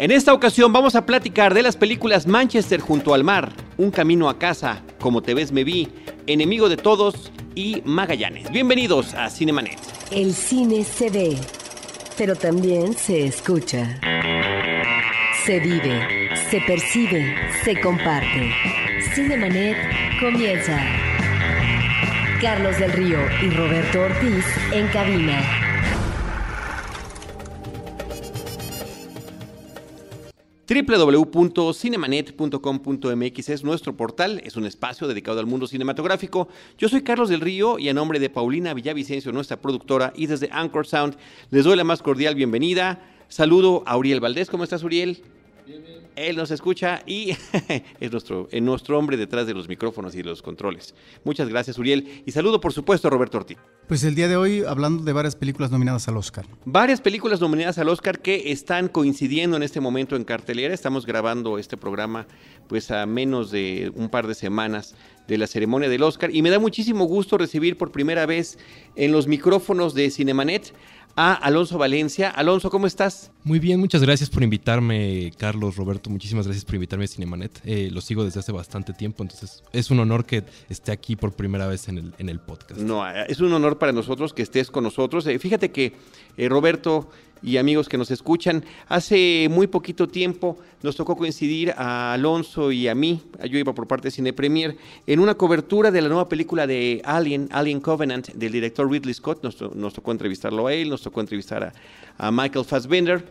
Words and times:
En 0.00 0.10
esta 0.10 0.32
ocasión 0.32 0.72
vamos 0.72 0.94
a 0.94 1.04
platicar 1.04 1.52
de 1.52 1.62
las 1.62 1.76
películas 1.76 2.26
Manchester 2.26 2.80
junto 2.80 3.12
al 3.12 3.22
mar, 3.22 3.52
Un 3.76 3.90
camino 3.90 4.30
a 4.30 4.38
casa, 4.38 4.82
Como 4.98 5.20
te 5.20 5.34
ves 5.34 5.52
me 5.52 5.62
vi, 5.62 5.88
Enemigo 6.26 6.70
de 6.70 6.78
todos 6.78 7.30
y 7.54 7.82
Magallanes. 7.84 8.50
Bienvenidos 8.50 9.12
a 9.12 9.28
Cinemanet. 9.28 9.78
El 10.10 10.32
cine 10.32 10.84
se 10.84 11.10
ve, 11.10 11.36
pero 12.16 12.34
también 12.34 12.94
se 12.94 13.26
escucha. 13.26 14.00
Se 15.44 15.60
vive, 15.60 16.30
se 16.48 16.62
percibe, 16.62 17.36
se 17.62 17.78
comparte. 17.78 18.54
Cinemanet 19.14 19.76
comienza. 20.18 20.80
Carlos 22.40 22.78
del 22.78 22.92
Río 22.92 23.18
y 23.42 23.50
Roberto 23.50 24.00
Ortiz 24.00 24.46
en 24.72 24.86
cabina. 24.88 25.69
www.cinemanet.com.mx 30.70 33.48
es 33.48 33.64
nuestro 33.64 33.96
portal, 33.96 34.40
es 34.44 34.56
un 34.56 34.66
espacio 34.66 35.08
dedicado 35.08 35.40
al 35.40 35.46
mundo 35.46 35.66
cinematográfico. 35.66 36.46
Yo 36.78 36.88
soy 36.88 37.02
Carlos 37.02 37.28
del 37.28 37.40
Río 37.40 37.80
y 37.80 37.88
a 37.88 37.94
nombre 37.94 38.20
de 38.20 38.30
Paulina 38.30 38.72
Villavicencio, 38.72 39.32
nuestra 39.32 39.60
productora, 39.60 40.12
y 40.14 40.26
desde 40.26 40.48
Anchor 40.52 40.86
Sound, 40.86 41.16
les 41.50 41.64
doy 41.64 41.76
la 41.76 41.82
más 41.82 42.02
cordial 42.02 42.36
bienvenida. 42.36 43.02
Saludo 43.26 43.82
a 43.84 43.96
Uriel 43.96 44.20
Valdés. 44.20 44.48
¿Cómo 44.48 44.62
estás, 44.62 44.84
Uriel? 44.84 45.24
Él 46.16 46.36
nos 46.36 46.50
escucha 46.50 47.02
y 47.06 47.30
es 48.00 48.12
nuestro, 48.12 48.48
nuestro 48.60 48.98
hombre 48.98 49.16
detrás 49.16 49.46
de 49.46 49.54
los 49.54 49.68
micrófonos 49.68 50.14
y 50.14 50.22
los 50.22 50.42
controles. 50.42 50.94
Muchas 51.24 51.48
gracias, 51.48 51.78
Uriel. 51.78 52.22
Y 52.26 52.32
saludo, 52.32 52.60
por 52.60 52.72
supuesto, 52.72 53.08
a 53.08 53.10
Roberto 53.10 53.38
Ortiz. 53.38 53.58
Pues 53.88 54.04
el 54.04 54.14
día 54.14 54.28
de 54.28 54.36
hoy 54.36 54.62
hablando 54.62 55.02
de 55.02 55.12
varias 55.12 55.34
películas 55.34 55.70
nominadas 55.70 56.06
al 56.08 56.16
Oscar. 56.16 56.46
Varias 56.64 57.00
películas 57.00 57.40
nominadas 57.40 57.78
al 57.78 57.88
Oscar 57.88 58.20
que 58.20 58.52
están 58.52 58.88
coincidiendo 58.88 59.56
en 59.56 59.62
este 59.62 59.80
momento 59.80 60.16
en 60.16 60.24
cartelera. 60.24 60.72
Estamos 60.72 61.06
grabando 61.06 61.58
este 61.58 61.76
programa 61.76 62.26
pues 62.68 62.90
a 62.90 63.04
menos 63.06 63.50
de 63.50 63.90
un 63.94 64.08
par 64.08 64.26
de 64.26 64.34
semanas 64.34 64.94
de 65.26 65.38
la 65.38 65.46
ceremonia 65.46 65.88
del 65.88 66.02
Oscar 66.02 66.34
y 66.34 66.42
me 66.42 66.50
da 66.50 66.58
muchísimo 66.58 67.04
gusto 67.04 67.38
recibir 67.38 67.78
por 67.78 67.92
primera 67.92 68.26
vez 68.26 68.58
en 68.96 69.12
los 69.12 69.26
micrófonos 69.26 69.94
de 69.94 70.10
Cinemanet 70.10 70.72
a 71.16 71.34
Alonso 71.34 71.78
Valencia. 71.78 72.30
Alonso, 72.30 72.70
¿cómo 72.70 72.86
estás? 72.86 73.30
Muy 73.44 73.58
bien, 73.58 73.80
muchas 73.80 74.02
gracias 74.02 74.30
por 74.30 74.42
invitarme, 74.42 75.32
Carlos, 75.38 75.76
Roberto. 75.76 76.10
Muchísimas 76.10 76.46
gracias 76.46 76.64
por 76.64 76.74
invitarme 76.74 77.04
a 77.04 77.08
Cinemanet. 77.08 77.60
Eh, 77.64 77.88
lo 77.90 78.00
sigo 78.00 78.24
desde 78.24 78.40
hace 78.40 78.52
bastante 78.52 78.92
tiempo, 78.92 79.22
entonces 79.22 79.62
es 79.72 79.90
un 79.90 80.00
honor 80.00 80.24
que 80.24 80.44
esté 80.68 80.92
aquí 80.92 81.16
por 81.16 81.32
primera 81.32 81.66
vez 81.66 81.88
en 81.88 81.98
el, 81.98 82.14
en 82.18 82.28
el 82.28 82.40
podcast. 82.40 82.80
No, 82.80 83.08
es 83.08 83.40
un 83.40 83.52
honor 83.52 83.78
para 83.78 83.92
nosotros 83.92 84.32
que 84.32 84.42
estés 84.42 84.70
con 84.70 84.84
nosotros. 84.84 85.26
Eh, 85.26 85.38
fíjate 85.38 85.70
que 85.70 85.94
eh, 86.36 86.48
Roberto 86.48 87.10
y 87.42 87.56
amigos 87.56 87.88
que 87.88 87.98
nos 87.98 88.10
escuchan. 88.10 88.64
Hace 88.88 89.48
muy 89.50 89.66
poquito 89.66 90.08
tiempo 90.08 90.58
nos 90.82 90.96
tocó 90.96 91.16
coincidir 91.16 91.72
a 91.76 92.14
Alonso 92.14 92.72
y 92.72 92.88
a 92.88 92.94
mí, 92.94 93.20
yo 93.50 93.58
iba 93.58 93.74
por 93.74 93.86
parte 93.86 94.08
de 94.08 94.12
Cine 94.12 94.32
Premier, 94.32 94.76
en 95.06 95.20
una 95.20 95.34
cobertura 95.34 95.90
de 95.90 96.00
la 96.00 96.08
nueva 96.08 96.28
película 96.28 96.66
de 96.66 97.02
Alien, 97.04 97.48
Alien 97.52 97.80
Covenant, 97.80 98.28
del 98.28 98.52
director 98.52 98.90
Ridley 98.90 99.14
Scott. 99.14 99.42
Nos, 99.42 99.60
nos 99.74 99.92
tocó 99.92 100.12
entrevistarlo 100.12 100.66
a 100.66 100.72
él, 100.74 100.88
nos 100.88 101.02
tocó 101.02 101.20
entrevistar 101.20 101.64
a, 101.64 101.72
a 102.22 102.30
Michael 102.30 102.66
Fassbender, 102.66 103.24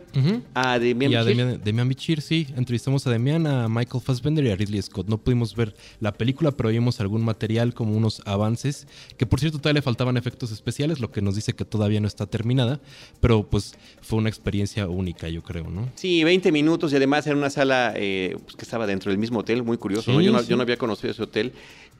a 0.52 0.76
Demian 0.80 1.12
y 1.12 1.14
a 1.14 1.22
Demian, 1.22 1.60
Demian, 1.62 1.88
Bichir, 1.88 2.20
sí. 2.20 2.48
Entrevistamos 2.56 3.06
a 3.06 3.10
Demian, 3.10 3.46
a 3.46 3.68
Michael 3.68 4.02
Fassbender 4.02 4.44
y 4.44 4.50
a 4.50 4.56
Ridley 4.56 4.82
Scott. 4.82 5.06
No 5.06 5.16
pudimos 5.16 5.54
ver 5.54 5.76
la 6.00 6.12
película, 6.12 6.50
pero 6.50 6.70
vimos 6.70 7.00
algún 7.00 7.24
material 7.24 7.72
como 7.72 7.96
unos 7.96 8.20
avances, 8.26 8.88
que 9.16 9.26
por 9.26 9.38
cierto 9.38 9.58
todavía 9.58 9.78
le 9.78 9.82
faltaban 9.82 10.16
efectos 10.16 10.50
especiales, 10.50 10.98
lo 10.98 11.12
que 11.12 11.22
nos 11.22 11.36
dice 11.36 11.52
que 11.52 11.64
todavía 11.64 12.00
no 12.00 12.08
está 12.08 12.26
terminada, 12.26 12.80
pero 13.20 13.48
pues 13.48 13.76
fue 14.02 14.18
una 14.18 14.28
experiencia 14.28 14.88
única, 14.88 15.28
yo 15.28 15.44
creo, 15.44 15.70
¿no? 15.70 15.88
Sí, 15.94 16.24
20 16.24 16.50
minutos 16.50 16.92
y 16.92 16.96
además 16.96 17.28
en 17.28 17.36
una 17.36 17.50
sala 17.50 17.92
eh, 17.94 18.36
pues, 18.42 18.56
que 18.56 18.64
estaba 18.64 18.88
dentro 18.88 19.12
del 19.12 19.18
mismo 19.18 19.38
hotel, 19.38 19.62
muy 19.62 19.76
curioso, 19.76 20.12
¿no? 20.12 20.20
Yo, 20.20 20.32
no, 20.32 20.42
yo 20.42 20.56
no 20.56 20.62
había 20.62 20.76
conocido 20.76 21.12
ese 21.12 21.22
hotel 21.22 21.52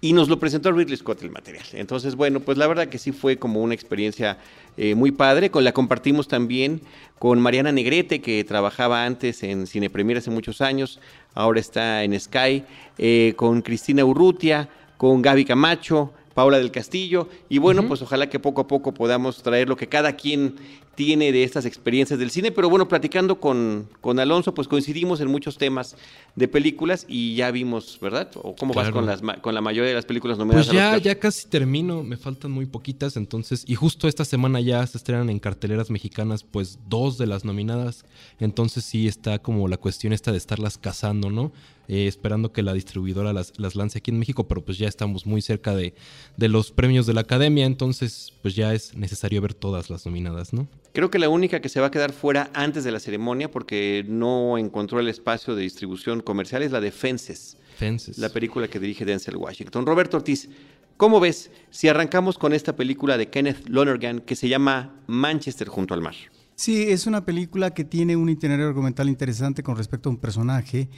y 0.03 0.15
nos 0.15 0.29
lo 0.29 0.39
presentó 0.39 0.73
Ridley 0.73 0.97
Scott 0.97 1.23
el 1.23 1.31
material. 1.31 1.65
Entonces, 1.75 2.17
bueno, 2.17 2.41
pues 2.41 2.57
la 2.57 2.67
verdad 2.67 2.89
que 2.89 2.99
sí 2.99 3.13
fue 3.13 3.37
como 3.37 3.63
una 3.63 3.75
experiencia 3.75 4.39
eh, 4.77 4.95
muy 4.95 5.11
padre. 5.11 5.51
Con, 5.51 5.63
la 5.63 5.73
compartimos 5.73 6.27
también 6.27 6.80
con 7.19 7.41
Mariana 7.41 7.73
Negrete, 7.73 8.21
que 8.21 8.45
trabajaba 8.45 9.05
antes 9.05 9.43
en 9.43 9.67
Cine 9.67 9.91
Premier 9.91 10.19
hace 10.19 10.31
muchos 10.31 10.61
años, 10.61 11.01
ahora 11.35 11.61
está 11.61 12.03
en 12.05 12.19
Sky, 12.19 12.65
eh, 12.99 13.35
con 13.37 13.63
Cristina 13.63 14.05
Urrutia, 14.05 14.69
con 14.97 15.23
Gaby 15.23 15.45
Camacho, 15.45 16.13
Paula 16.35 16.59
del 16.59 16.71
Castillo. 16.71 17.29
Y 17.49 17.59
bueno, 17.59 17.83
uh 17.83 17.85
-huh. 17.85 17.89
pues 17.89 18.03
ojalá 18.03 18.29
que 18.29 18.39
poco 18.39 18.63
a 18.63 18.67
poco 18.67 18.95
podamos 18.95 19.43
traer 19.43 19.69
lo 19.69 19.77
que 19.77 19.89
cada 19.89 20.15
quien 20.17 20.55
tiene 21.01 21.33
de 21.33 21.45
estas 21.45 21.65
experiencias 21.65 22.19
del 22.19 22.31
cine. 22.31 22.53
Pero 22.53 22.69
bueno, 22.69 22.87
platicando 22.87 23.41
con, 23.41 23.89
con 24.03 24.21
Alonso, 24.21 24.53
pues 24.53 24.69
coincidimos 24.69 25.23
en 25.23 25.29
muchos 25.29 25.57
temas 25.57 25.97
de 26.37 26.47
películas 26.47 27.07
y 27.09 27.35
ya 27.37 27.51
vimos, 27.51 27.99
¿verdad? 28.03 28.31
¿O 28.35 28.55
cómo 28.55 28.75
claro. 28.75 28.89
vas 28.89 28.93
con, 28.93 29.07
las, 29.07 29.41
con 29.41 29.55
la 29.55 29.63
mayoría 29.63 29.89
de 29.89 29.95
las 29.95 30.05
películas 30.05 30.37
nominadas? 30.37 30.67
Pues 30.67 30.77
ya, 30.77 30.99
ya 30.99 31.19
casi 31.19 31.49
termino, 31.49 32.03
me 32.03 32.19
faltan 32.19 32.51
muy 32.51 32.67
poquitas, 32.67 33.17
entonces, 33.17 33.65
y 33.67 33.77
justo 33.77 34.09
esta 34.09 34.27
semana 34.27 34.61
ya 34.61 34.87
se 34.87 34.99
estrenan 34.99 35.31
en 35.31 35.39
carteleras 35.39 35.89
mexicanas, 35.89 36.45
pues 36.45 36.79
dos 36.87 37.17
de 37.17 37.27
las 37.27 37.47
nominadas, 37.47 38.05
entonces 38.39 38.85
sí 38.85 39.09
está 39.09 39.39
como 39.39 39.69
la 39.69 39.79
cuestión 39.79 40.13
esta 40.13 40.33
de 40.33 40.37
estarlas 40.37 40.77
cazando, 40.77 41.31
¿no? 41.31 41.51
Eh, 41.89 42.07
esperando 42.07 42.53
que 42.53 42.63
la 42.63 42.73
distribuidora 42.73 43.33
las, 43.33 43.53
las, 43.59 43.75
lance 43.75 43.99
aquí 43.99 44.13
en 44.13 44.19
México, 44.21 44.47
pero 44.47 44.65
pues 44.65 44.79
ya 44.79 44.87
estamos 44.87 45.27
muy 45.27 45.43
cerca 45.43 45.75
de, 45.75 45.93
de, 46.37 46.49
los 46.49 46.71
premios 46.71 47.05
de 47.05 47.15
la 47.15 47.23
academia, 47.23 47.67
entonces 47.67 48.33
pues 48.43 48.55
ya 48.55 48.75
es 48.75 48.95
necesario 48.95 49.43
ver 49.43 49.55
todas 49.55 49.91
las 49.91 50.07
nominadas, 50.07 50.53
¿no? 50.53 50.69
Creo 50.93 51.11
que 51.11 51.19
la 51.21 51.29
única 51.29 51.61
que 51.61 51.69
se 51.69 51.81
va 51.81 51.87
a 51.87 51.91
quedar 51.91 52.13
fuera 52.13 52.51
antes 52.53 52.83
de 52.83 52.91
la 52.91 52.99
ceremonia 52.99 53.51
porque 53.51 54.05
no 54.09 54.59
encontró 54.59 54.99
el 54.99 55.09
espacio 55.09 55.55
de 55.55 55.63
distribución 55.63 56.21
comercial 56.21 56.63
es 56.63 56.73
la 56.73 56.81
de 56.81 56.91
Fences, 56.91 57.57
Fences. 57.77 58.19
la 58.19 58.29
película 58.31 58.67
que 58.67 58.81
dirige 58.81 59.05
Denzel 59.05 59.37
Washington. 59.37 59.87
Roberto 59.87 60.17
Ortiz, 60.17 60.49
¿cómo 60.97 61.21
ves 61.21 61.53
si 61.71 61.87
arrancamos 61.87 62.39
con 62.39 62.53
esta 62.53 62.75
película 62.75 63.17
de 63.17 63.29
Kenneth 63.29 63.69
Lonergan 63.69 64.21
que 64.21 64.35
se 64.35 64.49
llama 64.49 64.97
Manchester 65.07 65.69
junto 65.69 65.95
al 65.95 66.01
mar? 66.01 66.15
Sí, 66.57 66.83
es 66.91 67.07
una 67.07 67.25
película 67.25 67.71
que 67.71 67.85
tiene 67.85 68.17
un 68.17 68.29
itinerario 68.29 68.67
argumental 68.67 69.09
interesante 69.09 69.63
con 69.63 69.77
respecto 69.77 70.09
a 70.09 70.13
un 70.13 70.19
personaje 70.19 70.89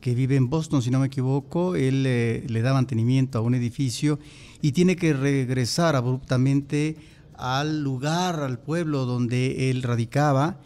que 0.00 0.14
vive 0.14 0.36
en 0.36 0.48
Boston, 0.48 0.80
si 0.82 0.90
no 0.90 1.00
me 1.00 1.06
equivoco, 1.06 1.74
él 1.74 2.04
eh, 2.06 2.44
le 2.46 2.62
da 2.62 2.72
mantenimiento 2.72 3.38
a 3.38 3.40
un 3.40 3.54
edificio 3.54 4.18
y 4.62 4.72
tiene 4.72 4.94
que 4.94 5.12
regresar 5.12 5.96
abruptamente 5.96 6.96
al 7.38 7.82
lugar, 7.82 8.40
al 8.40 8.58
pueblo 8.58 9.06
donde 9.06 9.70
él 9.70 9.82
radicaba, 9.82 10.60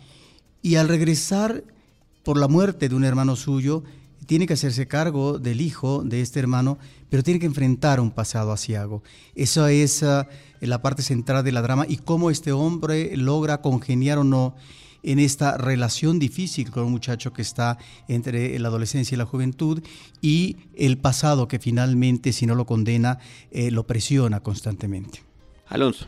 y 0.63 0.77
al 0.77 0.89
regresar 0.89 1.65
por 2.23 2.39
la 2.39 2.49
muerte 2.49 2.89
de 2.89 2.95
un 2.95 3.05
hermano 3.05 3.37
suyo, 3.37 3.83
tiene 4.27 4.47
que 4.47 4.55
hacerse 4.55 4.87
cargo 4.87 5.39
del 5.39 5.61
hijo 5.61 6.03
de 6.05 6.21
este 6.21 6.41
hermano, 6.41 6.79
pero 7.11 7.23
tiene 7.23 7.41
que 7.41 7.47
enfrentar 7.47 8.01
un 8.01 8.11
pasado 8.11 8.53
asiago. 8.53 9.03
Esa 9.35 9.71
es 9.73 10.03
uh, 10.03 10.25
la 10.61 10.81
parte 10.81 11.03
central 11.03 11.45
de 11.45 11.53
la 11.53 11.63
drama 11.63 11.85
y 11.89 11.97
cómo 11.97 12.31
este 12.31 12.53
hombre 12.53 13.17
logra 13.17 13.61
congeniar 13.61 14.19
o 14.19 14.25
no 14.25 14.55
en 15.03 15.19
esta 15.19 15.59
relación 15.59 16.21
difícil 16.21 16.71
con 16.71 16.85
un 16.85 16.93
muchacho 16.93 17.33
que 17.33 17.43
está 17.43 17.79
entre 18.07 18.57
la 18.61 18.69
adolescencia 18.69 19.17
y 19.17 19.19
la 19.19 19.27
juventud 19.27 19.83
y 20.21 20.57
el 20.77 20.97
pasado 20.99 21.49
que 21.49 21.59
finalmente, 21.59 22.33
si 22.33 22.47
no 22.47 22.55
lo 22.55 22.67
condena, 22.67 23.19
eh, 23.51 23.73
lo 23.73 23.85
presiona 23.87 24.41
constantemente. 24.41 25.25
Alonso. 25.67 26.07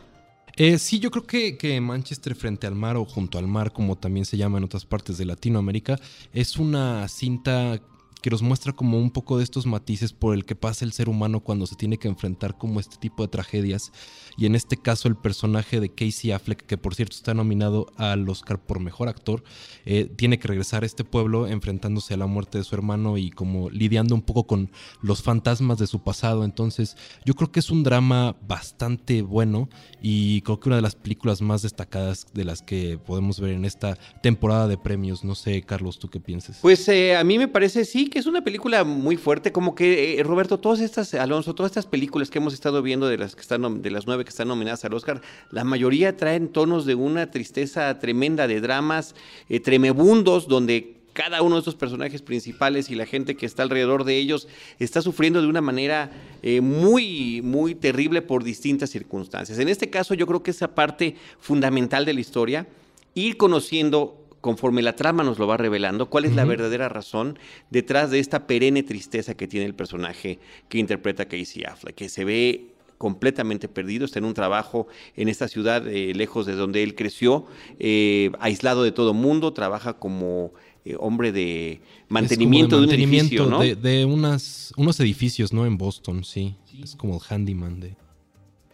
Eh, 0.57 0.77
sí, 0.79 0.99
yo 0.99 1.11
creo 1.11 1.25
que, 1.25 1.57
que, 1.57 1.79
Manchester 1.81 2.35
frente 2.35 2.65
al 2.65 2.75
mar 2.75 2.95
o 2.95 3.05
junto 3.05 3.37
al 3.37 3.47
mar, 3.47 3.73
como 3.73 3.97
también 3.97 4.25
se 4.25 4.37
llama 4.37 4.57
en 4.57 4.63
otras 4.63 4.85
partes 4.85 5.17
de 5.17 5.25
Latinoamérica, 5.25 5.99
es 6.31 6.57
una 6.57 7.07
cinta 7.09 7.81
que 8.25 8.31
nos 8.31 8.41
muestra 8.41 8.73
como 8.73 8.97
un 8.97 9.11
poco 9.11 9.37
de 9.37 9.43
estos 9.43 9.67
matices 9.67 10.11
por 10.11 10.33
el 10.33 10.45
que 10.45 10.55
pasa 10.55 10.83
el 10.83 10.93
ser 10.93 11.09
humano 11.09 11.41
cuando 11.41 11.67
se 11.67 11.75
tiene 11.75 11.99
que 11.99 12.07
enfrentar 12.07 12.57
como 12.57 12.79
este 12.79 12.97
tipo 12.97 13.21
de 13.21 13.29
tragedias. 13.29 13.91
Y 14.35 14.47
en 14.47 14.55
este 14.55 14.77
caso 14.77 15.07
el 15.07 15.15
personaje 15.15 15.79
de 15.79 15.89
Casey 15.93 16.31
Affleck, 16.31 16.65
que 16.65 16.75
por 16.75 16.95
cierto 16.95 17.15
está 17.15 17.35
nominado 17.35 17.85
al 17.97 18.27
Oscar 18.27 18.59
por 18.59 18.79
Mejor 18.79 19.09
Actor, 19.09 19.43
eh, 19.85 20.09
tiene 20.15 20.39
que 20.39 20.47
regresar 20.47 20.81
a 20.81 20.87
este 20.87 21.03
pueblo 21.03 21.45
enfrentándose 21.45 22.15
a 22.15 22.17
la 22.17 22.25
muerte 22.25 22.57
de 22.57 22.63
su 22.63 22.73
hermano 22.73 23.19
y 23.19 23.29
como 23.29 23.69
lidiando 23.69 24.15
un 24.15 24.23
poco 24.23 24.47
con 24.47 24.71
los 25.03 25.21
fantasmas 25.21 25.77
de 25.77 25.85
su 25.85 25.99
pasado. 25.99 26.45
Entonces 26.45 26.97
yo 27.25 27.35
creo 27.35 27.51
que 27.51 27.59
es 27.59 27.69
un 27.69 27.83
drama 27.83 28.37
bastante 28.47 29.21
bueno 29.21 29.69
y 30.01 30.41
creo 30.41 30.59
que 30.59 30.69
una 30.69 30.77
de 30.77 30.81
las 30.81 30.95
películas 30.95 31.43
más 31.43 31.61
destacadas 31.61 32.25
de 32.33 32.43
las 32.43 32.63
que 32.63 32.97
podemos 32.97 33.39
ver 33.39 33.51
en 33.51 33.65
esta 33.65 33.99
temporada 34.23 34.67
de 34.67 34.79
premios. 34.79 35.23
No 35.23 35.35
sé, 35.35 35.61
Carlos, 35.61 35.99
¿tú 35.99 36.09
qué 36.09 36.19
piensas? 36.19 36.57
Pues 36.63 36.87
eh, 36.87 37.15
a 37.15 37.23
mí 37.23 37.37
me 37.37 37.47
parece 37.47 37.85
sí 37.85 38.09
es 38.19 38.25
una 38.25 38.43
película 38.43 38.83
muy 38.83 39.17
fuerte, 39.17 39.51
como 39.51 39.75
que, 39.75 40.19
eh, 40.19 40.23
Roberto, 40.23 40.59
todas 40.59 40.79
estas, 40.79 41.13
Alonso, 41.13 41.53
todas 41.53 41.71
estas 41.71 41.85
películas 41.85 42.29
que 42.29 42.37
hemos 42.37 42.53
estado 42.53 42.81
viendo 42.81 43.07
de 43.07 43.17
las 43.17 43.35
que 43.35 43.41
están, 43.41 43.81
de 43.81 43.91
las 43.91 44.07
nueve 44.07 44.23
que 44.23 44.29
están 44.29 44.47
nominadas 44.47 44.85
al 44.85 44.93
Oscar, 44.93 45.21
la 45.51 45.63
mayoría 45.63 46.15
traen 46.15 46.47
tonos 46.47 46.85
de 46.85 46.95
una 46.95 47.29
tristeza 47.31 47.99
tremenda, 47.99 48.47
de 48.47 48.61
dramas 48.61 49.15
eh, 49.49 49.59
tremebundos, 49.59 50.47
donde 50.47 50.95
cada 51.11 51.41
uno 51.41 51.55
de 51.55 51.59
estos 51.59 51.75
personajes 51.75 52.21
principales 52.21 52.89
y 52.89 52.95
la 52.95 53.05
gente 53.05 53.35
que 53.35 53.45
está 53.45 53.63
alrededor 53.63 54.03
de 54.03 54.17
ellos 54.17 54.47
está 54.79 55.01
sufriendo 55.01 55.41
de 55.41 55.47
una 55.47 55.61
manera 55.61 56.11
eh, 56.41 56.61
muy, 56.61 57.41
muy 57.41 57.73
terrible 57.75 58.21
por 58.21 58.43
distintas 58.43 58.89
circunstancias. 58.89 59.59
En 59.59 59.69
este 59.69 59.89
caso, 59.89 60.13
yo 60.13 60.27
creo 60.27 60.43
que 60.43 60.51
esa 60.51 60.75
parte 60.75 61.15
fundamental 61.39 62.05
de 62.05 62.13
la 62.13 62.19
historia, 62.19 62.67
ir 63.13 63.37
conociendo 63.37 64.24
conforme 64.45 64.83
la 64.83 64.95
trama 64.95 65.23
nos 65.23 65.39
lo 65.39 65.47
va 65.47 65.57
revelando, 65.57 66.07
cuál 66.07 66.25
es 66.25 66.35
la 66.35 66.45
verdadera 66.45 66.87
razón 66.87 67.39
detrás 67.71 68.11
de 68.11 68.19
esta 68.19 68.45
perenne 68.45 68.83
tristeza 68.83 69.33
que 69.33 69.47
tiene 69.47 69.65
el 69.65 69.73
personaje 69.73 70.37
que 70.69 70.77
interpreta 70.77 71.25
Casey 71.25 71.63
Affleck, 71.63 71.95
que 71.95 72.09
se 72.09 72.25
ve 72.25 72.67
completamente 72.99 73.67
perdido, 73.67 74.05
está 74.05 74.19
en 74.19 74.25
un 74.25 74.35
trabajo 74.35 74.85
en 75.15 75.29
esta 75.29 75.47
ciudad, 75.47 75.87
eh, 75.87 76.13
lejos 76.13 76.45
de 76.45 76.53
donde 76.53 76.83
él 76.83 76.93
creció, 76.93 77.47
eh, 77.79 78.29
aislado 78.39 78.83
de 78.83 78.91
todo 78.91 79.15
mundo, 79.15 79.51
trabaja 79.51 79.93
como 79.93 80.53
eh, 80.85 80.95
hombre 80.99 81.31
de 81.31 81.81
mantenimiento 82.07 82.79
de, 82.79 82.85
un 82.85 82.93
edificio, 82.93 83.47
¿no? 83.47 83.61
De, 83.61 84.05
unas, 84.05 84.73
unos 84.77 84.99
edificios, 84.99 85.53
¿no? 85.53 85.65
En 85.65 85.79
Boston, 85.79 86.23
sí. 86.23 86.55
Es 86.83 86.95
como 86.95 87.15
el 87.15 87.21
handyman 87.27 87.79
de 87.79 87.95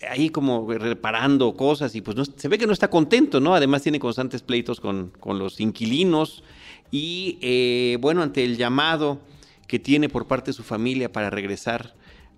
ahí 0.09 0.30
como 0.30 0.71
reparando 0.71 1.53
cosas 1.56 1.95
y 1.95 2.01
pues 2.01 2.18
no, 2.18 2.25
se 2.25 2.48
ve 2.48 2.57
que 2.57 2.68
no 2.68 2.74
está 2.74 2.89
contento, 2.89 3.39
¿no? 3.39 3.56
Además 3.56 3.83
tiene 3.83 4.00
constantes 4.00 4.42
pleitos 4.42 4.80
con, 4.80 5.12
los 5.25 5.59
inquilinos 5.59 6.44
y 6.92 7.38
eh, 7.42 7.98
bueno, 8.01 8.21
ante 8.21 8.44
el 8.44 8.57
llamado 8.57 9.19
que 9.68 9.80
tiene 9.80 10.09
por 10.09 10.27
parte 10.27 10.51
de 10.51 10.53
su 10.53 10.63
familia 10.63 11.12
para 11.12 11.30
regresar 11.30 11.95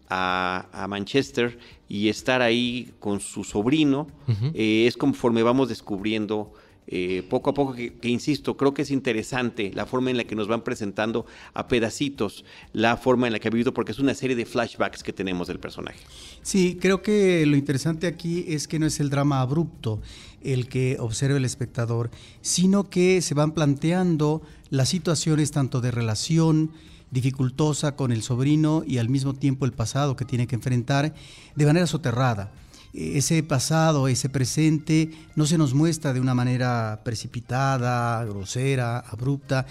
a, 0.09 0.85
Manchester 0.89 1.57
y 1.89 2.09
estar 2.09 2.41
ahí 2.41 2.93
con 2.99 3.19
su 3.19 3.43
sobrino, 3.43 4.07
eh, 4.53 4.85
es 4.87 4.95
conforme 4.95 5.41
vamos 5.41 5.69
descubriendo 5.69 6.53
eh, 6.87 7.23
poco 7.29 7.51
a 7.51 7.53
poco, 7.53 7.73
que, 7.73 8.09
insisto, 8.09 8.57
creo 8.57 8.73
que 8.73 8.81
es 8.81 8.91
interesante 8.91 9.71
la 9.73 9.85
forma 9.85 10.11
en 10.11 10.17
la 10.17 10.25
que 10.25 10.35
nos 10.35 10.47
van 10.47 10.63
presentando 10.63 11.25
a 11.53 11.67
pedacitos 11.67 12.43
la 12.73 12.97
forma 12.97 13.27
en 13.27 13.33
la 13.33 13.39
que 13.39 13.47
ha 13.47 13.51
vivido, 13.51 13.73
porque 13.73 13.91
es 13.91 13.99
una 13.99 14.13
serie 14.13 14.35
de 14.35 14.45
flashbacks 14.45 15.03
que 15.03 15.13
tenemos 15.13 15.47
del 15.47 15.59
personaje. 15.59 15.99
Sí, 16.41 16.77
creo 16.79 17.01
que 17.01 17.45
lo 17.45 17.55
interesante 17.55 18.07
aquí 18.07 18.45
es 18.47 18.67
que 18.67 18.79
no 18.79 18.85
es 18.85 18.99
el 18.99 19.09
drama 19.09 19.41
abrupto 19.41 20.01
el 20.41 20.67
que 20.67 20.97
observa 20.99 21.37
el 21.37 21.45
espectador, 21.45 22.11
sino 22.41 22.89
que 22.89 23.21
se 23.21 23.33
van 23.33 23.53
planteando 23.53 24.41
las 24.69 24.89
situaciones 24.89 25.51
tanto 25.51 25.79
de 25.79 25.91
relación, 25.91 26.71
dificultosa 27.11 27.95
con 27.95 28.11
el 28.11 28.23
sobrino 28.23 28.83
y 28.85 28.97
al 28.97 29.07
mismo 29.07 29.33
tiempo 29.33 29.65
el 29.65 29.71
pasado 29.71 30.15
que 30.15 30.25
tiene 30.25 30.47
que 30.47 30.55
enfrentar 30.55 31.13
de 31.55 31.65
manera 31.65 31.87
soterrada 31.87 32.51
ese 32.93 33.41
pasado, 33.41 34.07
ese 34.07 34.29
presente, 34.29 35.11
no 35.35 35.45
se 35.45 35.57
nos 35.57 35.73
muestra 35.73 36.13
de 36.13 36.19
una 36.19 36.35
manera 36.35 37.01
precipitada, 37.03 38.23
grosera, 38.25 38.99
abrupta. 38.99 39.65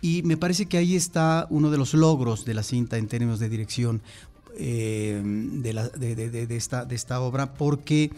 Y 0.00 0.22
me 0.22 0.36
parece 0.36 0.66
que 0.66 0.78
ahí 0.78 0.96
está 0.96 1.46
uno 1.50 1.70
de 1.70 1.78
los 1.78 1.94
logros 1.94 2.44
de 2.44 2.54
la 2.54 2.62
cinta 2.62 2.96
en 2.96 3.08
términos 3.08 3.38
de 3.38 3.48
dirección 3.48 4.02
eh, 4.58 5.22
de, 5.24 6.56
esta, 6.56 6.84
de, 6.84 6.94
esta, 6.94 7.20
obra, 7.20 7.54
porque 7.54 8.10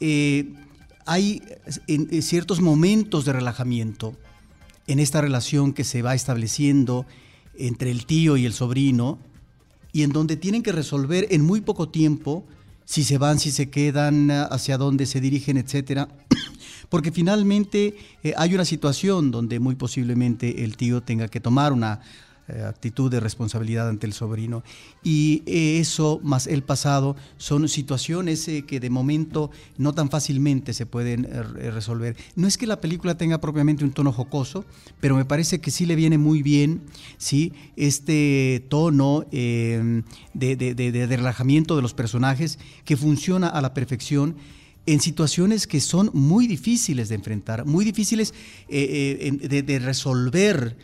eh, 0.00 0.52
hay 1.06 1.42
en, 1.86 2.22
ciertos 2.22 2.60
momentos 2.60 3.24
de 3.24 3.32
relajamiento 3.32 4.14
en 4.86 4.98
esta 4.98 5.20
relación 5.20 5.72
que 5.72 5.84
se 5.84 6.02
va 6.02 6.14
estableciendo 6.14 7.06
entre 7.56 7.90
el 7.90 8.06
tío 8.06 8.36
y 8.36 8.46
el 8.46 8.52
sobrino, 8.52 9.18
y 9.92 10.02
en 10.02 10.12
donde 10.12 10.36
tienen 10.36 10.62
que 10.62 10.72
resolver 10.72 11.26
en 11.30 11.44
muy 11.44 11.60
poco 11.60 11.88
tiempo 11.88 12.44
si 12.88 13.04
se 13.04 13.18
van, 13.18 13.38
si 13.38 13.50
se 13.50 13.68
quedan, 13.68 14.30
hacia 14.30 14.78
dónde 14.78 15.04
se 15.04 15.20
dirigen, 15.20 15.58
etcétera. 15.58 16.08
Porque 16.88 17.12
finalmente 17.12 17.98
eh, 18.22 18.32
hay 18.34 18.54
una 18.54 18.64
situación 18.64 19.30
donde 19.30 19.60
muy 19.60 19.74
posiblemente 19.74 20.64
el 20.64 20.78
tío 20.78 21.02
tenga 21.02 21.28
que 21.28 21.38
tomar 21.38 21.74
una 21.74 22.00
actitud 22.66 23.10
de 23.10 23.20
responsabilidad 23.20 23.88
ante 23.88 24.06
el 24.06 24.12
sobrino. 24.12 24.62
Y 25.02 25.42
eh, 25.46 25.78
eso, 25.80 26.20
más 26.22 26.46
el 26.46 26.62
pasado, 26.62 27.16
son 27.36 27.68
situaciones 27.68 28.46
eh, 28.48 28.64
que 28.66 28.80
de 28.80 28.90
momento 28.90 29.50
no 29.76 29.92
tan 29.92 30.10
fácilmente 30.10 30.72
se 30.72 30.86
pueden 30.86 31.24
resolver. 31.24 32.16
No 32.36 32.46
es 32.46 32.58
que 32.58 32.66
la 32.66 32.80
película 32.80 33.16
tenga 33.16 33.40
propiamente 33.40 33.84
un 33.84 33.92
tono 33.92 34.12
jocoso, 34.12 34.64
pero 35.00 35.16
me 35.16 35.24
parece 35.24 35.60
que 35.60 35.70
sí 35.70 35.86
le 35.86 35.96
viene 35.96 36.18
muy 36.18 36.42
bien 36.42 36.82
¿sí? 37.18 37.52
este 37.76 38.64
tono 38.68 39.24
de, 39.30 40.02
de 40.34 41.16
relajamiento 41.16 41.76
de 41.76 41.82
los 41.82 41.94
personajes 41.94 42.58
que 42.84 42.96
funciona 42.96 43.48
a 43.48 43.60
la 43.60 43.74
perfección 43.74 44.36
en 44.88 45.00
situaciones 45.00 45.66
que 45.66 45.80
son 45.80 46.10
muy 46.14 46.46
difíciles 46.46 47.10
de 47.10 47.16
enfrentar, 47.16 47.66
muy 47.66 47.84
difíciles 47.84 48.32
de, 48.68 49.80
resolver 49.84 50.78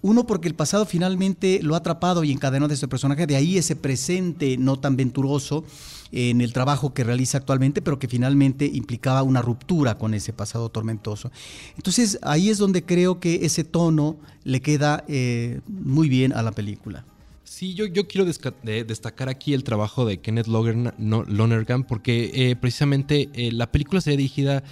uno, 0.00 0.26
porque 0.26 0.48
el 0.48 0.54
pasado 0.54 0.86
finalmente 0.86 1.60
lo 1.62 1.74
ha 1.74 1.78
atrapado 1.78 2.22
y 2.22 2.30
encadenó 2.30 2.68
de 2.68 2.74
este 2.74 2.88
personaje, 2.88 3.26
de 3.26 3.36
ahí 3.36 3.58
ese 3.58 3.74
presente 3.74 4.56
no 4.56 4.78
tan 4.78 4.96
venturoso 4.96 5.64
en 6.12 6.40
el 6.40 6.52
trabajo 6.52 6.94
que 6.94 7.04
realiza 7.04 7.38
actualmente, 7.38 7.82
pero 7.82 7.98
que 7.98 8.08
finalmente 8.08 8.64
implicaba 8.66 9.22
una 9.22 9.42
ruptura 9.42 9.98
con 9.98 10.14
ese 10.14 10.32
pasado 10.32 10.68
tormentoso. 10.68 11.30
Entonces 11.76 12.18
ahí 12.22 12.48
es 12.48 12.58
donde 12.58 12.84
creo 12.84 13.20
que 13.20 13.44
ese 13.44 13.64
tono 13.64 14.16
le 14.44 14.60
queda 14.60 15.04
eh, 15.08 15.60
muy 15.66 16.08
bien 16.08 16.32
a 16.32 16.42
la 16.42 16.52
película. 16.52 17.04
Sí, 17.44 17.74
yo, 17.74 17.86
yo 17.86 18.06
quiero 18.06 18.24
destacar 18.24 19.28
aquí 19.28 19.52
el 19.52 19.64
trabajo 19.64 20.04
de 20.04 20.18
Kenneth 20.18 20.46
Lonergan 20.46 21.82
porque 21.82 22.30
eh, 22.32 22.56
precisamente 22.56 23.30
eh, 23.32 23.50
la 23.50 23.72
película 23.72 24.00
sería 24.00 24.18
dirigida 24.18 24.62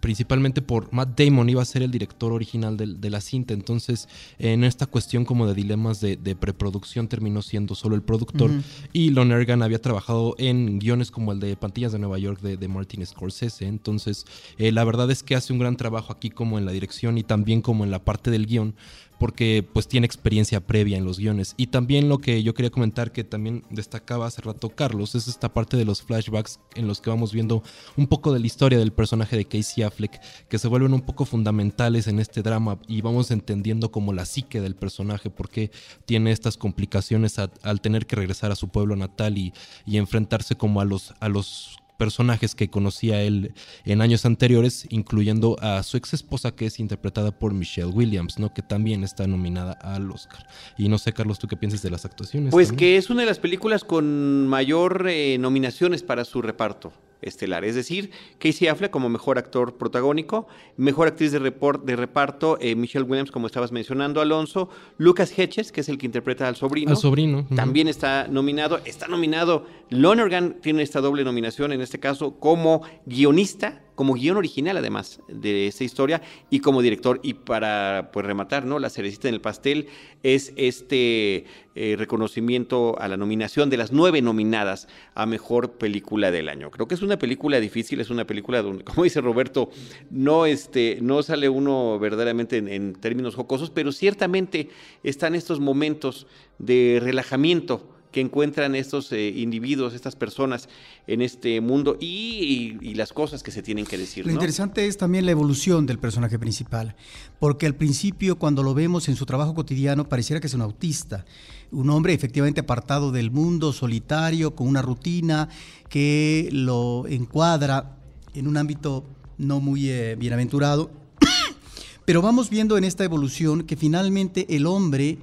principalmente 0.00 0.62
por 0.62 0.92
Matt 0.92 1.18
Damon, 1.18 1.48
iba 1.48 1.62
a 1.62 1.64
ser 1.64 1.82
el 1.82 1.90
director 1.90 2.32
original 2.32 2.76
de, 2.76 3.10
la 3.10 3.20
cinta, 3.20 3.54
entonces 3.54 4.08
en 4.38 4.64
esta 4.64 4.86
cuestión 4.86 5.24
como 5.24 5.46
de 5.46 5.54
dilemas 5.54 6.00
de, 6.00 6.16
preproducción 6.40 7.08
terminó 7.08 7.42
siendo 7.42 7.74
solo 7.74 7.94
el 7.96 8.02
productor. 8.02 8.50
Y 8.92 9.10
Lonergan 9.10 9.62
había 9.62 9.80
trabajado 9.80 10.34
en 10.38 10.78
guiones 10.78 11.10
como 11.10 11.32
el 11.32 11.40
de 11.40 11.56
Pantillas 11.56 11.92
de 11.92 11.98
Nueva 11.98 12.18
York 12.18 12.40
de, 12.40 12.68
Martin 12.68 13.04
Scorsese, 13.04 13.66
entonces 13.66 14.24
eh, 14.56 14.70
la 14.72 14.84
verdad 14.84 15.10
es 15.10 15.22
que 15.22 15.34
hace 15.34 15.52
un 15.52 15.58
gran 15.58 15.76
trabajo 15.76 16.12
aquí 16.12 16.30
como 16.30 16.58
en 16.58 16.64
la 16.64 16.72
dirección 16.72 17.18
y 17.18 17.22
también 17.22 17.62
como 17.62 17.84
en 17.84 17.90
la 17.90 17.98
parte 18.04 18.30
del 18.30 18.46
guion, 18.46 18.74
porque 19.20 19.62
pues 19.70 19.86
tiene 19.86 20.06
experiencia 20.06 20.66
previa 20.66 20.96
en 20.96 21.04
los 21.04 21.18
guiones. 21.18 21.52
Y 21.58 21.66
también 21.66 22.08
lo 22.08 22.18
que 22.18 22.42
yo 22.42 22.54
quería 22.54 22.70
comentar 22.70 23.12
que 23.12 23.22
también 23.22 23.64
destacaba 23.68 24.26
hace 24.26 24.40
rato 24.40 24.70
Carlos 24.70 25.14
es 25.14 25.28
esta 25.28 25.52
parte 25.52 25.76
de 25.76 25.84
los 25.84 26.00
flashbacks 26.00 26.58
en 26.74 26.88
los 26.88 27.02
que 27.02 27.10
vamos 27.10 27.30
viendo 27.30 27.62
un 27.98 28.06
poco 28.06 28.32
de 28.32 28.40
la 28.40 28.46
historia 28.46 28.78
del 28.78 28.94
personaje 28.94 29.36
de 29.36 29.44
Casey 29.44 29.84
Affleck 29.84 30.18
que 30.48 30.58
se 30.58 30.68
vuelven 30.68 30.94
un 30.94 31.02
poco 31.02 31.26
fundamentales 31.26 32.06
en 32.06 32.18
este 32.18 32.40
drama 32.40 32.78
y 32.88 33.02
vamos 33.02 33.30
entendiendo 33.30 33.92
como 33.92 34.14
la 34.14 34.24
psique 34.24 34.62
del 34.62 34.74
personaje 34.74 35.28
porque 35.28 35.70
tiene 36.06 36.32
estas 36.32 36.56
complicaciones 36.56 37.38
al 37.38 37.80
tener 37.82 38.06
que 38.06 38.16
regresar 38.16 38.52
a 38.52 38.56
su 38.56 38.68
pueblo 38.68 38.96
natal 38.96 39.36
y, 39.36 39.52
y 39.84 39.98
enfrentarse 39.98 40.56
como 40.56 40.80
a 40.80 40.86
los 40.86 41.79
personajes 42.00 42.54
que 42.54 42.70
conocía 42.70 43.22
él 43.22 43.52
en 43.84 44.00
años 44.00 44.24
anteriores, 44.24 44.86
incluyendo 44.88 45.58
a 45.60 45.82
su 45.82 45.98
ex 45.98 46.14
esposa 46.14 46.56
que 46.56 46.64
es 46.64 46.80
interpretada 46.80 47.30
por 47.30 47.52
Michelle 47.52 47.90
Williams, 47.90 48.38
¿no? 48.38 48.54
Que 48.54 48.62
también 48.62 49.04
está 49.04 49.26
nominada 49.26 49.72
al 49.72 50.10
Oscar. 50.10 50.46
Y 50.78 50.88
no 50.88 50.96
sé, 50.96 51.12
Carlos, 51.12 51.38
¿tú 51.38 51.46
qué 51.46 51.58
piensas 51.58 51.82
de 51.82 51.90
las 51.90 52.06
actuaciones? 52.06 52.52
Pues 52.52 52.72
que 52.72 52.96
es 52.96 53.10
una 53.10 53.20
de 53.20 53.26
las 53.26 53.38
películas 53.38 53.84
con 53.84 54.48
mayor 54.48 55.08
eh, 55.10 55.36
nominaciones 55.38 56.02
para 56.02 56.24
su 56.24 56.40
reparto 56.40 56.90
estelar. 57.22 57.64
Es 57.64 57.74
decir, 57.74 58.10
Casey 58.38 58.68
Affleck 58.68 58.90
como 58.90 59.08
mejor 59.08 59.38
actor 59.38 59.76
protagónico, 59.76 60.46
mejor 60.76 61.08
actriz 61.08 61.32
de, 61.32 61.38
de 61.40 61.96
reparto, 61.96 62.58
eh, 62.60 62.74
Michelle 62.74 63.04
Williams, 63.04 63.30
como 63.30 63.46
estabas 63.46 63.72
mencionando, 63.72 64.20
Alonso, 64.20 64.68
Lucas 64.98 65.36
Hedges, 65.36 65.72
que 65.72 65.82
es 65.82 65.88
el 65.88 65.98
que 65.98 66.06
interpreta 66.06 66.48
al 66.48 66.56
sobrino. 66.56 66.90
Al 66.90 66.96
sobrino. 66.96 67.46
También 67.54 67.88
está 67.88 68.28
nominado. 68.28 68.80
Está 68.84 69.08
nominado. 69.08 69.66
Lonergan 69.90 70.56
tiene 70.60 70.82
esta 70.82 71.00
doble 71.00 71.24
nominación, 71.24 71.72
en 71.72 71.80
este 71.90 72.00
caso, 72.00 72.38
como 72.38 72.82
guionista 73.04 73.82
como 74.00 74.14
guion 74.14 74.38
original 74.38 74.78
además 74.78 75.20
de 75.28 75.66
esta 75.66 75.84
historia 75.84 76.22
y 76.48 76.60
como 76.60 76.80
director. 76.80 77.20
Y 77.22 77.34
para 77.34 78.08
pues 78.14 78.24
rematar, 78.24 78.64
¿no? 78.64 78.78
La 78.78 78.88
cerecita 78.88 79.28
en 79.28 79.34
el 79.34 79.42
pastel 79.42 79.88
es 80.22 80.54
este 80.56 81.44
eh, 81.74 81.96
reconocimiento 81.98 82.98
a 82.98 83.08
la 83.08 83.18
nominación 83.18 83.68
de 83.68 83.76
las 83.76 83.92
nueve 83.92 84.22
nominadas 84.22 84.88
a 85.14 85.26
mejor 85.26 85.72
película 85.72 86.30
del 86.30 86.48
año. 86.48 86.70
Creo 86.70 86.88
que 86.88 86.94
es 86.94 87.02
una 87.02 87.18
película 87.18 87.60
difícil, 87.60 88.00
es 88.00 88.08
una 88.08 88.26
película 88.26 88.62
donde, 88.62 88.84
como 88.84 89.04
dice 89.04 89.20
Roberto, 89.20 89.68
no, 90.10 90.46
este, 90.46 90.96
no 91.02 91.22
sale 91.22 91.50
uno 91.50 91.98
verdaderamente 91.98 92.56
en, 92.56 92.68
en 92.68 92.94
términos 92.94 93.34
jocosos, 93.34 93.68
pero 93.68 93.92
ciertamente 93.92 94.70
están 95.02 95.34
estos 95.34 95.60
momentos 95.60 96.26
de 96.58 97.00
relajamiento 97.02 97.99
que 98.12 98.20
encuentran 98.20 98.74
estos 98.74 99.12
eh, 99.12 99.28
individuos, 99.28 99.94
estas 99.94 100.16
personas 100.16 100.68
en 101.06 101.22
este 101.22 101.60
mundo 101.60 101.96
y, 102.00 102.94
las 102.94 103.12
cosas 103.12 103.42
que 103.42 103.50
se 103.50 103.62
tienen 103.62 103.86
que 103.86 103.96
decir. 103.96 104.26
Lo 104.26 104.32
interesante 104.32 104.86
es 104.86 104.98
también 104.98 105.24
la 105.24 105.30
evolución 105.30 105.86
del 105.86 105.98
personaje 105.98 106.38
principal, 106.38 106.94
porque 107.38 107.66
al 107.66 107.74
principio 107.74 108.36
cuando 108.36 108.62
lo 108.62 108.74
vemos 108.74 109.08
en 109.08 109.16
su 109.16 109.24
trabajo 109.24 109.54
cotidiano 109.54 110.08
pareciera 110.08 110.40
que 110.40 110.48
es 110.48 110.54
un 110.54 110.60
autista, 110.60 111.24
un 111.70 111.88
hombre 111.88 112.12
efectivamente 112.12 112.60
apartado 112.60 113.10
del 113.12 113.30
mundo, 113.30 113.72
solitario, 113.72 114.54
con 114.54 114.66
una 114.66 114.82
rutina 114.82 115.48
que 115.88 116.48
lo 116.52 117.06
encuadra 117.06 117.96
en 118.34 118.48
un 118.48 118.56
ámbito 118.56 119.04
no 119.38 119.60
muy 119.60 119.88
eh, 119.88 120.16
bienaventurado, 120.16 120.90
pero 122.04 122.20
vamos 122.20 122.50
viendo 122.50 122.76
en 122.76 122.84
esta 122.84 123.04
evolución 123.04 123.62
que 123.62 123.76
finalmente 123.76 124.46
el 124.54 124.66
hombre 124.66 125.18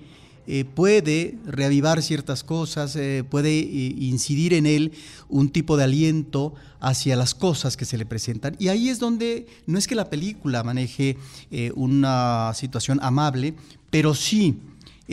eh, 0.47 0.63
puede 0.65 1.37
reavivar 1.45 2.01
ciertas 2.01 2.43
cosas, 2.43 2.95
eh, 2.95 3.25
puede 3.29 3.53
incidir 3.59 4.53
en 4.53 4.65
él 4.65 4.93
un 5.27 5.49
tipo 5.49 5.75
de 5.75 5.83
aliento 5.83 6.55
hacia 6.79 7.15
las 7.15 7.35
cosas 7.35 7.75
que 7.75 7.85
se 7.85 7.97
le 7.97 8.05
presentan. 8.05 8.55
Y 8.57 8.69
ahí 8.69 8.89
es 8.89 8.99
donde 8.99 9.47
no 9.65 9.77
es 9.77 9.87
que 9.87 9.95
la 9.95 10.09
película 10.09 10.63
maneje 10.63 11.17
una 11.75 12.51
situación 12.53 12.99
amable, 13.01 13.55
pero 13.89 14.13
sí 14.15 14.59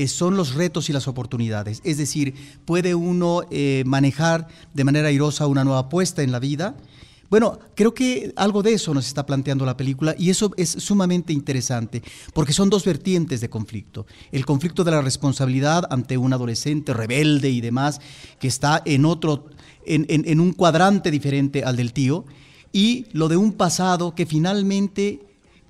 son 0.06 0.36
los 0.36 0.54
retos 0.54 0.88
y 0.88 0.92
las 0.92 1.08
oportunidades. 1.08 1.80
Es 1.84 1.96
decir, 1.96 2.34
puede 2.64 2.94
uno 2.94 3.42
manejar 3.84 4.46
de 4.72 4.84
manera 4.84 5.08
airosa 5.08 5.46
una 5.46 5.64
nueva 5.64 5.80
apuesta 5.80 6.22
en 6.22 6.32
la 6.32 6.38
vida, 6.38 6.76
bueno, 7.30 7.58
creo 7.74 7.94
que 7.94 8.32
algo 8.36 8.62
de 8.62 8.74
eso 8.74 8.94
nos 8.94 9.06
está 9.06 9.26
planteando 9.26 9.64
la 9.64 9.76
película 9.76 10.14
y 10.18 10.30
eso 10.30 10.52
es 10.56 10.70
sumamente 10.70 11.32
interesante 11.32 12.02
porque 12.32 12.52
son 12.52 12.70
dos 12.70 12.84
vertientes 12.84 13.40
de 13.40 13.50
conflicto. 13.50 14.06
El 14.30 14.46
conflicto 14.46 14.84
de 14.84 14.90
la 14.90 15.02
responsabilidad 15.02 15.84
ante 15.90 16.18
un 16.18 16.32
adolescente 16.32 16.92
rebelde 16.92 17.50
y 17.50 17.60
demás 17.60 18.00
que 18.38 18.48
está 18.48 18.82
en 18.84 19.04
otro, 19.04 19.46
en, 19.86 20.40
un 20.40 20.52
cuadrante 20.52 21.10
diferente 21.10 21.64
al 21.64 21.76
del 21.76 21.92
tío 21.92 22.24
y 22.72 23.06
lo 23.12 23.28
de 23.28 23.36
un 23.36 23.52
pasado 23.52 24.14
que 24.14 24.26
finalmente 24.26 25.20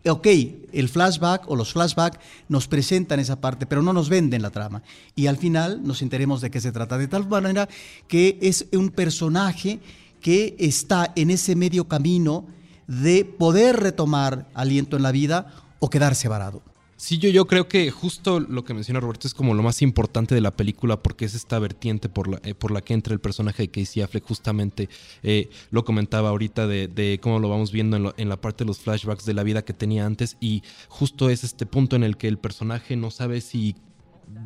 ok, 0.06 0.26
el 0.72 0.88
flashback 0.90 1.48
o 1.48 1.56
los 1.56 1.72
flashbacks 1.72 2.18
nos 2.48 2.68
presentan 2.68 3.20
esa 3.20 3.40
parte, 3.40 3.64
pero 3.64 3.80
no 3.80 3.94
nos 3.94 4.10
venden 4.10 4.42
la 4.42 4.50
trama. 4.50 4.82
Y 5.16 5.28
al 5.28 5.38
final 5.38 5.80
nos 5.82 6.02
enteremos 6.02 6.42
de 6.42 6.50
qué 6.50 6.60
se 6.60 6.72
trata. 6.72 6.98
De 6.98 7.08
tal 7.08 7.26
manera 7.26 7.68
que 8.06 8.38
es 8.42 8.66
un 8.72 8.90
personaje 8.90 9.80
que 10.24 10.56
está 10.58 11.12
en 11.16 11.30
ese 11.30 11.54
medio 11.54 11.86
camino 11.86 12.46
de 12.86 13.26
poder 13.26 13.76
retomar 13.76 14.48
aliento 14.54 14.96
en 14.96 15.02
la 15.02 15.12
vida 15.12 15.52
o 15.80 15.90
quedarse 15.90 16.28
varado. 16.28 16.62
Sí, 16.96 17.18
yo, 17.18 17.28
yo 17.28 17.46
creo 17.46 17.68
que 17.68 17.90
justo 17.90 18.40
lo 18.40 18.64
que 18.64 18.72
menciona 18.72 19.00
Roberto 19.00 19.28
es 19.28 19.34
como 19.34 19.52
lo 19.52 19.62
más 19.62 19.82
importante 19.82 20.34
de 20.34 20.40
la 20.40 20.50
película 20.50 21.02
porque 21.02 21.26
es 21.26 21.34
esta 21.34 21.58
vertiente 21.58 22.08
por 22.08 22.28
la, 22.28 22.40
eh, 22.42 22.54
por 22.54 22.70
la 22.70 22.80
que 22.80 22.94
entra 22.94 23.12
el 23.12 23.20
personaje 23.20 23.64
de 23.64 23.70
Casey 23.70 24.02
Affleck. 24.02 24.24
Justamente 24.24 24.88
eh, 25.22 25.50
lo 25.70 25.84
comentaba 25.84 26.30
ahorita 26.30 26.66
de, 26.66 27.20
cómo 27.20 27.38
lo 27.38 27.50
vamos 27.50 27.70
viendo 27.70 27.98
en, 27.98 28.10
en, 28.16 28.30
la 28.30 28.40
parte 28.40 28.64
de 28.64 28.68
los 28.68 28.78
flashbacks 28.78 29.26
de 29.26 29.34
la 29.34 29.42
vida 29.42 29.62
que 29.66 29.74
tenía 29.74 30.06
antes 30.06 30.38
y 30.40 30.62
justo 30.88 31.28
es 31.28 31.44
este 31.44 31.66
punto 31.66 31.96
en 31.96 32.02
el 32.02 32.16
que 32.16 32.28
el 32.28 32.38
personaje 32.38 32.96
no 32.96 33.10
sabe 33.10 33.42
si 33.42 33.76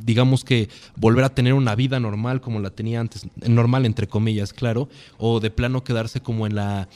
digamos 0.05 0.45
que 0.45 0.69
volver 0.97 1.25
a 1.25 1.35
tener 1.35 1.55
una 1.55 1.75
vida 1.75 2.01
normal 2.01 2.41
como 2.41 2.61
la 2.61 2.71
tenía 2.71 3.01
antes, 3.01 3.27
normal 3.47 3.87
entre 3.87 4.07
comillas, 4.07 4.53
claro, 4.53 4.89
o 5.19 5.41
de 5.41 5.51
plano 5.51 5.85
quedarse 5.85 6.21
como 6.21 6.47
en 6.47 6.55
la 6.55 6.89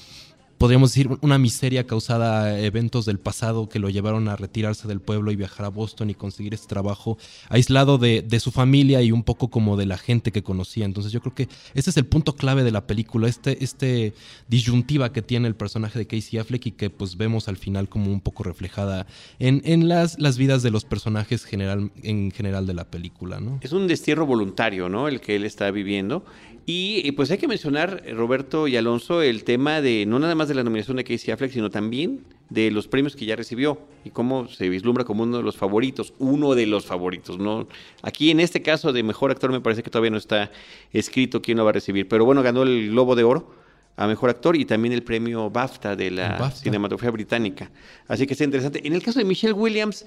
podríamos 0.63 0.91
decir, 0.91 1.09
una 1.23 1.39
miseria 1.39 1.89
causada 1.89 2.45
a 2.45 2.61
eventos 2.61 3.05
del 3.05 3.19
pasado 3.19 3.69
que 3.69 3.81
lo 3.81 3.91
llevaron 3.91 4.29
a 4.29 4.37
retirarse 4.37 4.87
del 4.87 5.01
pueblo 5.01 5.33
y 5.33 5.37
viajar 5.37 5.67
a 5.67 5.71
Boston 5.71 6.09
y 6.11 6.15
conseguir 6.15 6.55
este 6.55 6.69
trabajo 6.69 7.19
aislado 7.49 7.99
de, 7.99 8.25
su 8.39 8.53
familia 8.53 9.03
y 9.03 9.11
un 9.11 9.25
poco 9.25 9.51
como 9.51 9.77
de 9.77 9.87
la 9.87 9.99
gente 9.99 10.31
que 10.31 10.45
conocía. 10.45 10.85
Entonces 10.85 11.11
yo 11.11 11.21
creo 11.21 11.35
que 11.35 11.49
ese 11.75 11.91
es 11.91 11.97
el 11.97 12.07
punto 12.07 12.37
clave 12.37 12.63
de 12.63 12.71
la 12.71 12.87
película, 12.87 13.27
este, 13.27 13.65
este 13.65 14.15
disyuntiva 14.47 15.13
que 15.13 15.21
tiene 15.21 15.49
el 15.49 15.57
personaje 15.57 15.99
de 15.99 16.07
Casey 16.07 16.39
Affleck 16.39 16.67
y 16.67 16.71
que 16.71 16.91
pues 16.91 17.17
vemos 17.17 17.49
al 17.49 17.57
final 17.57 17.89
como 17.89 18.13
un 18.13 18.21
poco 18.21 18.45
reflejada 18.45 19.09
en, 19.41 19.63
en 19.65 19.89
las, 19.89 20.17
las 20.21 20.39
vidas 20.39 20.63
de 20.63 20.71
los 20.71 20.85
personajes 20.85 21.45
general, 21.45 21.91
en 22.05 22.31
general 22.31 22.69
de 22.69 22.75
la 22.75 22.85
película. 22.85 23.41
¿no? 23.41 23.59
Es 23.63 23.73
un 23.73 23.89
destierro 23.89 24.27
voluntario, 24.27 24.89
¿no? 24.89 25.09
El 25.09 25.21
que 25.21 25.35
él 25.35 25.45
está 25.45 25.73
viviendo 25.73 26.25
y, 26.65 27.11
pues 27.13 27.31
hay 27.31 27.39
que 27.39 27.49
mencionar, 27.49 28.03
eh, 28.07 28.15
Roberto 28.15 28.69
y 28.69 28.77
Alonso, 28.77 29.21
el 29.21 29.43
tema 29.43 29.81
de 29.81 30.07
no 30.07 30.19
nada 30.19 30.35
más 30.35 30.49
de 30.49 30.55
la 30.55 30.63
nominación 30.63 30.97
de 30.97 31.05
Casey 31.05 31.33
Affleck, 31.33 31.51
sino 31.51 31.71
también 31.71 32.25
de 32.51 32.71
los 32.71 32.87
premios 32.87 33.17
que 33.17 33.25
ya 33.25 33.35
recibió 33.35 33.79
y 34.05 34.11
cómo 34.11 34.47
se 34.47 34.69
vislumbra 34.69 35.05
como 35.05 35.25
uno 35.25 35.39
de 35.39 35.43
los 35.43 35.57
favoritos, 35.57 36.15
uno 36.19 36.55
de 36.55 36.67
los 36.67 36.87
favoritos. 36.87 37.39
¿no? 37.39 37.67
Aquí 38.03 38.31
en 38.31 38.39
este 38.39 38.63
caso 38.63 38.93
de 38.93 39.03
mejor 39.03 39.31
actor 39.31 39.51
me 39.51 39.61
parece 39.61 39.83
que 39.83 39.91
todavía 39.91 40.11
no 40.11 40.19
está 40.19 40.53
escrito 40.93 41.43
quién 41.43 41.59
lo 41.59 41.65
va 41.65 41.71
a 41.71 41.73
recibir, 41.73 42.07
pero 42.07 42.25
bueno, 42.25 42.43
ganó 42.43 42.63
el 42.63 42.91
Globo 42.91 43.17
de 43.17 43.25
Oro 43.25 43.63
a 43.97 44.07
mejor 44.07 44.31
actor 44.31 44.57
y 44.57 44.65
también 44.65 44.93
el 44.93 45.03
premio 45.03 45.51
BAFTA 45.51 45.97
de 45.97 46.11
la 46.11 46.51
cinematografía 46.51 47.11
británica. 47.11 47.71
Así 48.09 48.27
que 48.27 48.35
está 48.35 48.45
interesante. 48.45 48.87
En 48.87 48.95
el 48.95 49.03
caso 49.03 49.19
de 49.19 49.25
Michelle 49.25 49.53
Williams, 49.53 50.07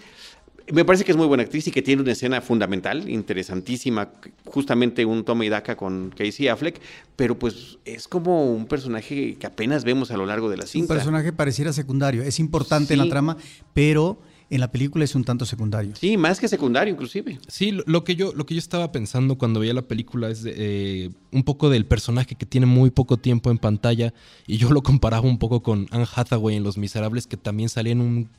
me 0.72 0.86
parece 0.86 1.04
que 1.04 1.12
es 1.12 1.18
muy 1.18 1.28
buena 1.28 1.44
actriz 1.44 1.68
y 1.68 1.72
que 1.72 1.82
tiene 1.82 2.02
una 2.02 2.12
escena 2.12 2.42
fundamental, 2.42 3.10
interesantísima, 3.10 4.10
justamente 4.46 5.06
un 5.06 5.24
toma 5.24 5.46
y 5.46 5.50
daca 5.50 5.76
con 5.76 6.12
Casey 6.16 6.48
Affleck, 6.48 6.80
pero 7.16 7.38
pues 7.38 7.78
es 7.86 8.08
como 8.08 8.52
un 8.52 8.66
personaje 8.66 9.36
que 9.36 9.48
apenas 9.48 9.84
vemos 9.84 10.12
a 10.12 10.18
lo 10.18 10.26
largo 10.26 10.50
de 10.50 10.58
la 10.58 10.66
cinta. 10.66 10.94
Un 10.94 10.98
personaje 10.98 11.34
pareciera 11.34 11.74
secundario, 11.74 12.24
es 12.24 12.40
importante 12.40 12.94
en 12.94 13.00
la 13.00 13.10
trama, 13.10 13.38
pero 13.74 14.20
en 14.50 14.60
la 14.60 14.72
película 14.72 15.04
es 15.04 15.16
un 15.16 15.24
tanto 15.24 15.46
secundario. 15.46 15.96
Sí, 15.96 16.18
más 16.18 16.40
que 16.40 16.48
secundario 16.48 16.94
inclusive. 16.94 17.40
Sí, 17.48 17.78
lo 17.86 18.04
que 18.04 18.16
yo, 18.16 18.34
lo 18.34 18.46
que 18.46 18.54
yo 18.54 18.60
estaba 18.60 18.92
pensando 18.92 19.38
cuando 19.38 19.60
veía 19.60 19.74
la 19.74 19.82
película 19.84 20.30
es 20.30 20.44
eh, 20.46 21.10
un 21.32 21.44
poco 21.44 21.70
del 21.70 21.86
personaje 21.86 22.36
que 22.36 22.46
tiene 22.46 22.66
muy 22.66 22.92
poco 22.92 23.18
tiempo 23.18 23.52
en 23.52 23.58
pantalla 23.58 24.14
y 24.48 24.58
yo 24.58 24.70
lo 24.72 24.82
comparaba 24.82 25.28
un 25.28 25.40
poco 25.40 25.62
con 25.64 25.88
Anne 25.92 26.06
Hathaway 26.16 26.56
en 26.56 26.64
Los 26.64 26.78
Miserables 26.78 27.28
que 27.28 27.38
también 27.38 27.70
salía 27.70 27.94
en 27.94 28.02
un 28.02 28.30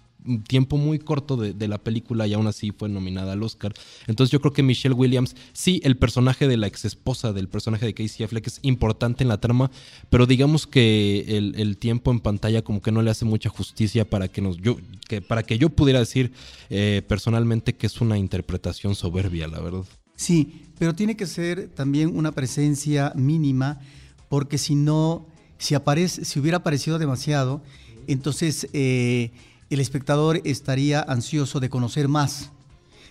tiempo 0.46 0.76
muy 0.76 0.98
corto 0.98 1.36
de, 1.36 1.68
la 1.68 1.78
película 1.78 2.26
y 2.26 2.34
aún 2.34 2.46
así 2.46 2.72
fue 2.72 2.88
nominada 2.88 3.32
al 3.32 3.42
Oscar. 3.42 3.72
Entonces 4.06 4.32
yo 4.32 4.40
creo 4.40 4.52
que 4.52 4.62
Michelle 4.62 4.94
Williams, 4.94 5.36
sí, 5.52 5.80
el 5.84 5.96
personaje 5.96 6.48
de 6.48 6.56
la 6.56 6.66
ex 6.66 6.84
esposa 6.84 7.32
del 7.32 7.48
personaje 7.48 7.86
de 7.86 7.94
Casey 7.94 8.24
Affleck 8.24 8.46
es 8.46 8.58
importante 8.62 9.24
en 9.24 9.28
la 9.28 9.40
trama, 9.40 9.70
pero 10.10 10.26
digamos 10.26 10.66
que 10.66 11.24
el, 11.36 11.76
tiempo 11.78 12.10
en 12.10 12.20
pantalla 12.20 12.62
como 12.62 12.80
que 12.80 12.92
no 12.92 13.02
le 13.02 13.10
hace 13.10 13.24
mucha 13.24 13.50
justicia 13.50 14.08
para 14.08 14.28
que 14.28 14.40
nos 14.40 14.56
yo 14.56 14.78
que 15.08 15.20
para 15.20 15.42
que 15.42 15.58
yo 15.58 15.68
pudiera 15.68 15.98
decir 15.98 16.32
eh, 16.70 17.02
personalmente 17.06 17.74
que 17.74 17.86
es 17.86 18.00
una 18.00 18.16
interpretación 18.16 18.94
soberbia, 18.94 19.46
la 19.46 19.60
verdad. 19.60 19.84
Sí, 20.16 20.62
pero 20.78 20.94
tiene 20.94 21.16
que 21.16 21.26
ser 21.26 21.68
también 21.68 22.16
una 22.16 22.32
presencia 22.32 23.12
mínima, 23.14 23.80
porque 24.28 24.56
si 24.56 24.74
no, 24.74 25.26
si 25.58 25.74
aparece, 25.74 26.24
si 26.24 26.40
hubiera 26.40 26.58
aparecido 26.58 26.98
demasiado, 26.98 27.62
entonces 28.06 28.68
eh, 28.72 29.30
el 29.70 29.80
espectador 29.80 30.40
estaría 30.44 31.00
ansioso 31.00 31.60
de 31.60 31.70
conocer 31.70 32.08
más 32.08 32.50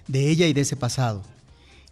de 0.08 0.30
ella 0.30 0.48
y 0.48 0.54
de 0.54 0.62
ese 0.62 0.76
pasado. 0.76 1.24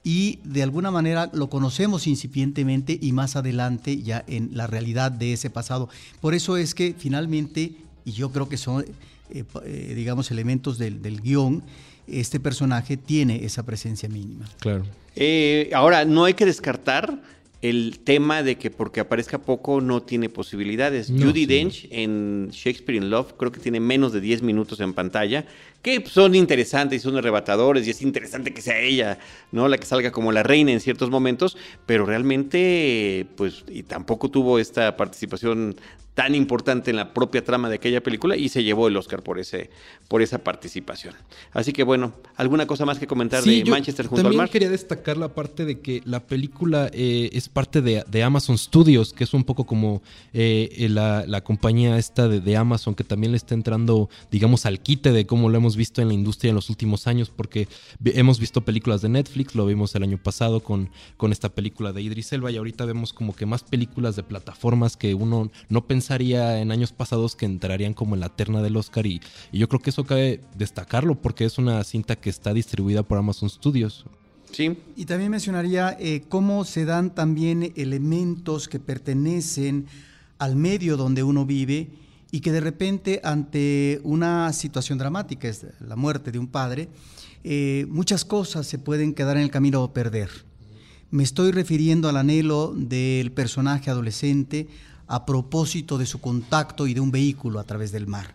Y 0.04 0.40
de 0.44 0.64
alguna 0.64 0.92
manera 0.92 1.30
lo 1.34 1.50
conocemos 1.50 2.08
incipientemente 2.08 2.98
y 3.02 3.14
más 3.14 3.36
adelante 3.36 4.02
ya 4.02 4.24
en 4.28 4.50
la 4.54 4.68
realidad 4.68 5.12
de 5.12 5.34
ese 5.34 5.50
pasado. 5.50 5.90
Por 6.20 6.34
eso 6.34 6.58
es 6.58 6.76
que 6.76 6.94
finalmente, 6.98 7.74
y 8.04 8.12
yo 8.12 8.32
creo 8.32 8.50
que 8.50 8.58
son, 8.58 8.86
eh, 9.30 9.46
eh, 9.64 9.94
digamos, 9.96 10.30
elementos 10.30 10.78
del, 10.78 11.22
guion, 11.22 11.64
este 12.06 12.42
personaje 12.42 12.98
tiene 12.98 13.46
esa 13.46 13.64
presencia 13.64 14.10
mínima. 14.10 14.46
Claro. 14.60 14.84
Eh, 15.16 15.72
ahora, 15.74 16.04
no 16.04 16.26
hay 16.26 16.34
que 16.34 16.46
descartar 16.46 17.22
el 17.64 18.00
tema 18.04 18.44
de 18.44 18.58
que 18.58 18.70
porque 18.70 19.00
aparezca 19.00 19.38
poco 19.38 19.80
no 19.80 20.04
tiene 20.04 20.28
posibilidades. 20.28 21.08
Judy 21.08 21.46
Dench 21.46 21.88
en 21.92 22.50
Shakespeare 22.52 22.98
in 22.98 23.10
Love 23.10 23.36
creo 23.38 23.54
que 23.54 23.62
tiene 23.62 23.80
menos 23.80 24.12
de 24.12 24.20
10 24.20 24.42
minutos 24.42 24.82
en 24.82 24.94
pantalla, 24.94 25.46
que 25.84 26.04
son 26.08 26.34
interesantes 26.34 27.02
y 27.02 27.04
son 27.04 27.18
arrebatadores 27.18 27.86
y 27.86 27.92
es 27.92 28.02
interesante 28.02 28.54
que 28.54 28.62
sea 28.62 28.80
ella, 28.80 29.20
¿no? 29.52 29.68
La 29.68 29.78
que 29.78 29.86
salga 29.86 30.12
como 30.12 30.32
la 30.32 30.42
reina 30.42 30.72
en 30.72 30.80
ciertos 30.80 31.10
momentos, 31.12 31.58
pero 31.86 32.06
realmente 32.06 33.28
pues 33.36 33.66
y 33.68 33.84
tampoco 33.84 34.32
tuvo 34.32 34.58
esta 34.58 34.98
participación 34.98 35.76
tan 36.14 36.36
importante 36.36 36.92
en 36.92 36.98
la 36.98 37.14
propia 37.14 37.44
trama 37.44 37.70
de 37.70 37.76
aquella 37.76 38.02
película 38.02 38.38
y 38.38 38.50
se 38.50 38.64
llevó 38.64 38.88
el 38.88 38.96
Oscar 38.98 39.24
por 39.24 39.40
ese 39.40 39.72
por 40.08 40.22
esa 40.22 40.38
participación. 40.38 41.16
Así 41.54 41.74
que 41.74 41.84
bueno, 41.84 42.14
alguna 42.36 42.68
cosa 42.68 42.86
más 42.86 43.00
que 43.00 43.08
comentar 43.08 43.44
de 43.44 43.66
Manchester 43.66 44.06
junto 44.06 44.28
al 44.28 44.36
mar. 44.36 44.50
quería 44.50 44.70
destacar 44.70 45.18
la 45.18 45.34
parte 45.34 45.66
de 45.66 45.80
que 45.80 46.02
la 46.06 46.20
película 46.20 46.90
eh, 46.94 47.30
es 47.34 47.50
parte 47.50 47.82
de, 47.82 48.24
Amazon 48.24 48.58
Studios, 48.58 49.12
que 49.12 49.24
es 49.24 49.34
un 49.34 49.44
poco 49.44 49.66
como 49.66 50.02
eh, 50.34 50.88
la, 50.90 51.42
compañía 51.44 51.98
esta 51.98 52.28
de, 52.28 52.56
Amazon 52.56 52.94
que 52.96 53.04
también 53.04 53.32
le 53.32 53.38
está 53.38 53.56
entrando, 53.56 54.10
digamos, 54.30 54.66
al 54.66 54.80
quite 54.80 55.12
de 55.12 55.26
cómo 55.26 55.50
lo 55.50 55.58
hemos 55.58 55.73
visto 55.76 56.02
en 56.02 56.08
la 56.08 56.14
industria 56.14 56.50
en 56.50 56.56
los 56.56 56.70
últimos 56.70 57.08
años, 57.08 57.30
porque 57.30 57.68
hemos 58.06 58.40
visto 58.40 58.66
películas 58.66 59.02
de 59.02 59.10
Netflix, 59.10 59.56
lo 59.56 59.66
vimos 59.66 59.96
el 59.96 60.04
año 60.04 60.18
pasado 60.18 60.62
con, 60.62 60.90
con 61.18 61.32
esta 61.32 61.50
película 61.50 61.94
de 61.94 62.02
Idris 62.02 62.32
Elba 62.34 62.52
y 62.52 62.58
ahorita 62.58 62.86
vemos 62.86 63.14
como 63.14 63.36
que 63.36 63.46
más 63.46 63.64
películas 63.64 64.16
de 64.16 64.24
plataformas 64.24 64.98
que 64.98 65.14
uno 65.14 65.52
no 65.70 65.88
pensaría 65.88 66.60
en 66.60 66.72
años 66.72 66.92
pasados 66.92 67.36
que 67.36 67.46
entrarían 67.46 67.94
como 67.94 68.16
en 68.16 68.22
la 68.22 68.30
terna 68.30 68.62
del 68.62 68.78
Oscar 68.78 69.06
y, 69.06 69.22
yo 69.52 69.70
creo 69.70 69.82
que 69.82 69.92
eso 69.92 70.04
cabe 70.04 70.42
destacarlo 70.58 71.16
porque 71.22 71.46
es 71.46 71.58
una 71.58 71.84
cinta 71.84 72.16
que 72.16 72.30
está 72.30 72.54
distribuida 72.54 73.04
por 73.04 73.18
Amazon 73.18 73.50
Studios. 73.50 74.06
Sí. 74.52 74.78
Y 74.96 75.06
también 75.06 75.32
mencionaría 75.32 75.98
eh, 76.00 76.24
cómo 76.30 76.66
se 76.66 76.86
dan 76.86 77.16
también 77.16 77.74
elementos 77.76 78.68
que 78.68 78.80
pertenecen 78.80 79.88
al 80.38 80.56
medio 80.56 80.98
donde 80.98 81.24
uno 81.24 81.46
vive 81.46 81.90
y 82.34 82.40
que 82.40 82.52
de 82.52 82.62
repente 82.62 83.22
ante 83.24 84.02
una 84.04 84.52
situación 84.54 84.98
dramática, 84.98 85.48
es 85.48 85.68
la 85.80 85.96
muerte 85.96 86.32
de 86.32 86.40
un 86.40 86.48
padre, 86.48 86.90
eh, 87.44 87.86
muchas 87.90 88.26
cosas 88.26 88.66
se 88.66 88.80
pueden 88.80 89.14
quedar 89.14 89.38
en 89.38 89.44
el 89.44 89.52
camino 89.52 89.84
o 89.84 89.94
perder. 89.94 90.32
Me 91.12 91.22
estoy 91.22 91.52
refiriendo 91.52 92.10
al 92.10 92.18
anhelo 92.18 92.74
del 92.76 93.32
personaje 93.32 93.92
adolescente 93.92 94.68
a 95.06 95.28
propósito 95.28 96.00
de 96.00 96.08
su 96.08 96.20
contacto 96.22 96.88
y 96.88 96.96
de 96.96 97.02
un 97.02 97.12
vehículo 97.12 97.60
a 97.60 97.66
través 97.66 97.92
del 97.92 98.08
mar. 98.08 98.34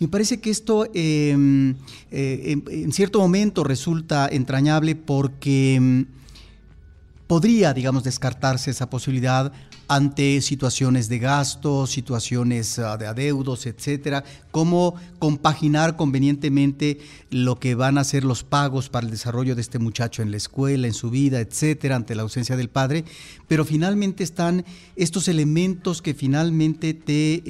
Y 0.00 0.06
me 0.06 0.08
parece 0.08 0.40
que 0.40 0.50
esto 0.50 0.90
em, 0.92 1.76
eh, 2.10 2.60
en, 2.68 2.92
cierto 2.92 3.20
momento 3.20 3.62
resulta 3.62 4.26
entrañable 4.26 4.96
porque 4.96 5.76
em, 5.76 6.06
podría, 7.28 7.72
digamos, 7.72 8.02
descartarse 8.02 8.72
esa 8.72 8.90
posibilidad 8.90 9.52
ante 9.88 10.40
situaciones 10.40 11.08
de 11.08 11.18
gasto, 11.18 11.86
situaciones 11.86 12.78
ah, 12.78 12.96
de 12.96 13.06
adeudos, 13.06 13.66
etcétera, 13.66 14.24
cómo 14.50 14.94
compaginar 15.18 15.96
convenientemente 15.96 16.98
lo 17.30 17.58
que 17.60 17.74
van 17.74 17.98
a 17.98 18.04
ser 18.04 18.24
los 18.24 18.42
pagos 18.42 18.88
para 18.88 19.04
el 19.04 19.10
desarrollo 19.10 19.54
de 19.54 19.60
este 19.60 19.78
muchacho 19.78 20.22
en 20.22 20.30
la 20.30 20.36
escuela, 20.38 20.86
en 20.86 20.94
su 20.94 21.10
vida, 21.10 21.40
etcétera, 21.40 21.96
ante 21.96 22.14
la 22.14 22.22
ausencia 22.22 22.56
del 22.56 22.68
padre, 22.68 23.04
pero 23.48 23.64
finalmente 23.64 24.24
están 24.24 24.64
estos 24.96 25.28
elementos 25.28 26.02
que 26.02 26.14
finalmente 26.14 26.94
te, 26.94 27.42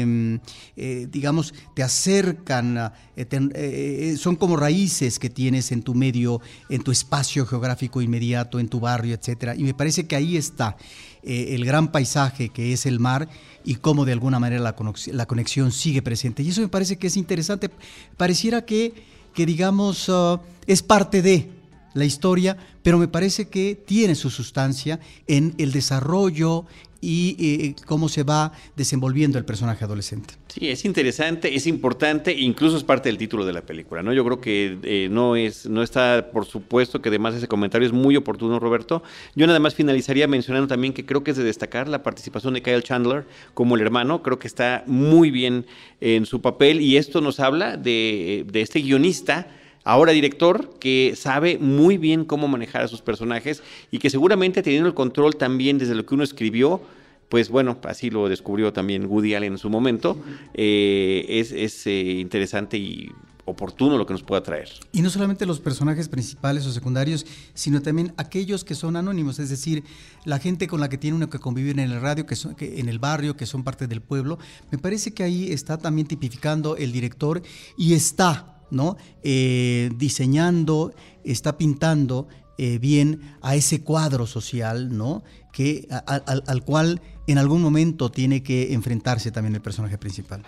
em, 0.00 0.40
eh, 0.76 1.08
digamos, 1.10 1.54
te 1.74 1.82
acercan, 1.82 2.92
eh, 3.16 3.26
eh, 3.54 4.16
son 4.18 4.36
como 4.36 4.56
raíces 4.56 5.18
que 5.18 5.30
tienes 5.30 5.72
en 5.72 5.82
tu 5.82 5.94
medio, 5.94 6.40
en 6.68 6.82
tu 6.82 6.90
espacio 6.90 7.46
geográfico 7.46 8.02
inmediato, 8.02 8.60
en 8.60 8.68
tu 8.68 8.80
barrio, 8.80 9.14
etcétera, 9.14 9.56
y 9.56 9.64
me 9.64 9.74
parece 9.74 10.06
que 10.06 10.16
ahí 10.16 10.36
está. 10.36 10.76
Eh, 11.22 11.54
el 11.54 11.64
gran 11.66 11.92
paisaje 11.92 12.48
que 12.48 12.72
es 12.72 12.86
el 12.86 12.98
mar 12.98 13.28
y 13.62 13.74
cómo 13.74 14.06
de 14.06 14.12
alguna 14.12 14.38
manera 14.38 14.62
la, 14.62 14.74
la, 15.12 15.26
conexión 15.26 15.70
sigue 15.70 16.00
presente. 16.00 16.42
Y 16.42 16.48
eso 16.48 16.62
me 16.62 16.68
parece 16.68 16.96
que 16.96 17.08
es 17.08 17.16
interesante. 17.16 17.70
Pareciera 18.16 18.64
que, 18.64 18.94
que 19.34 19.44
digamos, 19.44 20.08
uh, 20.08 20.40
es 20.66 20.82
parte 20.82 21.20
de 21.20 21.50
la 21.92 22.04
historia, 22.04 22.56
pero 22.82 22.98
me 22.98 23.08
parece 23.08 23.48
que 23.48 23.74
tiene 23.74 24.14
su 24.14 24.30
sustancia 24.30 25.00
en 25.26 25.54
el 25.58 25.72
desarrollo, 25.72 26.64
y 27.00 27.36
eh, 27.38 27.74
cómo 27.86 28.08
se 28.08 28.22
va 28.22 28.52
desenvolviendo 28.76 29.38
el 29.38 29.44
personaje 29.44 29.84
adolescente. 29.84 30.34
Sí, 30.48 30.68
es 30.68 30.84
interesante, 30.84 31.54
es 31.54 31.66
importante, 31.66 32.32
incluso 32.32 32.76
es 32.76 32.84
parte 32.84 33.08
del 33.08 33.16
título 33.16 33.46
de 33.46 33.52
la 33.52 33.62
película, 33.62 34.02
¿no? 34.02 34.12
Yo 34.12 34.24
creo 34.24 34.40
que 34.40 34.78
eh, 34.82 35.08
no 35.10 35.36
es, 35.36 35.66
no 35.66 35.82
está, 35.82 36.30
por 36.32 36.44
supuesto, 36.44 37.00
que 37.00 37.08
además 37.08 37.34
ese 37.34 37.48
comentario 37.48 37.86
es 37.86 37.92
muy 37.92 38.16
oportuno, 38.16 38.58
Roberto. 38.58 39.02
Yo 39.34 39.46
nada 39.46 39.60
más 39.60 39.74
finalizaría 39.74 40.26
mencionando 40.26 40.68
también 40.68 40.92
que 40.92 41.06
creo 41.06 41.24
que 41.24 41.30
es 41.30 41.36
de 41.36 41.44
destacar 41.44 41.88
la 41.88 42.02
participación 42.02 42.54
de 42.54 42.62
Kyle 42.62 42.82
Chandler 42.82 43.26
como 43.54 43.76
el 43.76 43.82
hermano, 43.82 44.22
creo 44.22 44.38
que 44.38 44.48
está 44.48 44.84
muy 44.86 45.30
bien 45.30 45.66
en 46.00 46.26
su 46.26 46.40
papel 46.40 46.80
y 46.80 46.96
esto 46.96 47.20
nos 47.20 47.40
habla 47.40 47.76
de, 47.76 48.44
de 48.50 48.60
este 48.60 48.80
guionista 48.80 49.48
ahora 49.84 50.12
director, 50.12 50.74
que 50.78 51.14
sabe 51.16 51.58
muy 51.58 51.96
bien 51.96 52.24
cómo 52.24 52.48
manejar 52.48 52.82
a 52.82 52.88
sus 52.88 53.02
personajes 53.02 53.62
y 53.90 53.98
que 53.98 54.10
seguramente 54.10 54.62
teniendo 54.62 54.88
el 54.88 54.94
control 54.94 55.36
también 55.36 55.78
desde 55.78 55.94
lo 55.94 56.06
que 56.06 56.14
uno 56.14 56.24
escribió, 56.24 56.80
pues 57.28 57.48
bueno, 57.48 57.78
así 57.84 58.10
lo 58.10 58.28
descubrió 58.28 58.72
también 58.72 59.06
Woody 59.06 59.34
Allen 59.34 59.52
en 59.52 59.58
su 59.58 59.70
momento, 59.70 60.18
eh, 60.52 61.24
es, 61.28 61.86
eh, 61.86 62.00
interesante 62.18 62.76
y 62.76 63.08
oportuno 63.44 63.98
lo 63.98 64.06
que 64.06 64.12
nos 64.12 64.22
pueda 64.22 64.42
traer. 64.42 64.68
Y 64.92 65.02
no 65.02 65.10
solamente 65.10 65.46
los 65.46 65.60
personajes 65.60 66.08
principales 66.08 66.66
o 66.66 66.72
secundarios, 66.72 67.26
sino 67.54 67.82
también 67.82 68.12
aquellos 68.16 68.64
que 68.64 68.74
son 68.74 68.96
anónimos, 68.96 69.38
es 69.38 69.48
decir, 69.48 69.84
la 70.24 70.38
gente 70.38 70.66
con 70.66 70.80
la 70.80 70.88
que 70.88 70.98
tiene 70.98 71.16
uno 71.16 71.30
que 71.30 71.38
convivir 71.38 71.78
en 71.78 71.90
el 71.90 72.00
radio, 72.00 72.26
que, 72.26 72.36
son, 72.36 72.56
en 72.58 72.88
el 72.88 72.98
barrio, 72.98 73.36
que 73.36 73.46
son 73.46 73.64
parte 73.64 73.86
del 73.86 74.00
pueblo. 74.00 74.38
Me 74.70 74.78
parece 74.78 75.12
que 75.12 75.22
ahí 75.22 75.52
está 75.52 75.78
también 75.78 76.06
tipificando 76.06 76.76
el 76.76 76.92
director 76.92 77.42
y 77.76 77.94
está 77.94 78.59
¿no? 78.70 78.96
Eh, 79.22 79.90
diseñando, 79.96 80.92
está 81.24 81.56
pintando 81.56 82.28
eh, 82.58 82.78
bien 82.78 83.20
a 83.40 83.54
ese 83.54 83.82
cuadro 83.82 84.26
social, 84.26 84.96
¿no? 84.96 85.22
Que, 85.52 85.88
al, 86.06 86.62
cual 86.62 87.00
en 87.26 87.38
algún 87.38 87.62
momento 87.62 88.10
tiene 88.10 88.42
que 88.42 88.74
enfrentarse 88.74 89.30
también 89.30 89.54
el 89.54 89.62
personaje 89.62 89.96
principal. 89.96 90.42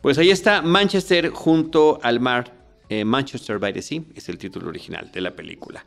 Pues 0.00 0.16
ahí 0.18 0.30
está 0.30 0.62
Manchester 0.62 1.28
junto 1.28 2.00
al 2.02 2.20
mar. 2.20 2.62
Eh, 2.88 3.04
Manchester 3.04 3.58
by 3.58 3.72
the 3.72 3.80
Sea 3.80 4.02
es 4.14 4.28
el 4.28 4.36
título 4.36 4.68
original 4.68 5.10
de 5.12 5.20
la 5.20 5.36
película. 5.36 5.84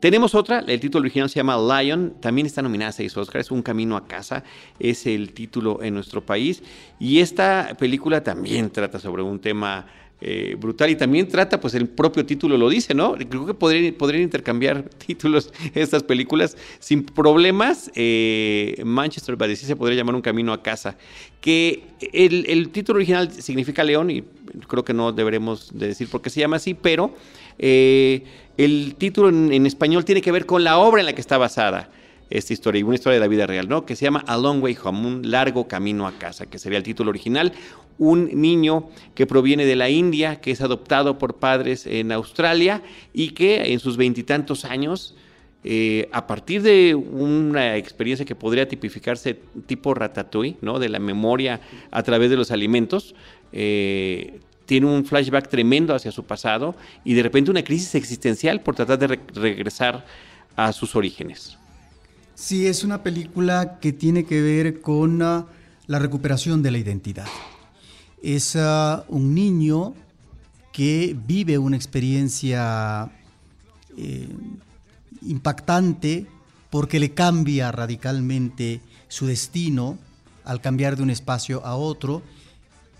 Tenemos 0.00 0.34
otra, 0.34 0.60
el 0.60 0.80
título 0.80 1.02
original 1.02 1.28
se 1.30 1.36
llama 1.36 1.56
Lion, 1.82 2.14
también 2.20 2.46
está 2.46 2.62
nominada 2.62 2.88
a 2.88 2.92
seis 2.92 3.16
Oscars, 3.16 3.50
Un 3.52 3.62
Camino 3.62 3.96
a 3.96 4.06
Casa 4.06 4.42
es 4.80 5.06
el 5.06 5.32
título 5.32 5.82
en 5.82 5.94
nuestro 5.94 6.24
país. 6.24 6.62
Y 6.98 7.20
esta 7.20 7.76
película 7.78 8.24
también 8.24 8.70
trata 8.70 8.98
sobre 8.98 9.22
un 9.22 9.38
tema 9.38 9.86
eh, 10.20 10.56
brutal 10.58 10.90
y 10.90 10.96
también 10.96 11.28
trata, 11.28 11.60
pues 11.60 11.74
el 11.74 11.88
propio 11.88 12.26
título 12.26 12.56
lo 12.56 12.68
dice, 12.68 12.92
¿no? 12.92 13.14
Creo 13.14 13.46
que 13.46 13.54
podrían, 13.54 13.94
podrían 13.94 14.24
intercambiar 14.24 14.88
títulos 15.06 15.52
estas 15.74 16.02
películas 16.02 16.56
sin 16.80 17.04
problemas. 17.04 17.90
Eh, 17.94 18.82
Manchester 18.84 19.36
by 19.36 19.54
se 19.54 19.76
podría 19.76 19.98
llamar 19.98 20.16
Un 20.16 20.22
Camino 20.22 20.52
a 20.52 20.62
Casa, 20.62 20.96
que 21.40 21.84
el, 22.12 22.68
título 22.70 22.96
original 22.96 23.30
significa 23.30 23.84
león 23.84 24.10
y 24.10 24.24
creo 24.66 24.84
que 24.84 24.92
no 24.92 25.12
deberemos 25.12 25.70
de 25.72 25.88
decir 25.88 26.08
por 26.08 26.20
qué 26.20 26.30
se 26.30 26.40
llama 26.40 26.56
así, 26.56 26.74
pero 26.74 27.14
eh, 27.58 28.24
el 28.56 28.96
título 28.96 29.28
en, 29.28 29.66
español 29.66 30.04
tiene 30.04 30.20
que 30.20 30.32
ver 30.32 30.46
con 30.46 30.64
la 30.64 30.78
obra 30.78 31.00
en 31.00 31.06
la 31.06 31.12
que 31.12 31.20
está 31.20 31.38
basada 31.38 31.90
esta 32.30 32.52
historia, 32.52 32.80
y 32.80 32.82
una 32.82 32.94
historia 32.94 33.14
de 33.14 33.20
la 33.20 33.28
vida 33.28 33.46
real, 33.46 33.68
¿no? 33.68 33.86
Que 33.86 33.96
se 33.96 34.04
llama 34.04 34.24
A 34.26 34.36
Long 34.36 34.62
Way 34.62 34.76
Home, 34.84 35.06
un 35.06 35.30
largo 35.30 35.66
camino 35.66 36.06
a 36.06 36.12
casa, 36.12 36.46
que 36.46 36.58
sería 36.58 36.78
el 36.78 36.84
título 36.84 37.10
original. 37.10 37.52
Un 37.98 38.30
niño 38.40 38.90
que 39.14 39.26
proviene 39.26 39.64
de 39.66 39.74
la 39.74 39.90
India, 39.90 40.40
que 40.40 40.52
es 40.52 40.60
adoptado 40.60 41.18
por 41.18 41.34
padres 41.34 41.84
en 41.86 42.12
Australia 42.12 42.82
y 43.12 43.30
que 43.30 43.72
en 43.72 43.80
sus 43.80 43.96
veintitantos 43.96 44.64
años, 44.64 45.16
eh, 45.64 46.08
a 46.12 46.28
partir 46.28 46.62
de 46.62 46.94
una 46.94 47.76
experiencia 47.76 48.24
que 48.24 48.36
podría 48.36 48.68
tipificarse 48.68 49.40
tipo 49.66 49.94
ratatouille, 49.94 50.56
¿no? 50.60 50.78
De 50.78 50.88
la 50.88 51.00
memoria 51.00 51.60
a 51.90 52.02
través 52.04 52.30
de 52.30 52.36
los 52.36 52.52
alimentos, 52.52 53.16
eh, 53.52 54.38
tiene 54.64 54.86
un 54.86 55.04
flashback 55.04 55.48
tremendo 55.48 55.92
hacia 55.94 56.12
su 56.12 56.22
pasado 56.22 56.76
y 57.02 57.14
de 57.14 57.22
repente 57.24 57.50
una 57.50 57.64
crisis 57.64 57.96
existencial 57.96 58.60
por 58.60 58.76
tratar 58.76 58.98
de 58.98 59.18
regresar 59.34 60.04
a 60.54 60.72
sus 60.72 60.94
orígenes. 60.94 61.57
Sí, 62.38 62.68
es 62.68 62.84
una 62.84 63.02
película 63.02 63.80
que 63.80 63.92
tiene 63.92 64.24
que 64.24 64.40
ver 64.40 64.80
con 64.80 65.20
ah, 65.22 65.46
la 65.88 65.98
recuperación 65.98 66.62
de 66.62 66.70
la 66.70 66.78
identidad. 66.78 67.26
Es 68.22 68.54
ah, 68.54 69.04
un 69.08 69.34
niño 69.34 69.92
que 70.72 71.16
vive 71.26 71.58
una 71.58 71.74
experiencia 71.74 73.10
eh, 73.96 74.28
impactante 75.22 76.28
porque 76.70 77.00
le 77.00 77.12
cambia 77.12 77.72
radicalmente 77.72 78.82
su 79.08 79.26
destino 79.26 79.98
al 80.44 80.60
cambiar 80.60 80.96
de 80.96 81.02
un 81.02 81.10
espacio 81.10 81.66
a 81.66 81.74
otro. 81.74 82.22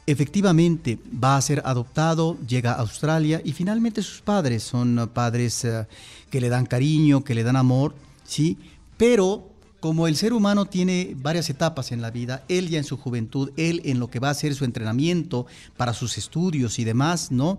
Efectivamente 0.07 0.99
va 1.15 1.37
a 1.37 1.43
ser 1.43 1.63
adoptado, 1.65 2.37
llega 2.49 2.73
a 2.73 2.81
Australia 2.81 3.41
y 3.45 3.53
finalmente 3.53 4.03
sus 4.03 4.21
padres 4.21 4.65
son 4.65 5.09
padres 5.15 5.65
ah, 5.65 5.87
que 6.29 6.41
le 6.41 6.49
dan 6.49 6.67
cariño, 6.67 7.23
que 7.23 7.37
le 7.37 7.45
dan 7.45 7.55
amor, 7.55 7.95
¿sí? 8.25 8.59
Pero 8.99 9.49
como 9.81 10.09
el 10.09 10.17
ser 10.17 10.33
humano 10.33 10.67
tiene 10.67 11.15
varias 11.17 11.49
etapas 11.49 11.93
en 11.93 12.03
la 12.03 12.11
vida, 12.11 12.45
él 12.49 12.69
ya 12.69 12.79
en 12.79 12.85
su 12.85 12.97
juventud, 12.97 13.53
él 13.57 13.81
en 13.85 14.01
lo 14.01 14.11
que 14.11 14.19
va 14.19 14.31
a 14.31 14.35
ser 14.35 14.55
su 14.55 14.65
entrenamiento 14.65 15.47
para 15.77 15.95
sus 15.95 16.19
estudios 16.19 16.79
y 16.81 16.85
demás, 16.85 17.31
¿no? 17.31 17.59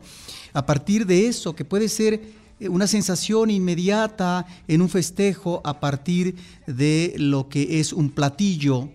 A 0.53 0.65
partir 0.65 1.05
de 1.05 1.27
eso, 1.27 1.55
que 1.55 1.63
puede 1.63 1.87
ser 1.87 2.21
eh, 2.59 2.67
una 2.67 2.87
sensación 2.87 3.49
inmediata 3.49 4.45
en 4.67 4.81
un 4.81 4.89
festejo 4.89 5.61
a 5.63 5.79
partir 5.79 6.35
de 6.67 7.15
lo 7.17 7.47
que 7.47 7.79
es 7.79 7.93
un 7.93 8.09
platillo 8.09 8.89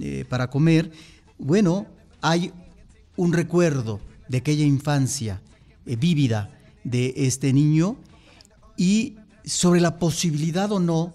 eh, 0.00 0.24
para 0.28 0.50
comer, 0.50 0.90
bueno, 1.38 1.86
hay 2.20 2.52
un 3.16 3.32
recuerdo 3.32 4.00
de 4.28 4.38
aquella 4.38 4.64
infancia 4.64 5.40
eh, 5.86 5.94
vívida 5.94 6.50
de 6.82 7.14
este 7.16 7.52
niño 7.52 7.96
y 8.76 9.16
sobre 9.44 9.80
la 9.80 9.98
posibilidad 9.98 10.72
o 10.72 10.80
no 10.80 11.14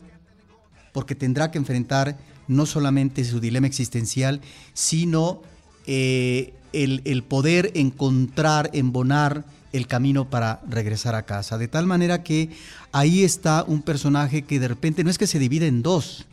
porque 0.95 1.13
tendrá 1.13 1.51
que 1.51 1.57
enfrentar 1.57 2.17
no 2.47 2.65
solamente 2.65 3.25
su 3.25 3.41
dilema 3.41 3.67
existencial, 3.67 4.39
sino 4.73 5.41
eh, 5.87 6.53
el, 6.71 7.21
poder 7.23 7.71
encontrar, 7.75 8.69
embonar 8.71 9.43
el 9.73 9.87
camino 9.87 10.29
para 10.29 10.61
regresar 10.69 11.13
a 11.13 11.23
casa. 11.23 11.57
De 11.57 11.67
tal 11.67 11.85
manera 11.85 12.23
que 12.23 12.49
ahí 12.93 13.25
está 13.25 13.65
un 13.67 13.81
personaje 13.81 14.43
que 14.43 14.57
de 14.57 14.69
repente 14.69 15.03
no 15.03 15.09
es 15.09 15.17
que 15.17 15.27
se 15.27 15.37
divide 15.37 15.67
en 15.67 15.81
dos, 15.81 16.27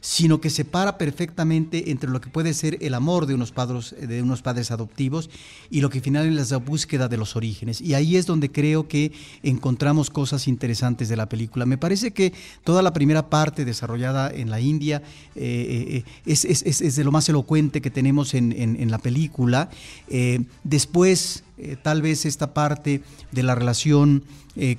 sino 0.00 0.40
que 0.40 0.50
separa 0.50 0.98
perfectamente 0.98 1.90
entre 1.90 2.10
lo 2.10 2.20
que 2.20 2.30
puede 2.30 2.54
ser 2.54 2.78
el 2.80 2.94
amor 2.94 3.26
de 3.26 3.34
unos 3.34 3.52
padres, 3.52 3.94
de 4.00 4.22
unos 4.22 4.42
padres 4.42 4.70
adoptivos 4.70 5.28
y 5.70 5.80
lo 5.80 5.90
que 5.90 6.00
finalmente 6.00 6.40
es 6.40 6.50
la 6.50 6.56
búsqueda 6.56 7.08
de 7.08 7.16
los 7.16 7.36
orígenes. 7.36 7.80
Y 7.80 7.94
ahí 7.94 8.16
es 8.16 8.26
donde 8.26 8.50
creo 8.50 8.88
que 8.88 9.12
encontramos 9.42 10.10
cosas 10.10 10.48
interesantes 10.48 11.08
de 11.08 11.16
la 11.16 11.28
película. 11.28 11.66
Me 11.66 11.78
parece 11.78 12.12
que 12.12 12.32
toda 12.64 12.82
la 12.82 12.92
primera 12.92 13.28
parte 13.28 13.64
desarrollada 13.64 14.30
en 14.30 14.50
la 14.50 14.60
India 14.60 15.02
eh, 15.36 16.02
eh, 16.26 16.26
es, 16.26 16.96
de 16.96 17.04
lo 17.04 17.12
más 17.12 17.28
elocuente 17.28 17.80
que 17.80 17.90
tenemos 17.90 18.34
en, 18.34 18.90
la 18.90 18.98
película. 18.98 19.70
Eh, 20.08 20.40
después, 20.64 21.44
tal 21.82 22.02
vez 22.02 22.24
esta 22.24 22.54
parte 22.54 23.02
de 23.32 23.42
la 23.42 23.54
relación 23.54 24.24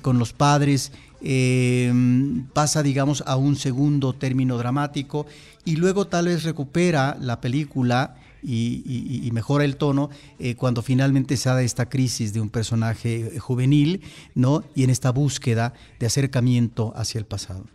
con 0.02 0.18
los 0.18 0.32
padres 0.32 0.92
Em, 1.24 2.46
pasa, 2.52 2.82
digamos, 2.82 3.22
a 3.26 3.36
un 3.36 3.54
segundo 3.54 4.12
término 4.12 4.58
dramático 4.58 5.26
y 5.64 5.76
luego 5.76 6.08
tal 6.08 6.26
vez 6.26 6.42
recupera 6.42 7.16
la 7.20 7.40
película 7.40 8.16
y, 8.42 9.30
mejora 9.32 9.64
el 9.64 9.76
tono 9.76 10.10
eh, 10.40 10.56
cuando 10.56 10.82
finalmente 10.82 11.36
se 11.36 11.48
da 11.48 11.62
esta 11.62 11.88
crisis 11.88 12.32
de 12.32 12.40
un 12.40 12.50
personaje 12.50 13.38
juvenil, 13.38 14.02
¿no? 14.34 14.64
Y 14.74 14.82
en 14.82 14.90
esta 14.90 15.12
búsqueda 15.12 15.74
de 16.00 16.06
acercamiento 16.06 16.92
hacia 16.96 17.20
el 17.20 17.24
pasado. 17.24 17.66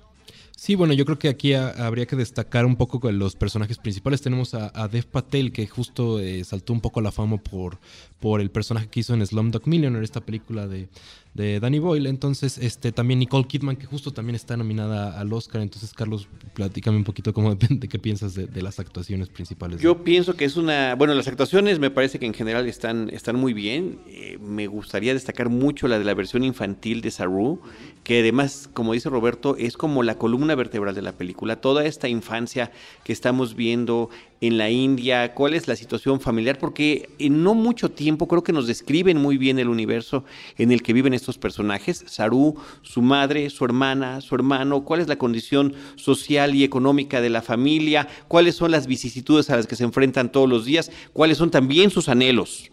Sí, 0.58 0.74
bueno, 0.74 0.94
yo 0.94 1.06
creo 1.06 1.20
que 1.20 1.30
aquí 1.30 1.54
habría 1.54 2.08
que 2.08 2.16
destacar 2.16 2.66
un 2.66 2.76
poco 2.78 3.00
con 3.00 3.20
los 3.20 3.36
personajes 3.36 3.78
principales. 3.78 4.24
Tenemos 4.24 4.56
a, 4.56 4.88
Dev 4.88 5.06
Patel, 5.06 5.52
que 5.52 5.68
justo 5.68 6.20
eh, 6.20 6.44
saltó 6.44 6.74
un 6.74 6.82
poco 6.82 7.00
la 7.00 7.12
fama 7.12 7.38
por, 7.38 7.78
por 8.20 8.42
el 8.42 8.50
personaje 8.50 8.88
que 8.88 9.02
hizo 9.02 9.14
en 9.14 9.24
Slumdog 9.24 9.68
Millionaire, 9.68 10.04
esta 10.04 10.22
película 10.22 10.66
de, 10.66 10.90
de 11.38 11.60
Danny 11.60 11.78
Boyle. 11.78 12.08
Entonces, 12.08 12.58
este, 12.58 12.92
también 12.92 13.20
Nicole 13.20 13.46
Kidman, 13.46 13.76
que 13.78 13.86
justo 13.86 14.12
también 14.12 14.36
está 14.36 14.58
nominada 14.58 15.18
al 15.18 15.32
Oscar. 15.32 15.62
Entonces, 15.62 15.94
Carlos, 15.94 16.28
platícame 16.56 16.98
un 16.98 17.04
poquito 17.04 17.32
cómo 17.32 17.50
depende, 17.56 17.88
qué 17.88 18.00
piensas 18.00 18.34
de, 18.34 18.62
las 18.62 18.80
actuaciones 18.80 19.30
principales. 19.30 19.80
Yo 19.80 20.04
pienso 20.04 20.36
que 20.36 20.44
es 20.44 20.58
una, 20.58 20.96
bueno, 20.96 21.14
las 21.14 21.28
actuaciones 21.28 21.78
me 21.78 21.92
parece 21.92 22.18
que 22.18 22.26
en 22.26 22.34
general 22.34 22.68
están, 22.68 23.10
están 23.14 23.36
muy 23.36 23.54
bien. 23.54 24.00
Eh, 24.08 24.40
me 24.42 24.66
gustaría 24.66 25.14
destacar 25.14 25.50
mucho 25.50 25.88
la 25.88 26.00
de 26.00 26.06
la 26.06 26.16
versión 26.16 26.44
infantil 26.44 27.02
de 27.02 27.12
Saru, 27.12 27.62
que 28.04 28.22
además, 28.22 28.68
como 28.74 28.94
dice 28.94 29.10
Roberto, 29.10 29.56
es 29.58 29.78
como 29.78 30.02
la 30.02 30.16
columna 30.16 30.56
vertebral 30.56 30.96
de 30.96 31.04
la 31.04 31.12
película. 31.12 31.62
Toda 31.62 31.86
esta 31.86 32.10
infancia 32.10 32.72
que 33.04 33.14
estamos 33.14 33.56
viendo 33.56 34.10
en 34.42 34.58
la 34.58 34.70
India, 34.70 35.34
cuál 35.34 35.54
es 35.54 35.68
la 35.68 35.76
situación 35.76 36.20
familiar, 36.20 36.58
porque 36.60 37.10
en 37.20 37.44
no 37.44 37.54
mucho 37.54 37.90
tiempo 37.90 38.28
creo 38.28 38.44
que 38.44 38.54
nos 38.54 38.68
describen 38.68 39.18
muy 39.18 39.38
bien 39.38 39.60
el 39.60 39.68
universo 39.68 40.24
en 40.58 40.72
el 40.72 40.84
que 40.84 40.94
viven 40.94 41.14
estos 41.14 41.27
personajes, 41.36 42.04
Saru, 42.06 42.56
su 42.84 43.02
madre, 43.02 43.50
su 43.50 43.66
hermana, 43.66 44.22
su 44.22 44.36
hermano, 44.36 44.86
cuál 44.86 45.02
es 45.02 45.08
la 45.08 45.18
condición 45.18 45.74
social 45.96 46.54
y 46.54 46.64
económica 46.64 47.20
de 47.20 47.32
la 47.32 47.42
familia, 47.42 48.08
cuáles 48.28 48.56
son 48.56 48.70
las 48.70 48.88
vicisitudes 48.88 49.50
a 49.50 49.56
las 49.56 49.66
que 49.66 49.76
se 49.76 49.84
enfrentan 49.84 50.32
todos 50.32 50.48
los 50.48 50.64
días, 50.64 50.92
cuáles 51.14 51.38
son 51.38 51.50
también 51.50 51.90
sus 51.90 52.08
anhelos. 52.08 52.72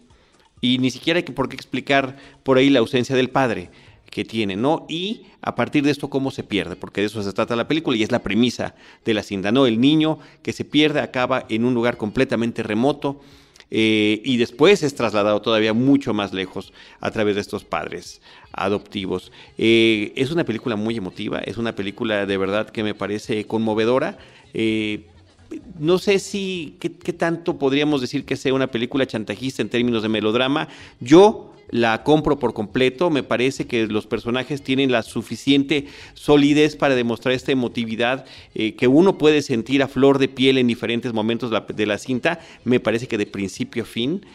Y 0.61 0.77
ni 0.77 0.91
siquiera 0.91 1.17
hay 1.17 1.23
por 1.23 1.49
qué 1.49 1.55
explicar 1.55 2.17
por 2.43 2.57
ahí 2.57 2.69
la 2.69 2.79
ausencia 2.79 3.15
del 3.15 3.29
padre 3.29 3.71
que 4.09 4.23
tiene, 4.23 4.55
¿no? 4.55 4.85
Y 4.87 5.23
a 5.41 5.55
partir 5.55 5.83
de 5.83 5.91
esto, 5.91 6.09
cómo 6.09 6.31
se 6.31 6.43
pierde, 6.43 6.75
porque 6.75 7.01
de 7.01 7.07
eso 7.07 7.21
se 7.21 7.33
trata 7.33 7.55
la 7.55 7.67
película 7.67 7.97
y 7.97 8.03
es 8.03 8.11
la 8.11 8.23
premisa 8.23 8.75
de 9.03 9.13
la 9.13 9.23
cinta, 9.23 9.51
¿no? 9.51 9.65
El 9.65 9.81
niño 9.81 10.19
que 10.41 10.53
se 10.53 10.63
pierde 10.63 11.01
acaba 11.01 11.45
en 11.49 11.65
un 11.65 11.73
lugar 11.73 11.97
completamente 11.97 12.63
remoto 12.63 13.19
eh, 13.71 14.21
y 14.23 14.37
después 14.37 14.83
es 14.83 14.95
trasladado 14.95 15.41
todavía 15.41 15.73
mucho 15.73 16.13
más 16.13 16.33
lejos 16.33 16.71
a 16.99 17.11
través 17.11 17.35
de 17.35 17.41
estos 17.41 17.63
padres 17.63 18.21
adoptivos. 18.53 19.31
Eh, 19.57 20.13
es 20.15 20.31
una 20.31 20.43
película 20.43 20.75
muy 20.75 20.97
emotiva, 20.97 21.39
es 21.39 21.57
una 21.57 21.75
película 21.75 22.25
de 22.25 22.37
verdad 22.37 22.69
que 22.69 22.83
me 22.83 22.93
parece 22.93 23.45
conmovedora. 23.45 24.17
Eh, 24.53 25.07
no 25.79 25.97
sé 25.97 26.19
si 26.19 26.75
qué, 26.79 26.91
qué 26.91 27.13
tanto 27.13 27.57
podríamos 27.57 28.01
decir 28.01 28.25
que 28.25 28.35
sea 28.35 28.53
una 28.53 28.67
película 28.67 29.05
chantajista 29.05 29.61
en 29.61 29.69
términos 29.69 30.03
de 30.03 30.09
melodrama. 30.09 30.67
Yo 30.99 31.54
la 31.75 32.03
compro 32.03 32.39
por 32.39 32.53
completo. 32.53 33.09
Me 33.09 33.23
parece 33.23 33.67
que 33.67 33.87
los 33.87 34.07
personajes 34.07 34.61
tienen 34.61 34.91
la 34.91 35.03
suficiente 35.03 35.85
solidez 36.13 36.75
para 36.75 36.95
demostrar 36.95 37.33
esta 37.33 37.51
emotividad 37.51 38.25
eh, 38.53 38.75
que 38.75 38.87
uno 38.87 39.17
puede 39.17 39.41
sentir 39.41 39.83
a 39.83 39.87
flor 39.87 40.17
de 40.17 40.27
piel 40.27 40.57
en 40.57 40.67
diferentes 40.67 41.13
momentos 41.13 41.51
de 41.51 41.85
la 41.85 41.97
cinta. 41.97 42.39
Me 42.63 42.79
parece 42.79 43.07
que 43.07 43.17
de 43.17 43.25
principio 43.25 43.83
a 43.83 43.85
fin. 43.85 44.25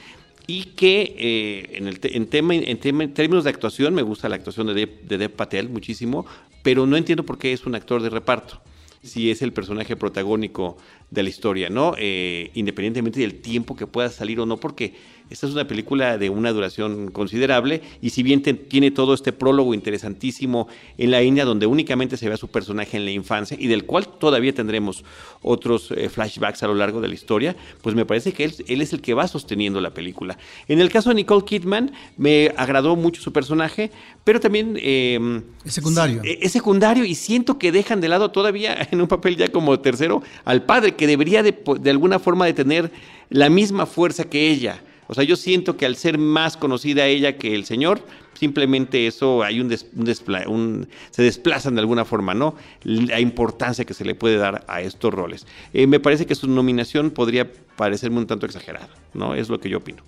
Y 0.46 0.64
que 0.76 1.14
eh, 1.16 1.76
en, 1.76 1.87
el 1.87 2.00
en, 2.03 2.26
tema, 2.26 2.55
en, 2.55 2.79
términos 2.79 3.44
de 3.44 3.50
actuación, 3.50 3.94
me 3.94 4.03
gusta 4.03 4.29
la 4.29 4.37
actuación 4.37 4.66
de 4.66 4.88
Dev, 5.07 5.31
Patel 5.31 5.68
muchísimo, 5.68 6.26
pero 6.62 6.87
no 6.87 6.96
entiendo 6.96 7.24
por 7.24 7.38
qué 7.38 7.53
es 7.53 7.66
un 7.66 7.74
actor 7.74 8.03
de 8.03 8.11
reparto 8.11 8.61
si 9.03 9.31
es 9.31 9.40
el 9.40 9.53
personaje 9.55 9.96
protagónico 9.96 10.76
de 11.11 11.22
la 11.22 11.31
historia, 11.31 11.70
¿no? 11.70 11.94
Eh, 11.96 12.50
independientemente 12.53 13.20
del 13.20 13.40
tiempo 13.40 13.74
que 13.74 13.87
pueda 13.87 14.11
salir 14.11 14.38
o 14.40 14.44
no, 14.46 14.59
porque 14.59 14.92
esta 15.31 15.47
es 15.47 15.53
una 15.53 15.66
película 15.66 16.19
de 16.19 16.29
una 16.29 16.53
duración 16.53 17.12
considerable 17.12 17.83
y 18.03 18.11
si 18.11 18.25
bien 18.25 18.43
tiene 18.43 18.90
todo 18.90 19.14
este 19.14 19.33
prólogo 19.33 19.75
interesantísimo 19.75 20.66
en 20.99 21.12
la 21.12 21.23
India 21.23 21.45
donde 21.45 21.66
únicamente 21.66 22.16
se 22.16 22.29
ve 22.29 22.35
a 22.35 22.37
su 22.37 22.49
personaje 22.49 22.97
en 22.97 23.05
la 23.05 23.12
infancia 23.12 23.57
y 23.59 23.69
del 23.69 23.85
cual 23.85 24.09
todavía 24.19 24.53
tendremos 24.53 25.05
otros 25.40 25.93
eh, 25.93 26.09
flashbacks 26.09 26.64
a 26.64 26.66
lo 26.66 26.75
largo 26.75 27.01
de 27.01 27.07
la 27.07 27.14
historia, 27.14 27.55
pues 27.81 27.95
me 27.95 28.05
parece 28.05 28.33
que 28.33 28.45
él, 28.45 28.81
es 28.81 28.93
el 28.93 29.01
que 29.01 29.14
va 29.14 29.29
sosteniendo 29.29 29.81
la 29.81 29.95
película. 29.95 30.37
En 30.66 30.81
el 30.81 30.90
caso 30.90 31.11
de 31.11 31.14
Nicole 31.14 31.45
Kidman, 31.45 31.93
me 32.16 32.53
agradó 32.57 32.97
mucho 32.97 33.23
su 33.23 33.33
personaje, 33.33 33.93
pero 34.25 34.40
también... 34.40 34.77
Em, 34.83 35.43
es 35.64 35.75
secundario. 35.75 36.23
Es 36.25 36.51
secundario 36.51 37.05
y 37.05 37.14
siento 37.14 37.57
que 37.57 37.71
dejan 37.71 38.01
de 38.01 38.09
lado 38.09 38.33
todavía 38.33 38.77
en 38.90 39.01
un 39.01 39.07
papel 39.07 39.37
ya 39.37 39.49
como 39.49 39.79
tercero 39.79 40.23
al 40.45 40.64
padre, 40.64 40.97
que 40.97 41.07
debería 41.07 41.45
de, 41.45 41.57
de 41.81 41.90
alguna 41.90 42.19
forma 42.19 42.47
de 42.47 42.53
tener 42.53 42.90
la 43.29 43.49
misma 43.49 43.87
fuerza 43.87 44.25
que 44.25 44.51
ella. 44.51 44.83
O 45.11 45.14
sea, 45.14 45.25
yo 45.25 45.35
siento 45.35 45.77
que 45.77 45.87
al 45.87 45.96
ser 45.96 46.18
más 46.18 46.57
conocida 46.57 47.05
ella 47.05 47.37
que 47.37 47.57
el 47.57 47.64
señor, 47.64 48.01
simplemente 48.38 49.09
eso 49.09 49.42
hay 49.42 49.59
un, 49.59 50.88
se 51.11 51.23
desplazan 51.25 51.75
de 51.75 51.81
alguna 51.81 52.05
forma, 52.05 52.33
¿no? 52.33 52.55
La 52.85 53.18
importancia 53.18 53.85
que 53.85 53.92
se 53.92 54.05
le 54.05 54.14
puede 54.14 54.37
dar 54.37 54.64
a 54.68 54.83
estos 54.83 55.12
roles. 55.12 55.49
Eh, 55.73 55.88
me 55.88 55.99
parece 55.99 56.27
que 56.27 56.37
su 56.37 56.46
nominación 56.46 57.11
podría 57.11 57.51
parecerme 57.77 58.18
un 58.18 58.29
tanto 58.29 58.46
exagerada, 58.46 58.88
¿no? 59.12 59.35
Es 59.35 59.49
lo 59.49 59.59
que 59.59 59.68
yo 59.68 59.79
opino. 59.79 60.05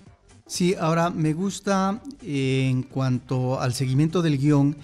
Sí, 0.47 0.73
ahora 0.79 1.09
me 1.09 1.33
gusta 1.33 2.01
eh, 2.21 2.69
en 2.71 2.83
cuanto 2.83 3.59
al 3.59 3.73
seguimiento 3.73 4.21
del 4.21 4.37
guion, 4.37 4.77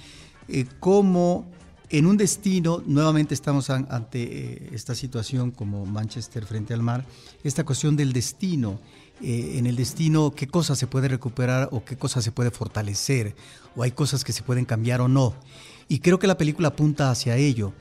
eh, 0.50 0.66
cómo 0.82 1.50
en 1.90 2.06
un 2.06 2.18
destino, 2.18 2.84
nuevamente 2.86 3.34
estamos 3.34 3.70
ante 3.70 4.76
esta 4.76 4.94
situación 4.96 5.52
como 5.52 5.86
Manchester 5.86 6.46
frente 6.46 6.74
al 6.74 6.84
mar, 6.84 7.06
esta 7.42 7.64
cuestión 7.64 7.96
del 7.96 8.12
destino 8.12 8.82
eh, 9.22 9.56
en 9.58 9.66
el 9.66 9.76
destino 9.76 10.32
qué 10.32 10.48
cosa 10.48 10.76
se 10.76 10.88
puede 10.88 11.08
recuperar 11.08 11.70
o 11.72 11.84
qué 11.84 11.98
cosa 11.98 12.22
se 12.22 12.32
puede 12.32 12.52
fortalecer, 12.52 13.36
o 13.76 13.84
hay 13.84 13.92
cosas 13.92 14.24
que 14.24 14.34
se 14.34 14.44
pueden 14.44 14.66
cambiar 14.66 15.02
o 15.02 15.08
no. 15.08 15.34
Y 15.88 16.00
creo 16.00 16.20
que 16.20 16.28
la 16.28 16.38
película 16.38 16.70
apunta 16.70 17.12
hacia 17.12 17.36
ello. 17.36 17.74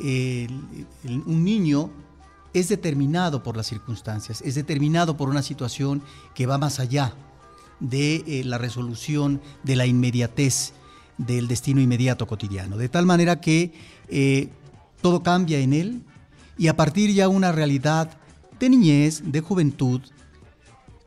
un 0.00 1.44
niño 1.44 1.90
es 2.54 2.68
determinado 2.68 3.42
por 3.42 3.56
las 3.56 3.66
circunstancias, 3.66 4.42
es 4.42 4.54
determinado 4.54 5.16
por 5.16 5.28
una 5.28 5.42
situación 5.42 6.02
que 6.34 6.46
va 6.46 6.58
más 6.58 6.80
allá 6.80 7.14
de 7.80 8.16
eh, 8.26 8.44
la 8.44 8.58
resolución 8.58 9.40
de 9.62 9.76
la 9.76 9.86
inmediatez 9.86 10.72
del 11.18 11.48
destino 11.48 11.80
inmediato 11.80 12.26
cotidiano. 12.26 12.76
De 12.76 12.88
tal 12.88 13.06
manera 13.06 13.40
que 13.40 13.72
eh, 14.08 14.48
todo 15.00 15.22
cambia 15.22 15.58
en 15.58 15.72
él 15.72 16.02
y 16.58 16.68
a 16.68 16.76
partir 16.76 17.12
ya 17.12 17.28
una 17.28 17.52
realidad 17.52 18.10
de 18.60 18.68
niñez, 18.70 19.22
de 19.24 19.40
juventud, 19.40 20.00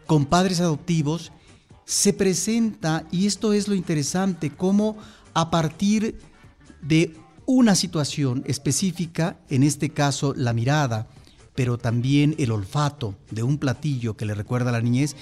con 0.05 0.25
padres 0.25 0.59
adoptivos, 0.59 1.31
se 1.85 2.13
presenta, 2.13 3.05
y 3.11 3.27
esto 3.27 3.53
es 3.53 3.67
lo 3.67 3.75
interesante, 3.75 4.49
cómo 4.49 4.97
a 5.33 5.51
partir 5.51 6.19
de 6.81 7.15
una 7.45 7.75
situación 7.75 8.43
específica, 8.47 9.37
en 9.49 9.63
este 9.63 9.89
caso 9.89 10.33
la 10.35 10.53
mirada, 10.53 11.07
pero 11.53 11.77
también 11.77 12.35
el 12.37 12.51
olfato 12.51 13.15
de 13.31 13.43
un 13.43 13.57
platillo 13.57 14.17
que 14.17 14.25
le 14.25 14.33
recuerda 14.33 14.69
a 14.69 14.73
la 14.73 14.81
niñez, 14.81 15.15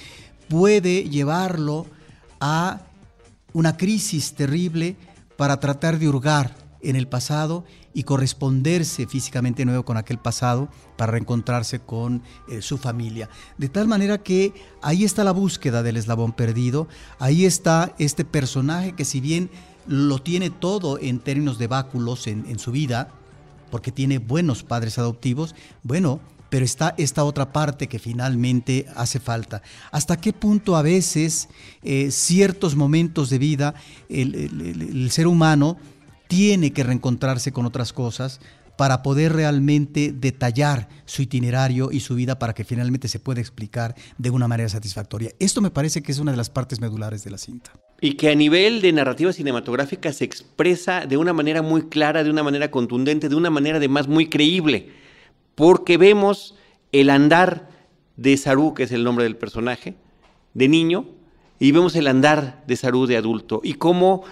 puede 0.48 1.10
llevarlo 1.10 1.86
a 2.40 2.82
una 3.54 3.78
crisis 3.78 4.34
terrible 4.34 4.96
para 5.38 5.60
tratar 5.60 6.00
de 6.00 6.08
hurgar 6.08 6.56
en 6.82 6.96
el 6.96 7.08
pasado 7.08 7.66
y 7.94 8.04
corresponderse 8.04 9.08
físicamente 9.08 9.66
nuevo 9.66 9.86
con 9.86 9.98
aquel 9.98 10.18
pasado 10.18 10.70
para 10.98 11.12
reencontrarse 11.12 11.80
con 11.80 12.24
eh, 12.50 12.62
su 12.62 12.78
familia. 12.78 13.30
De 13.58 13.70
tal 13.70 13.88
manera 13.88 14.18
que 14.18 14.54
ahí 14.82 15.04
está 15.04 15.24
la 15.24 15.32
búsqueda 15.32 15.84
del 15.84 15.98
eslabón 15.98 16.34
perdido, 16.34 16.88
ahí 17.20 17.46
está 17.46 17.94
este 18.00 18.26
personaje 18.26 18.94
que 18.94 19.06
si 19.06 19.22
bien 19.22 19.50
lo 19.88 20.20
tiene 20.20 20.50
todo 20.50 20.98
en 21.00 21.20
términos 21.20 21.58
de 21.58 21.68
báculos 21.68 22.28
en, 22.28 22.58
su 22.58 22.72
vida, 22.72 23.10
porque 23.70 23.92
tiene 23.92 24.18
buenos 24.18 24.64
padres 24.64 24.98
adoptivos, 24.98 25.56
bueno, 25.84 26.22
pero 26.50 26.64
está 26.64 26.94
esta 26.98 27.24
otra 27.24 27.52
parte 27.52 27.88
que 27.88 28.00
finalmente 28.00 28.86
hace 28.96 29.20
falta. 29.20 29.62
¿Hasta 29.92 30.18
qué 30.18 30.32
punto 30.32 30.78
a 30.78 30.84
veces 30.84 31.50
eh, 31.82 32.12
ciertos 32.12 32.76
momentos 32.76 33.30
de 33.30 33.40
vida 33.40 33.74
el 34.08 35.10
ser 35.12 35.28
humano 35.28 35.78
tiene 36.28 36.72
que 36.72 36.84
reencontrarse 36.84 37.52
con 37.52 37.66
otras 37.66 37.94
cosas 37.94 38.40
para 38.76 39.04
poder 39.04 39.34
realmente 39.34 40.12
detallar 40.12 40.90
su 41.06 41.22
itinerario 41.22 41.92
y 41.92 42.00
su 42.00 42.16
vida 42.16 42.40
para 42.40 42.54
que 42.54 42.64
finalmente 42.64 43.08
se 43.08 43.20
pueda 43.20 43.40
explicar 43.40 43.96
de 44.18 44.30
una 44.30 44.48
manera 44.48 44.70
satisfactoria. 44.70 45.32
Esto 45.40 45.62
me 45.62 45.70
parece 45.70 46.02
que 46.02 46.12
es 46.12 46.20
una 46.20 46.32
de 46.32 46.38
las 46.38 46.50
partes 46.50 46.82
medulares 46.82 47.24
de 47.24 47.32
la 47.32 47.38
cinta. 47.38 47.72
Y 48.02 48.16
que 48.16 48.30
a 48.30 48.36
nivel 48.36 48.82
de 48.82 48.92
narrativa 48.92 49.32
cinematográfica 49.32 50.12
se 50.12 50.26
expresa 50.26 51.06
de 51.06 51.18
una 51.18 51.34
manera 51.34 51.62
muy 51.62 51.84
clara, 51.84 52.24
de 52.24 52.30
una 52.30 52.44
manera 52.44 52.72
contundente, 52.72 53.30
de 53.30 53.36
una 53.36 53.50
manera 53.50 53.78
además 53.78 54.08
muy 54.08 54.28
creíble, 54.28 54.90
porque 55.56 55.98
vemos 55.98 56.56
el 56.92 57.10
andar 57.10 57.70
de 58.18 58.36
Saru, 58.38 58.74
que 58.74 58.84
es 58.84 58.92
el 58.92 59.04
nombre 59.04 59.24
del 59.24 59.38
personaje, 59.38 59.96
de 60.54 60.68
niño, 60.68 61.06
y 61.60 61.72
vemos 61.72 61.96
el 61.96 62.08
andar 62.08 62.64
de 62.68 62.76
Saru 62.76 63.06
de 63.06 63.18
adulto, 63.18 63.62
y 63.64 63.76
cómo 63.76 64.24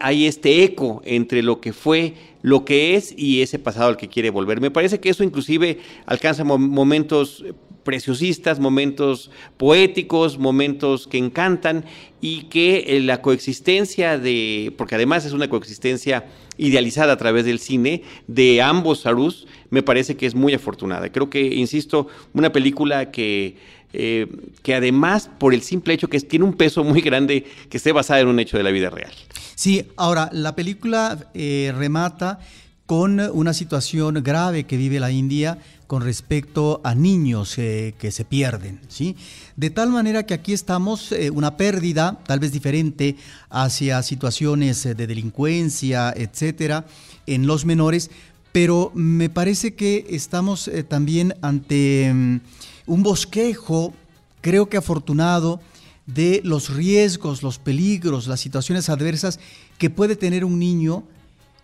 hay 0.00 0.26
este 0.26 0.62
eco 0.62 1.02
entre 1.04 1.42
lo 1.42 1.60
que 1.60 1.72
fue, 1.72 2.14
lo 2.42 2.64
que 2.64 2.94
es 2.94 3.12
y 3.16 3.42
ese 3.42 3.58
pasado 3.58 3.88
al 3.88 3.96
que 3.96 4.08
quiere 4.08 4.30
volver. 4.30 4.60
Me 4.60 4.70
parece 4.70 5.00
que 5.00 5.08
eso 5.08 5.24
inclusive 5.24 5.78
alcanza 6.06 6.44
momentos 6.44 7.44
preciosistas, 7.86 8.58
momentos 8.58 9.30
poéticos, 9.56 10.38
momentos 10.38 11.06
que 11.06 11.18
encantan 11.18 11.84
y 12.20 12.44
que 12.44 12.84
eh, 12.88 13.00
la 13.00 13.22
coexistencia 13.22 14.18
de, 14.18 14.74
porque 14.76 14.96
además 14.96 15.24
es 15.24 15.32
una 15.32 15.48
coexistencia 15.48 16.26
idealizada 16.58 17.12
a 17.12 17.16
través 17.16 17.44
del 17.44 17.60
cine 17.60 18.02
de 18.26 18.60
ambos 18.60 19.00
Sarus, 19.00 19.46
me 19.70 19.82
parece 19.82 20.16
que 20.16 20.26
es 20.26 20.34
muy 20.34 20.52
afortunada. 20.52 21.10
Creo 21.12 21.30
que, 21.30 21.54
insisto, 21.54 22.08
una 22.34 22.50
película 22.50 23.12
que, 23.12 23.56
eh, 23.92 24.26
que 24.62 24.74
además, 24.74 25.30
por 25.38 25.54
el 25.54 25.62
simple 25.62 25.94
hecho 25.94 26.08
que 26.08 26.18
tiene 26.20 26.44
un 26.44 26.54
peso 26.54 26.82
muy 26.82 27.00
grande, 27.00 27.44
que 27.70 27.76
esté 27.76 27.92
basada 27.92 28.20
en 28.20 28.28
un 28.28 28.40
hecho 28.40 28.56
de 28.56 28.64
la 28.64 28.70
vida 28.70 28.90
real. 28.90 29.12
Sí, 29.56 29.88
ahora, 29.96 30.30
la 30.32 30.54
película 30.54 31.18
eh, 31.34 31.74
remata 31.76 32.38
con 32.86 33.18
una 33.18 33.52
situación 33.52 34.22
grave 34.22 34.64
que 34.64 34.76
vive 34.76 35.00
la 35.00 35.10
India 35.10 35.58
con 35.88 36.02
respecto 36.02 36.80
a 36.84 36.94
niños 36.94 37.58
eh, 37.58 37.94
que 37.98 38.10
se 38.12 38.24
pierden, 38.24 38.80
¿sí? 38.88 39.16
De 39.56 39.70
tal 39.70 39.90
manera 39.90 40.24
que 40.24 40.34
aquí 40.34 40.52
estamos 40.52 41.10
eh, 41.10 41.30
una 41.30 41.56
pérdida, 41.56 42.18
tal 42.26 42.38
vez 42.38 42.52
diferente, 42.52 43.16
hacia 43.50 44.02
situaciones 44.02 44.86
eh, 44.86 44.94
de 44.94 45.06
delincuencia, 45.06 46.12
etcétera, 46.16 46.86
en 47.26 47.46
los 47.46 47.64
menores, 47.64 48.10
pero 48.52 48.92
me 48.94 49.30
parece 49.30 49.74
que 49.74 50.06
estamos 50.10 50.70
también 50.88 51.34
ante 51.42 52.12
mm, 52.12 52.40
un 52.86 53.02
bosquejo, 53.02 53.94
creo 54.40 54.68
que 54.68 54.76
afortunado, 54.76 55.60
de 56.06 56.40
los 56.44 56.74
riesgos, 56.74 57.42
los 57.42 57.58
peligros, 57.58 58.26
las 58.26 58.40
situaciones 58.40 58.88
adversas 58.88 59.40
que 59.78 59.90
puede 59.90 60.16
tener 60.16 60.44
un 60.44 60.58
niño 60.58 61.04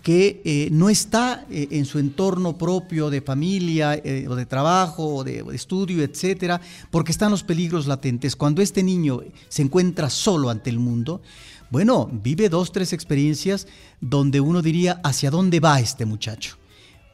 que 0.03 0.43
eh, 0.45 0.69
no 0.73 0.91
está 0.91 1.47
eh, 1.49 1.69
en 1.71 1.85
su 1.85 2.01
entorno 2.01 2.59
propio 2.59 3.09
de 3.09 3.23
familia 3.23 3.95
eh, 3.95 4.27
o 4.29 4.35
de 4.35 4.47
trabajo 4.47 5.17
o 5.17 5.25
de, 5.25 5.45
estudio, 5.53 6.03
etcétera, 6.03 6.61
porque 6.91 7.13
están 7.13 7.31
los 7.31 7.45
peligros 7.45 7.87
latentes. 7.87 8.35
Cuando 8.35 8.63
este 8.63 8.83
niño 8.83 9.21
se 9.49 9.63
encuentra 9.63 10.11
solo 10.11 10.51
ante 10.51 10.71
el 10.71 10.81
mundo, 10.81 11.23
bueno, 11.71 12.11
vive 12.13 12.49
dos, 12.49 12.73
tres 12.73 12.93
experiencias 12.93 13.69
donde 14.01 14.41
uno 14.41 14.61
diría, 14.61 15.01
¿hacia 15.05 15.31
dónde 15.31 15.61
va 15.61 15.81
este 15.81 16.05
muchacho? 16.05 16.57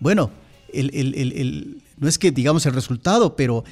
Bueno, 0.00 0.30
no 0.72 2.08
es 2.08 2.18
que 2.18 2.30
digamos 2.32 2.66
el 2.66 2.72
resultado, 2.72 3.36
pero 3.36 3.64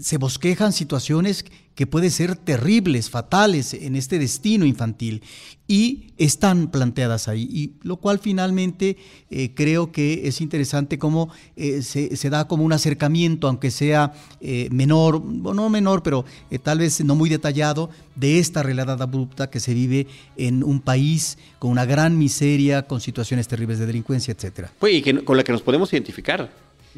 se 0.00 0.18
bosquejan 0.18 0.72
situaciones 0.72 1.44
que 1.74 1.86
pueden 1.86 2.10
ser 2.10 2.34
terribles, 2.34 3.08
fatales 3.08 3.72
en 3.72 3.94
este 3.94 4.18
destino 4.18 4.66
infantil 4.66 5.22
y 5.68 6.08
están 6.16 6.72
planteadas 6.72 7.28
ahí, 7.28 7.42
y 7.42 7.74
lo 7.86 7.98
cual 7.98 8.18
finalmente 8.18 8.96
eh, 9.30 9.52
creo 9.54 9.92
que 9.92 10.26
es 10.26 10.40
interesante 10.40 10.98
cómo 10.98 11.30
eh, 11.54 11.82
se, 11.82 12.30
da 12.30 12.48
como 12.48 12.64
un 12.64 12.72
acercamiento, 12.72 13.46
aunque 13.46 13.70
sea 13.70 14.12
eh, 14.40 14.68
menor, 14.72 15.24
no 15.24 15.70
menor, 15.70 16.02
pero 16.02 16.24
tal 16.64 16.80
vez 16.80 17.04
no 17.04 17.14
muy 17.14 17.30
detallado, 17.30 17.90
de 18.16 18.40
esta 18.40 18.64
realidad 18.64 19.00
abrupta 19.00 19.48
que 19.48 19.60
se 19.60 19.72
vive 19.72 20.08
en 20.36 20.64
un 20.64 20.80
país 20.80 21.38
con 21.60 21.70
una 21.70 21.84
gran 21.84 22.18
miseria, 22.18 22.88
con 22.88 23.00
situaciones 23.00 23.46
terribles 23.46 23.78
de 23.78 23.86
delincuencia, 23.86 24.32
etcétera. 24.32 24.72
Pues, 24.80 24.94
y 24.94 25.02
con 25.22 25.36
la 25.36 25.44
que 25.44 25.52
nos 25.52 25.62
podemos 25.62 25.92
identificar 25.92 26.50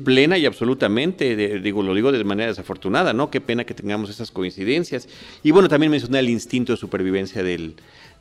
plena 0.02 0.38
y 0.38 0.46
absolutamente, 0.46 1.60
digo, 1.60 1.82
lo 1.82 1.94
digo 1.94 2.12
de 2.12 2.24
manera 2.24 2.48
desafortunada, 2.48 3.12
¿no? 3.12 3.30
Qué 3.30 3.40
pena 3.40 3.64
que 3.64 3.74
tengamos 3.74 4.10
esas 4.10 4.30
coincidencias. 4.30 5.08
Y 5.42 5.50
bueno, 5.50 5.68
también 5.68 5.90
mencioné 5.90 6.18
el 6.18 6.30
instinto 6.30 6.72
de 6.72 6.76
supervivencia 6.76 7.42
del, 7.42 7.76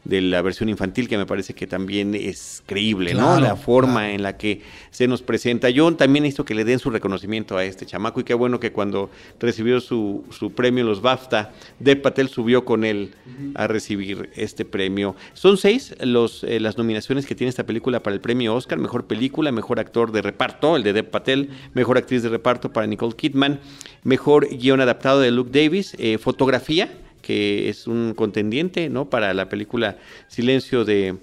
de 0.05 0.21
la 0.21 0.41
versión 0.41 0.69
infantil, 0.69 1.07
que 1.07 1.17
me 1.17 1.25
parece 1.25 1.53
que 1.53 1.67
también 1.67 2.15
es 2.15 2.63
creíble, 2.65 3.13
¿no? 3.13 3.39
La 3.39 3.55
forma 3.55 4.11
en 4.11 4.23
la 4.23 4.37
que 4.37 4.61
se 4.91 5.07
nos 5.07 5.21
presenta. 5.21 5.69
Yo 5.69 5.93
también 5.95 6.23
necesito 6.23 6.45
que 6.45 6.55
le 6.55 6.63
den 6.63 6.79
su 6.79 6.89
reconocimiento 6.89 7.57
a 7.57 7.65
este 7.65 7.85
chamaco 7.85 8.19
y 8.21 8.23
qué 8.23 8.33
bueno 8.33 8.59
que 8.59 8.71
cuando 8.71 9.09
recibió 9.39 9.81
su, 9.81 10.23
su 10.31 10.51
premio 10.51 10.83
los 10.83 11.01
BAFTA, 11.01 11.51
Dev 11.79 12.01
Patel 12.01 12.29
subió 12.29 12.65
con 12.65 12.85
él 12.85 13.11
a 13.55 13.67
recibir 13.67 14.29
este 14.35 14.65
premio. 14.65 15.15
Son 15.33 15.57
seis 15.57 15.95
los, 16.01 16.43
eh, 16.43 16.59
las 16.59 16.77
nominaciones 16.77 17.25
que 17.25 17.35
tiene 17.35 17.49
esta 17.49 17.65
película 17.65 18.01
para 18.01 18.13
el 18.13 18.21
premio 18.21 18.55
Oscar, 18.55 18.79
mejor 18.79 19.05
película, 19.05 19.51
mejor 19.51 19.79
actor 19.79 20.11
de 20.11 20.21
reparto, 20.21 20.75
el 20.75 20.83
de 20.83 20.93
Dev 20.93 21.09
Patel, 21.09 21.49
mejor 21.73 21.97
actriz 21.97 22.23
de 22.23 22.29
reparto 22.29 22.71
para 22.71 22.87
Nicole 22.87 23.15
Kidman, 23.15 23.59
mejor 24.03 24.47
guion 24.49 24.81
adaptado 24.81 25.19
de 25.19 25.31
Luke 25.31 25.51
Davis, 25.51 25.95
eh, 25.99 26.17
fotografía, 26.17 26.89
que 27.29 27.69
es 27.69 27.85
un 27.85 28.15
contendiente 28.15 28.89
¿no? 28.89 29.07
para 29.07 29.35
la 29.35 29.49
película 29.49 29.99
Silencio 30.29 30.83
de, 30.83 31.15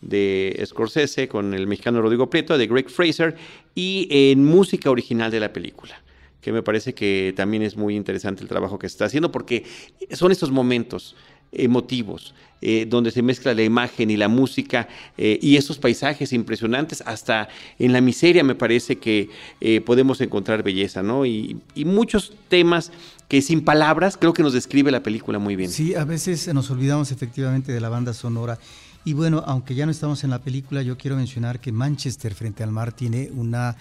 de 0.00 0.62
Scorsese 0.64 1.26
con 1.26 1.52
el 1.52 1.66
mexicano 1.66 2.00
Rodrigo 2.00 2.30
Prieto, 2.30 2.56
de 2.56 2.68
Greg 2.68 2.88
Fraser, 2.88 3.34
y 3.74 4.06
en 4.08 4.44
música 4.44 4.88
original 4.88 5.32
de 5.32 5.40
la 5.40 5.52
película 5.52 6.00
que 6.40 6.52
me 6.52 6.62
parece 6.62 6.92
que 6.94 7.32
también 7.36 7.62
es 7.64 7.76
muy 7.76 7.96
interesante 7.96 8.42
el 8.42 8.48
trabajo 8.48 8.78
que 8.78 8.86
está 8.86 9.04
haciendo, 9.04 9.30
porque 9.30 9.64
son 10.10 10.32
estos 10.32 10.50
momentos 10.50 11.14
emotivos, 11.52 12.34
eh, 12.62 12.86
donde 12.88 13.10
se 13.10 13.22
mezcla 13.22 13.54
la 13.54 13.62
imagen 13.62 14.10
y 14.10 14.16
la 14.16 14.28
música 14.28 14.88
eh, 15.18 15.38
y 15.42 15.56
esos 15.56 15.78
paisajes 15.78 16.32
impresionantes, 16.32 17.02
hasta 17.04 17.48
en 17.78 17.92
la 17.92 18.00
miseria 18.00 18.42
me 18.42 18.54
parece 18.54 18.96
que 18.96 19.28
eh, 19.60 19.80
podemos 19.80 20.20
encontrar 20.20 20.62
belleza, 20.62 21.02
¿no? 21.02 21.26
Y, 21.26 21.58
y, 21.74 21.84
muchos 21.84 22.32
temas 22.48 22.92
que 23.32 23.40
sin 23.40 23.64
palabras 23.64 24.18
creo 24.18 24.34
que 24.34 24.42
nos 24.42 24.52
describe 24.52 24.90
la 24.90 25.02
película 25.02 25.38
muy 25.38 25.56
bien. 25.56 25.70
Sí, 25.70 25.94
a 25.94 26.04
veces 26.04 26.52
nos 26.52 26.70
olvidamos 26.70 27.10
efectivamente 27.12 27.72
de 27.72 27.80
la 27.80 27.88
banda 27.88 28.12
sonora. 28.12 28.58
Y 29.06 29.14
bueno, 29.14 29.42
aunque 29.46 29.74
ya 29.74 29.86
no 29.86 29.90
estamos 29.90 30.22
en 30.22 30.28
la 30.28 30.40
película, 30.40 30.82
yo 30.82 30.98
quiero 30.98 31.16
mencionar 31.16 31.58
que 31.58 31.72
Manchester 31.72 32.34
frente 32.34 32.62
al 32.62 32.72
mar 32.72 32.92
tiene 32.92 33.30
una 33.34 33.74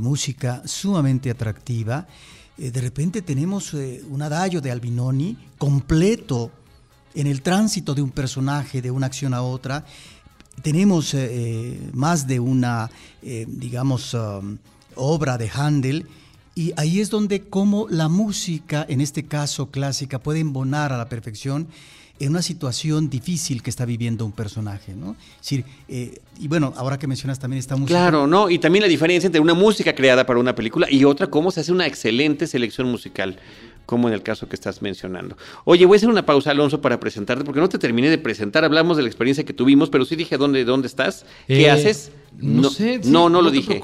música 0.00 0.62
sumamente 0.64 1.30
atractiva. 1.30 2.06
de 2.56 2.80
repente 2.80 3.20
tenemos 3.20 3.74
un 3.74 4.22
adagio 4.22 4.62
de 4.62 4.70
Albinoni 4.70 5.36
completo, 5.58 6.50
en 7.14 7.26
el 7.26 7.42
tránsito 7.42 7.94
de 7.94 8.00
un 8.00 8.12
personaje 8.12 8.80
de 8.80 8.90
una 8.90 9.08
acción 9.08 9.34
a 9.34 9.42
otra, 9.42 9.84
tenemos 10.62 11.12
eh, 11.12 11.28
eh, 11.30 11.90
más 11.92 12.26
de 12.26 12.40
una, 12.40 12.90
eh, 13.22 13.44
digamos, 13.46 14.14
um, 14.14 14.56
obra 14.94 15.36
de 15.38 15.50
Handel, 15.52 16.06
y 16.56 16.72
ahí 16.78 17.00
es 17.00 17.10
donde 17.10 17.42
como 17.42 17.86
la 17.90 18.08
música, 18.08 18.86
en 18.88 19.02
este 19.02 19.26
caso 19.26 19.70
clásica, 19.70 20.18
puede 20.18 20.40
embonar 20.40 20.90
a 20.90 20.96
la 20.96 21.06
perfección 21.06 21.68
en 22.18 22.30
una 22.30 22.40
situación 22.40 23.10
difícil 23.10 23.62
que 23.62 23.68
está 23.68 23.84
viviendo 23.84 24.24
un 24.24 24.32
personaje, 24.32 24.94
¿no? 24.94 25.16
y 25.90 26.48
bueno, 26.48 26.72
ahora 26.76 26.98
que 26.98 27.06
mencionas 27.06 27.38
también 27.38 27.58
esta 27.58 27.76
música. 27.76 27.98
Claro, 27.98 28.26
¿no? 28.26 28.48
Y 28.48 28.58
también 28.58 28.82
la 28.82 28.88
diferencia 28.88 29.26
entre 29.26 29.38
una 29.38 29.52
música 29.52 29.94
creada 29.94 30.24
para 30.24 30.40
una 30.40 30.54
película 30.54 30.86
y 30.90 31.04
otra, 31.04 31.26
cómo 31.26 31.50
se 31.50 31.60
hace 31.60 31.72
una 31.72 31.86
excelente 31.86 32.46
selección 32.46 32.90
musical 32.90 33.38
como 33.84 34.08
en 34.08 34.14
el 34.14 34.22
caso 34.22 34.48
que 34.48 34.56
estás 34.56 34.80
mencionando. 34.80 35.36
Oye, 35.64 35.84
voy 35.84 35.96
a 35.96 35.98
hacer 35.98 36.08
una 36.08 36.24
pausa, 36.24 36.50
Alonso, 36.50 36.80
para 36.80 36.98
presentarte, 36.98 37.44
porque 37.44 37.60
no 37.60 37.68
te 37.68 37.78
terminé 37.78 38.10
de 38.10 38.18
presentar. 38.18 38.64
Hablamos 38.64 38.96
de 38.96 39.04
la 39.04 39.08
experiencia 39.08 39.44
que 39.44 39.52
tuvimos, 39.52 39.90
pero 39.90 40.04
sí 40.04 40.16
dije 40.16 40.38
dónde, 40.38 40.64
dónde 40.64 40.88
estás, 40.88 41.26
qué 41.46 41.66
eh, 41.66 41.70
haces. 41.70 42.10
No, 42.38 42.68
sé. 42.68 43.00
no, 43.04 43.28
no, 43.28 43.40
lo 43.40 43.50
dije. 43.50 43.82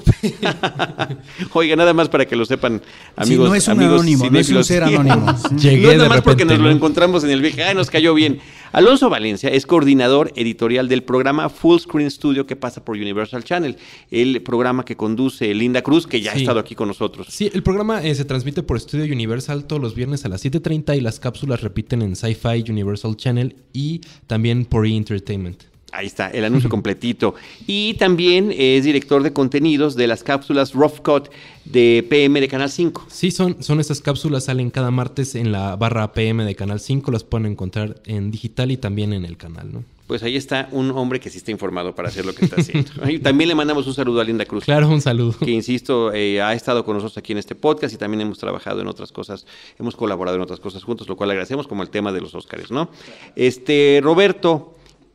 Oiga, 1.53 1.75
nada 1.75 1.93
más 1.93 2.09
para 2.09 2.25
que 2.25 2.35
lo 2.35 2.45
sepan, 2.45 2.81
amigos. 3.15 3.49
no 3.49 3.55
es 3.55 3.67
un 3.67 3.81
anónimo, 3.81 4.29
no 4.29 4.39
es 4.39 4.49
un 4.49 4.63
ser 4.63 4.83
anónimo. 4.83 5.15
no 5.51 5.57
es 5.57 5.97
nada 5.97 6.09
más 6.09 6.21
porque 6.21 6.45
nos 6.45 6.59
lo 6.59 6.69
encontramos 6.69 7.23
en 7.23 7.31
el 7.31 7.41
viaje. 7.41 7.63
Ay, 7.63 7.75
nos 7.75 7.89
cayó 7.89 8.13
bien. 8.13 8.39
Alonso 8.71 9.09
Valencia 9.09 9.49
es 9.49 9.65
coordinador 9.65 10.31
editorial 10.35 10.87
del 10.87 11.03
programa 11.03 11.49
Full 11.49 11.79
Screen 11.79 12.09
Studio 12.09 12.47
que 12.47 12.55
pasa 12.55 12.83
por 12.83 12.95
Universal 12.95 13.43
Channel, 13.43 13.77
el 14.09 14.41
programa 14.41 14.83
que 14.83 14.97
conduce 14.97 15.53
Linda 15.53 15.81
Cruz, 15.81 16.07
que 16.07 16.21
ya 16.21 16.31
ha 16.31 16.35
estado 16.35 16.59
aquí 16.59 16.73
con 16.73 16.87
nosotros. 16.87 17.27
Sí, 17.29 17.51
el 17.53 17.63
programa 17.63 18.03
eh, 18.03 18.13
se 18.15 18.25
transmite 18.25 18.63
por 18.63 18.77
Estudio 18.77 19.11
Universal 19.13 19.65
todos 19.65 19.81
los 19.81 19.95
viernes 19.95 20.25
a 20.25 20.29
las 20.29 20.43
7.30 20.43 20.97
y 20.97 21.01
las 21.01 21.19
cápsulas 21.19 21.61
repiten 21.61 22.01
en 22.01 22.15
Sci-Fi 22.15 22.65
Universal 22.69 23.15
Channel 23.15 23.55
y 23.73 24.01
también 24.27 24.65
por 24.65 24.87
E! 24.87 24.95
Entertainment. 24.95 25.72
Ahí 25.93 26.07
está, 26.07 26.29
el 26.29 26.43
anuncio 26.43 26.69
completito. 26.69 27.35
Y 27.67 27.93
también 27.95 28.51
es 28.55 28.83
director 28.83 29.21
de 29.21 29.31
contenidos 29.31 29.95
de 29.95 30.07
las 30.07 30.23
cápsulas 30.23 30.73
Rough 30.73 31.01
Cut 31.03 31.29
de 31.65 32.05
PM 32.09 32.41
de 32.41 32.47
Canal 32.47 32.71
5. 32.71 33.05
Sí, 33.09 33.29
son, 33.29 33.61
son 33.61 33.79
estas 33.79 34.01
cápsulas, 34.01 34.45
salen 34.45 34.71
cada 34.71 34.89
martes 34.89 35.35
en 35.35 35.51
la 35.51 35.75
barra 35.75 36.11
PM 36.13 36.45
de 36.45 36.55
Canal 36.55 36.79
5, 36.79 37.11
las 37.11 37.23
pueden 37.23 37.45
encontrar 37.45 38.01
en 38.05 38.31
digital 38.31 38.71
y 38.71 38.77
también 38.77 39.13
en 39.13 39.23
el 39.23 39.37
canal, 39.37 39.71
¿no? 39.71 39.83
Pues 40.07 40.21
ahí 40.23 40.35
está 40.35 40.67
un 40.71 40.91
hombre 40.91 41.19
que 41.19 41.29
sí 41.29 41.37
está 41.37 41.51
informado 41.51 41.95
para 41.95 42.09
hacer 42.09 42.25
lo 42.25 42.35
que 42.35 42.45
está 42.45 42.59
haciendo. 42.59 42.91
también 43.21 43.47
le 43.47 43.55
mandamos 43.55 43.87
un 43.87 43.93
saludo 43.93 44.19
a 44.19 44.23
Linda 44.23 44.45
Cruz. 44.45 44.65
Claro, 44.65 44.89
un 44.89 44.99
saludo. 44.99 45.37
Que 45.37 45.51
insisto, 45.51 46.11
eh, 46.11 46.41
ha 46.41 46.53
estado 46.53 46.83
con 46.83 46.95
nosotros 46.95 47.17
aquí 47.17 47.31
en 47.31 47.37
este 47.37 47.55
podcast 47.55 47.93
y 47.93 47.97
también 47.97 48.21
hemos 48.21 48.37
trabajado 48.37 48.81
en 48.81 48.87
otras 48.87 49.11
cosas, 49.11 49.45
hemos 49.79 49.95
colaborado 49.95 50.35
en 50.37 50.41
otras 50.41 50.59
cosas 50.59 50.83
juntos, 50.83 51.07
lo 51.07 51.15
cual 51.15 51.29
agradecemos, 51.29 51.67
como 51.67 51.83
el 51.83 51.89
tema 51.89 52.11
de 52.11 52.19
los 52.19 52.35
Óscares, 52.35 52.69
¿no? 52.69 52.89
Este, 53.35 54.01
Roberto, 54.03 54.73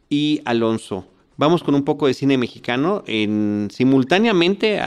y 0.08 0.40
Alonso. 0.44 1.06
Vamos 1.36 1.62
con 1.62 1.76
un 1.76 1.84
poco 1.84 2.08
de 2.08 2.14
cine 2.14 2.36
mexicano. 2.36 3.04
En, 3.06 3.68
simultáneamente, 3.72 4.80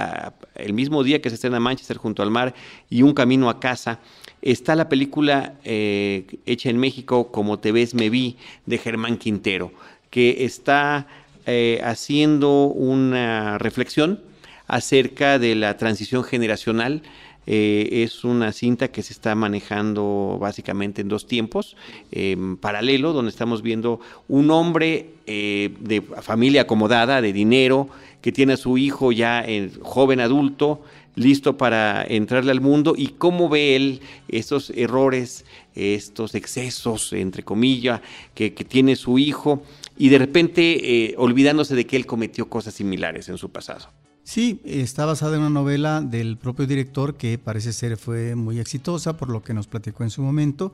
el 0.55 0.73
mismo 0.73 1.01
día 1.03 1.21
que 1.21 1.29
se 1.29 1.35
estrena 1.35 1.61
Manchester 1.61 1.95
junto 1.95 2.23
al 2.23 2.29
mar 2.29 2.53
y 2.89 3.03
Un 3.03 3.13
Camino 3.13 3.49
a 3.49 3.59
Casa, 3.61 3.99
está 4.41 4.75
la 4.75 4.89
película 4.89 5.55
eh, 5.63 6.25
hecha 6.45 6.69
en 6.69 6.77
México 6.77 7.31
Como 7.31 7.59
te 7.59 7.71
ves, 7.71 7.93
me 7.93 8.09
vi, 8.09 8.35
de 8.65 8.77
Germán 8.77 9.17
Quintero, 9.17 9.71
que 10.09 10.43
está 10.43 11.07
eh, 11.45 11.79
haciendo 11.85 12.65
una 12.65 13.57
reflexión 13.57 14.19
acerca 14.67 15.39
de 15.39 15.55
la 15.55 15.77
transición 15.77 16.23
generacional 16.23 17.01
Eh, 17.47 18.03
es 18.03 18.23
una 18.23 18.51
cinta 18.51 18.89
que 18.89 19.01
se 19.01 19.13
está 19.13 19.33
manejando 19.33 20.37
básicamente 20.39 21.01
en 21.01 21.07
dos 21.07 21.25
tiempos, 21.25 21.75
en 22.11 22.57
paralelo, 22.57 23.13
donde 23.13 23.31
estamos 23.31 23.61
viendo 23.61 23.99
un 24.27 24.51
hombre 24.51 25.09
eh, 25.25 25.73
de 25.79 26.01
familia 26.01 26.63
acomodada, 26.63 27.21
de 27.21 27.33
dinero, 27.33 27.89
que 28.21 28.31
tiene 28.31 28.53
a 28.53 28.57
su 28.57 28.77
hijo 28.77 29.11
ya 29.11 29.43
en 29.43 29.71
joven 29.81 30.19
adulto, 30.19 30.81
listo 31.15 31.57
para 31.57 32.05
entrarle 32.07 32.51
al 32.51 32.61
mundo 32.61 32.93
y 32.95 33.07
cómo 33.07 33.49
ve 33.49 33.75
él 33.75 34.01
estos 34.27 34.69
errores, 34.71 35.45
estos 35.75 36.35
excesos, 36.35 37.11
entre 37.13 37.43
comillas, 37.43 38.01
que, 38.33 38.51
tiene 38.51 38.95
su 38.95 39.17
hijo 39.19 39.63
y 39.97 40.09
de 40.09 40.19
repente 40.19 41.09
eh, 41.09 41.15
olvidándose 41.17 41.75
de 41.75 41.85
que 41.85 41.97
él 41.97 42.05
cometió 42.05 42.47
cosas 42.47 42.75
similares 42.75 43.27
en 43.29 43.37
su 43.37 43.49
pasado. 43.49 43.89
Sí, 44.33 44.61
está 44.63 45.03
basada 45.03 45.35
en 45.35 45.41
una 45.41 45.49
novela 45.49 45.99
del 45.99 46.37
propio 46.37 46.65
director 46.65 47.17
que 47.17 47.37
parece 47.37 47.73
ser 47.73 47.97
fue 47.97 48.33
muy 48.33 48.59
exitosa 48.59 49.17
por 49.17 49.27
lo 49.27 49.43
que 49.43 49.53
nos 49.53 49.67
platicó 49.67 50.05
en 50.05 50.09
su 50.09 50.21
momento. 50.21 50.71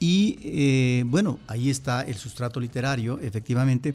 Y 0.00 0.40
eh, 0.42 1.04
bueno, 1.06 1.38
ahí 1.46 1.70
está 1.70 2.02
el 2.02 2.16
sustrato 2.16 2.58
literario, 2.58 3.20
efectivamente. 3.20 3.94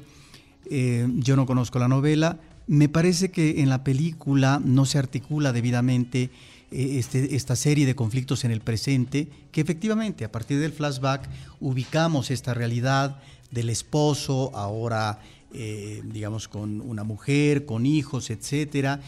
Eh, 0.71 1.09
yo 1.15 1.35
no 1.35 1.45
conozco 1.45 1.77
la 1.77 1.89
novela. 1.89 2.39
Me 2.67 2.87
parece 2.87 3.31
que 3.31 3.59
en 3.61 3.67
la 3.67 3.83
película 3.83 4.61
no 4.63 4.85
se 4.85 4.97
articula 4.97 5.51
debidamente 5.51 6.29
eh, 6.71 6.97
este, 6.97 7.35
esta 7.35 7.57
serie 7.57 7.85
de 7.85 7.95
conflictos 7.95 8.45
en 8.45 8.51
el 8.51 8.61
presente, 8.61 9.27
que 9.51 9.59
efectivamente 9.59 10.23
a 10.23 10.31
partir 10.31 10.57
del 10.61 10.71
flashback 10.71 11.29
ubicamos 11.59 12.31
esta 12.31 12.53
realidad 12.53 13.19
del 13.51 13.69
esposo, 13.69 14.55
ahora 14.55 15.19
eh, 15.53 16.01
digamos, 16.05 16.47
con 16.47 16.81
una 16.81 17.03
mujer, 17.03 17.65
con 17.65 17.85
hijos, 17.85 18.29
etcétera, 18.29 19.01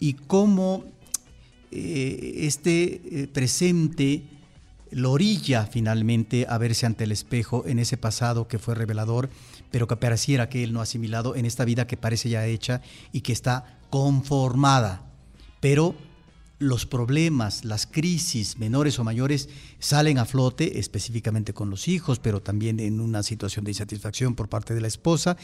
y 0.00 0.14
cómo 0.14 0.84
eh, 1.70 2.34
este 2.46 3.00
eh, 3.22 3.26
presente 3.26 4.22
lo 4.90 5.12
orilla 5.12 5.66
finalmente 5.66 6.46
a 6.48 6.58
verse 6.58 6.86
ante 6.86 7.04
el 7.04 7.12
espejo 7.12 7.64
en 7.66 7.78
ese 7.78 7.96
pasado 7.96 8.46
que 8.46 8.58
fue 8.58 8.74
revelador, 8.74 9.28
pero 9.70 9.88
que 9.88 9.96
pareciera 9.96 10.48
que 10.48 10.62
él 10.62 10.72
no 10.72 10.80
ha 10.80 10.84
asimilado 10.84 11.34
en 11.34 11.46
esta 11.46 11.64
vida 11.64 11.86
que 11.86 11.96
parece 11.96 12.28
ya 12.28 12.46
hecha 12.46 12.80
y 13.10 13.22
que 13.22 13.32
está 13.32 13.80
conformada, 13.90 15.02
pero 15.60 15.94
los 16.68 16.86
problemas, 16.86 17.64
las 17.64 17.86
crisis 17.86 18.58
menores 18.58 18.98
o 18.98 19.04
mayores 19.04 19.48
salen 19.78 20.18
a 20.18 20.24
flote, 20.24 20.78
específicamente 20.78 21.52
con 21.52 21.70
los 21.70 21.88
hijos, 21.88 22.18
pero 22.18 22.40
también 22.40 22.80
en 22.80 23.00
una 23.00 23.22
situación 23.22 23.64
de 23.64 23.72
insatisfacción 23.72 24.34
por 24.34 24.48
parte 24.48 24.74
de 24.74 24.80
la 24.80 24.88
esposa. 24.88 25.36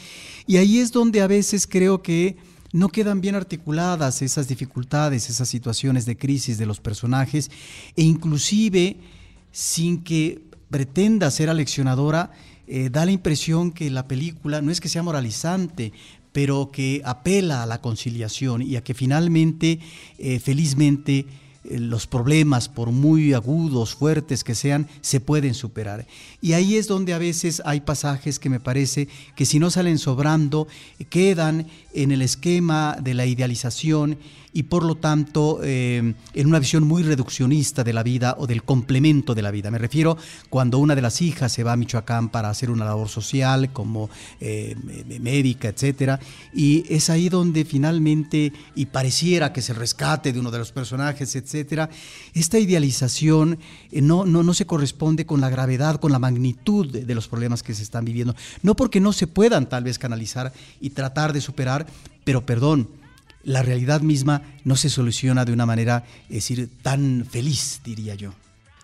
Y 0.47 0.57
ahí 0.57 0.79
es 0.79 0.91
donde 0.91 1.21
a 1.21 1.27
veces 1.27 1.67
creo 1.67 2.01
que 2.01 2.37
no 2.73 2.89
quedan 2.89 3.21
bien 3.21 3.35
articuladas 3.35 4.21
esas 4.21 4.47
dificultades, 4.47 5.29
esas 5.29 5.49
situaciones 5.49 6.05
de 6.05 6.17
crisis 6.17 6.57
de 6.57 6.65
los 6.65 6.79
personajes, 6.79 7.51
e 7.95 8.03
inclusive 8.03 8.97
sin 9.51 10.03
que 10.03 10.41
pretenda 10.69 11.29
ser 11.31 11.49
aleccionadora, 11.49 12.31
eh, 12.67 12.89
da 12.89 13.05
la 13.05 13.11
impresión 13.11 13.71
que 13.71 13.89
la 13.89 14.07
película 14.07 14.61
no 14.61 14.71
es 14.71 14.79
que 14.79 14.87
sea 14.87 15.03
moralizante, 15.03 15.91
pero 16.31 16.71
que 16.71 17.01
apela 17.05 17.63
a 17.63 17.65
la 17.65 17.81
conciliación 17.81 18.61
y 18.61 18.75
a 18.75 18.83
que 18.83 18.93
finalmente, 18.93 19.79
eh, 20.17 20.39
felizmente, 20.39 21.25
eh, 21.63 21.79
los 21.79 22.07
problemas, 22.07 22.69
por 22.69 22.91
muy 22.91 23.33
agudos, 23.33 23.93
fuertes 23.93 24.43
que 24.43 24.55
sean, 24.55 24.87
se 25.01 25.19
pueden 25.19 25.53
superar. 25.53 26.07
Y 26.41 26.53
ahí 26.53 26.75
es 26.75 26.87
donde 26.87 27.13
a 27.13 27.19
veces 27.19 27.61
hay 27.65 27.81
pasajes 27.81 28.39
que 28.39 28.49
me 28.49 28.59
parece 28.59 29.07
que 29.35 29.45
si 29.45 29.59
no 29.59 29.69
salen 29.69 29.99
sobrando, 29.99 30.67
quedan 31.09 31.67
en 31.93 32.11
el 32.11 32.21
esquema 32.21 32.97
de 33.01 33.13
la 33.13 33.25
idealización 33.25 34.17
y 34.53 34.63
por 34.63 34.83
lo 34.83 34.95
tanto 34.95 35.59
eh, 35.63 36.13
en 36.33 36.47
una 36.47 36.59
visión 36.59 36.83
muy 36.83 37.03
reduccionista 37.03 37.83
de 37.83 37.93
la 37.93 38.03
vida 38.03 38.35
o 38.37 38.47
del 38.47 38.63
complemento 38.63 39.33
de 39.33 39.41
la 39.41 39.51
vida. 39.51 39.71
Me 39.71 39.77
refiero 39.77 40.17
cuando 40.49 40.77
una 40.77 40.95
de 40.95 41.01
las 41.01 41.21
hijas 41.21 41.51
se 41.51 41.63
va 41.63 41.73
a 41.73 41.77
Michoacán 41.77 42.29
para 42.29 42.49
hacer 42.49 42.69
una 42.69 42.85
labor 42.85 43.07
social 43.07 43.71
como 43.71 44.09
eh, 44.39 44.75
médica, 45.19 45.69
etcétera, 45.69 46.19
y 46.53 46.83
es 46.93 47.09
ahí 47.09 47.29
donde 47.29 47.65
finalmente 47.65 48.51
y 48.75 48.87
pareciera 48.87 49.53
que 49.53 49.61
se 49.61 49.73
rescate 49.73 50.33
de 50.33 50.39
uno 50.39 50.51
de 50.51 50.59
los 50.59 50.71
personajes, 50.71 51.35
etcétera. 51.35 51.89
Esta 52.33 52.59
idealización 52.59 53.57
eh, 53.91 54.01
no, 54.01 54.25
no, 54.25 54.43
no 54.43 54.53
se 54.53 54.65
corresponde 54.65 55.25
con 55.25 55.39
la 55.39 55.49
gravedad, 55.49 55.99
con 55.99 56.11
la 56.11 56.19
magnitud 56.19 56.91
de 56.91 57.15
los 57.15 57.27
problemas 57.27 57.63
que 57.63 57.73
se 57.73 57.83
están 57.83 58.05
viviendo, 58.05 58.35
no 58.63 58.75
porque 58.75 58.99
no 58.99 59.13
se 59.13 59.27
puedan 59.27 59.69
tal 59.69 59.83
vez 59.83 59.97
canalizar 59.97 60.51
y 60.79 60.89
tratar 60.91 61.31
de 61.33 61.41
superar, 61.41 61.80
pero 62.23 62.45
perdón 62.45 62.87
la 63.43 63.63
realidad 63.63 64.01
misma 64.01 64.43
no 64.63 64.75
se 64.75 64.89
soluciona 64.89 65.45
de 65.45 65.53
una 65.53 65.65
manera, 65.65 66.05
es 66.29 66.35
decir, 66.35 66.69
tan 66.81 67.25
feliz, 67.29 67.81
diría 67.83 68.15
yo. 68.15 68.33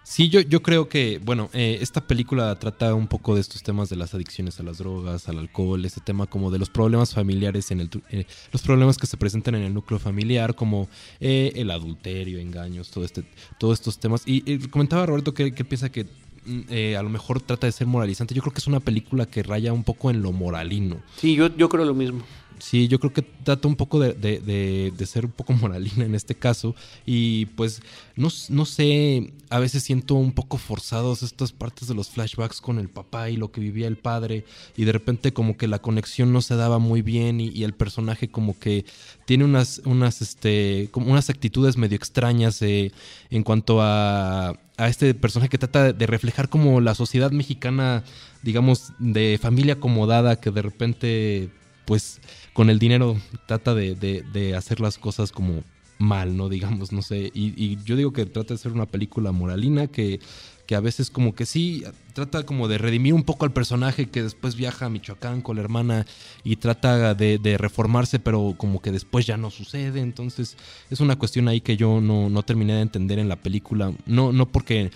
Sí, 0.03 0.29
yo, 0.29 0.39
yo 0.39 0.61
creo 0.61 0.87
que, 0.87 1.19
bueno, 1.23 1.49
eh, 1.51 1.79
esta 1.81 1.99
película 1.99 2.57
trata 2.57 2.93
un 2.93 3.07
poco 3.07 3.35
de 3.35 3.41
estos 3.41 3.61
temas 3.61 3.89
de 3.89 3.97
las 3.97 4.13
adicciones 4.13 4.57
a 4.57 4.63
las 4.63 4.77
drogas, 4.77 5.27
al 5.27 5.37
alcohol, 5.37 5.83
este 5.83 5.99
tema 5.99 6.27
como 6.27 6.49
de 6.49 6.57
los 6.57 6.69
problemas 6.69 7.13
familiares, 7.13 7.71
en 7.71 7.81
el, 7.81 7.89
eh, 8.09 8.25
los 8.53 8.61
problemas 8.61 8.97
que 8.97 9.05
se 9.05 9.17
presentan 9.17 9.55
en 9.55 9.63
el 9.63 9.73
núcleo 9.73 9.99
familiar, 9.99 10.55
como 10.55 10.87
eh, 11.19 11.51
el 11.55 11.69
adulterio, 11.71 12.39
engaños, 12.39 12.89
todo 12.89 13.03
este, 13.03 13.25
todos 13.59 13.79
estos 13.79 13.99
temas. 13.99 14.23
Y, 14.25 14.59
comentaba 14.69 15.05
Roberto 15.05 15.33
que, 15.33 15.53
que 15.53 15.65
piensa 15.65 15.91
que 15.91 16.05
mm, 16.45 16.97
a 16.97 17.03
lo 17.03 17.09
mejor 17.09 17.41
trata 17.41 17.67
de 17.67 17.73
ser 17.73 17.85
moralizante. 17.85 18.33
Yo 18.33 18.41
creo 18.41 18.53
que 18.53 18.59
es 18.59 18.67
una 18.67 18.79
película 18.79 19.25
que 19.25 19.43
raya 19.43 19.73
un 19.73 19.83
poco 19.83 20.09
en 20.09 20.21
lo 20.21 20.31
moralino. 20.31 21.01
Sí, 21.17 21.35
yo, 21.35 21.53
yo 21.57 21.67
creo 21.67 21.83
lo 21.83 21.93
mismo. 21.93 22.23
Sí, 22.59 22.87
yo 22.87 22.99
creo 22.99 23.13
que 23.13 23.21
trata 23.21 23.67
un 23.67 23.75
poco 23.75 23.99
de, 23.99 24.93
ser 25.05 25.25
un 25.25 25.31
poco 25.31 25.53
moralina 25.61 26.05
en 26.05 26.15
este 26.15 26.35
caso. 26.35 26.75
Y 27.05 27.47
pues, 27.47 27.81
no, 28.15 28.29
no, 28.49 28.65
sé, 28.65 29.33
a 29.49 29.59
veces 29.59 29.83
siento 29.83 30.15
un 30.15 30.31
poco 30.31 30.57
forzados 30.57 31.23
estas 31.23 31.51
partes 31.51 31.87
de 31.87 31.95
los 31.95 32.09
flashbacks 32.09 32.61
con 32.61 32.79
el 32.79 32.89
papá 32.89 33.29
y 33.29 33.37
lo 33.37 33.51
que 33.51 33.61
vivía 33.61 33.87
el 33.87 33.97
padre. 33.97 34.45
Y 34.75 34.85
de 34.85 34.91
repente 34.91 35.33
como 35.33 35.57
que 35.57 35.67
la 35.67 35.79
conexión 35.79 36.33
no 36.33 36.41
se 36.41 36.55
daba 36.55 36.79
muy 36.79 37.01
bien 37.01 37.39
y, 37.39 37.63
el 37.67 37.73
personaje 37.73 38.29
como 38.29 38.57
que 38.57 38.85
tiene 39.25 39.43
unas, 39.43 39.81
unas, 39.83 40.21
este, 40.21 40.89
como 40.91 41.11
unas 41.11 41.29
actitudes 41.29 41.75
medio 41.75 41.97
extrañas 41.97 42.61
eh, 42.61 42.91
en 43.29 43.43
cuanto 43.43 43.81
a, 43.81 44.57
a 44.77 44.87
este 44.87 45.13
personaje 45.13 45.49
que 45.49 45.57
trata 45.57 45.91
de 45.91 46.07
reflejar 46.07 46.49
como 46.49 46.79
la 46.81 46.95
sociedad 46.95 47.31
mexicana, 47.31 48.03
digamos, 48.43 48.93
de 48.99 49.39
familia 49.41 49.73
acomodada 49.73 50.39
que 50.39 50.51
de 50.51 50.61
repente 50.61 51.49
pues 51.87 52.19
con 52.51 52.69
el 52.69 52.79
dinero 52.79 53.17
trata 53.47 53.73
de, 53.73 54.53
hacer 54.55 54.81
las 54.81 54.97
cosas 54.97 55.31
como 55.31 55.63
mal, 55.97 56.35
¿no? 56.35 56.49
Digamos, 56.49 56.91
no 56.91 57.01
sé. 57.01 57.31
Y, 57.33 57.81
yo 57.85 57.95
digo 57.95 58.11
que 58.11 58.25
trata 58.25 58.53
de 58.53 58.59
ser 58.59 58.73
una 58.73 58.85
película 58.85 59.31
moralina 59.31 59.87
que, 59.87 60.19
que 60.67 60.75
a 60.75 60.81
veces 60.81 61.09
como 61.09 61.33
que 61.33 61.45
sí, 61.45 61.85
trata 62.13 62.45
como 62.45 62.67
de 62.67 62.77
redimir 62.77 63.13
un 63.13 63.23
poco 63.23 63.45
al 63.45 63.53
personaje 63.53 64.09
que 64.09 64.21
después 64.21 64.57
viaja 64.57 64.87
a 64.87 64.89
Michoacán 64.89 65.41
con 65.41 65.55
la 65.55 65.61
hermana 65.61 66.05
y 66.43 66.57
trata 66.57 67.15
de, 67.15 67.57
reformarse, 67.57 68.19
pero 68.19 68.53
como 68.57 68.81
que 68.81 68.91
después 68.91 69.25
ya 69.25 69.37
no 69.37 69.49
sucede. 69.49 70.01
Entonces 70.01 70.57
es 70.89 70.99
una 70.99 71.15
cuestión 71.15 71.47
ahí 71.47 71.61
que 71.61 71.77
yo 71.77 72.01
no, 72.01 72.29
no 72.29 72.43
terminé 72.43 72.73
de 72.73 72.81
entender 72.81 73.17
en 73.17 73.29
la 73.29 73.37
película. 73.37 73.93
No, 74.05 74.33
no 74.33 74.45
porque 74.45 74.91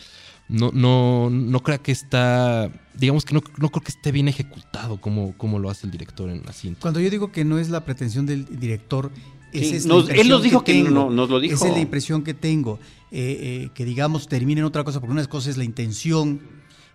no, 0.51 0.71
no, 0.73 1.29
no 1.29 1.63
crea 1.63 1.77
que 1.77 1.93
está, 1.93 2.69
digamos 2.93 3.23
que 3.23 3.33
no, 3.33 3.41
no, 3.57 3.69
creo 3.69 3.81
que 3.81 3.91
esté 3.91 4.11
bien 4.11 4.27
ejecutado 4.27 4.99
como, 4.99 5.35
como 5.37 5.59
lo 5.59 5.69
hace 5.69 5.87
el 5.87 5.91
director 5.91 6.29
en 6.29 6.43
la 6.45 6.51
cinta. 6.51 6.81
Cuando 6.81 6.99
yo 6.99 7.09
digo 7.09 7.31
que 7.31 7.45
no 7.45 7.57
es 7.57 7.69
la 7.69 7.85
pretensión 7.85 8.25
del 8.25 8.45
director, 8.59 9.11
es 9.53 9.85
él 9.85 10.27
nos 10.27 10.43
dijo 10.43 10.63
que, 10.63 10.83
no, 10.83 11.09
nos 11.09 11.29
lo 11.29 11.39
dijo. 11.39 11.55
Esa 11.55 11.69
es 11.69 11.73
la 11.73 11.79
impresión 11.79 12.23
que 12.23 12.33
tengo, 12.33 12.79
eh, 13.11 13.63
eh, 13.65 13.69
que 13.73 13.85
digamos 13.85 14.27
termine 14.27 14.59
en 14.59 14.65
otra 14.65 14.83
cosa, 14.83 14.99
porque 14.99 15.13
una 15.13 15.25
cosa 15.25 15.49
es 15.49 15.55
la 15.55 15.63
intención 15.63 16.41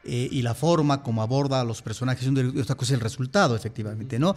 eh, 0.05 0.29
y 0.31 0.43
la 0.43 0.55
forma 0.55 1.03
como 1.03 1.23
aborda 1.23 1.63
a 1.63 1.65
los 1.65 1.81
personajes, 1.81 2.27
y 2.27 2.61
otra 2.61 2.75
cosa 2.75 2.93
es 2.93 2.99
el 2.99 3.01
resultado, 3.01 3.57
efectivamente, 3.57 4.19
¿no? 4.19 4.35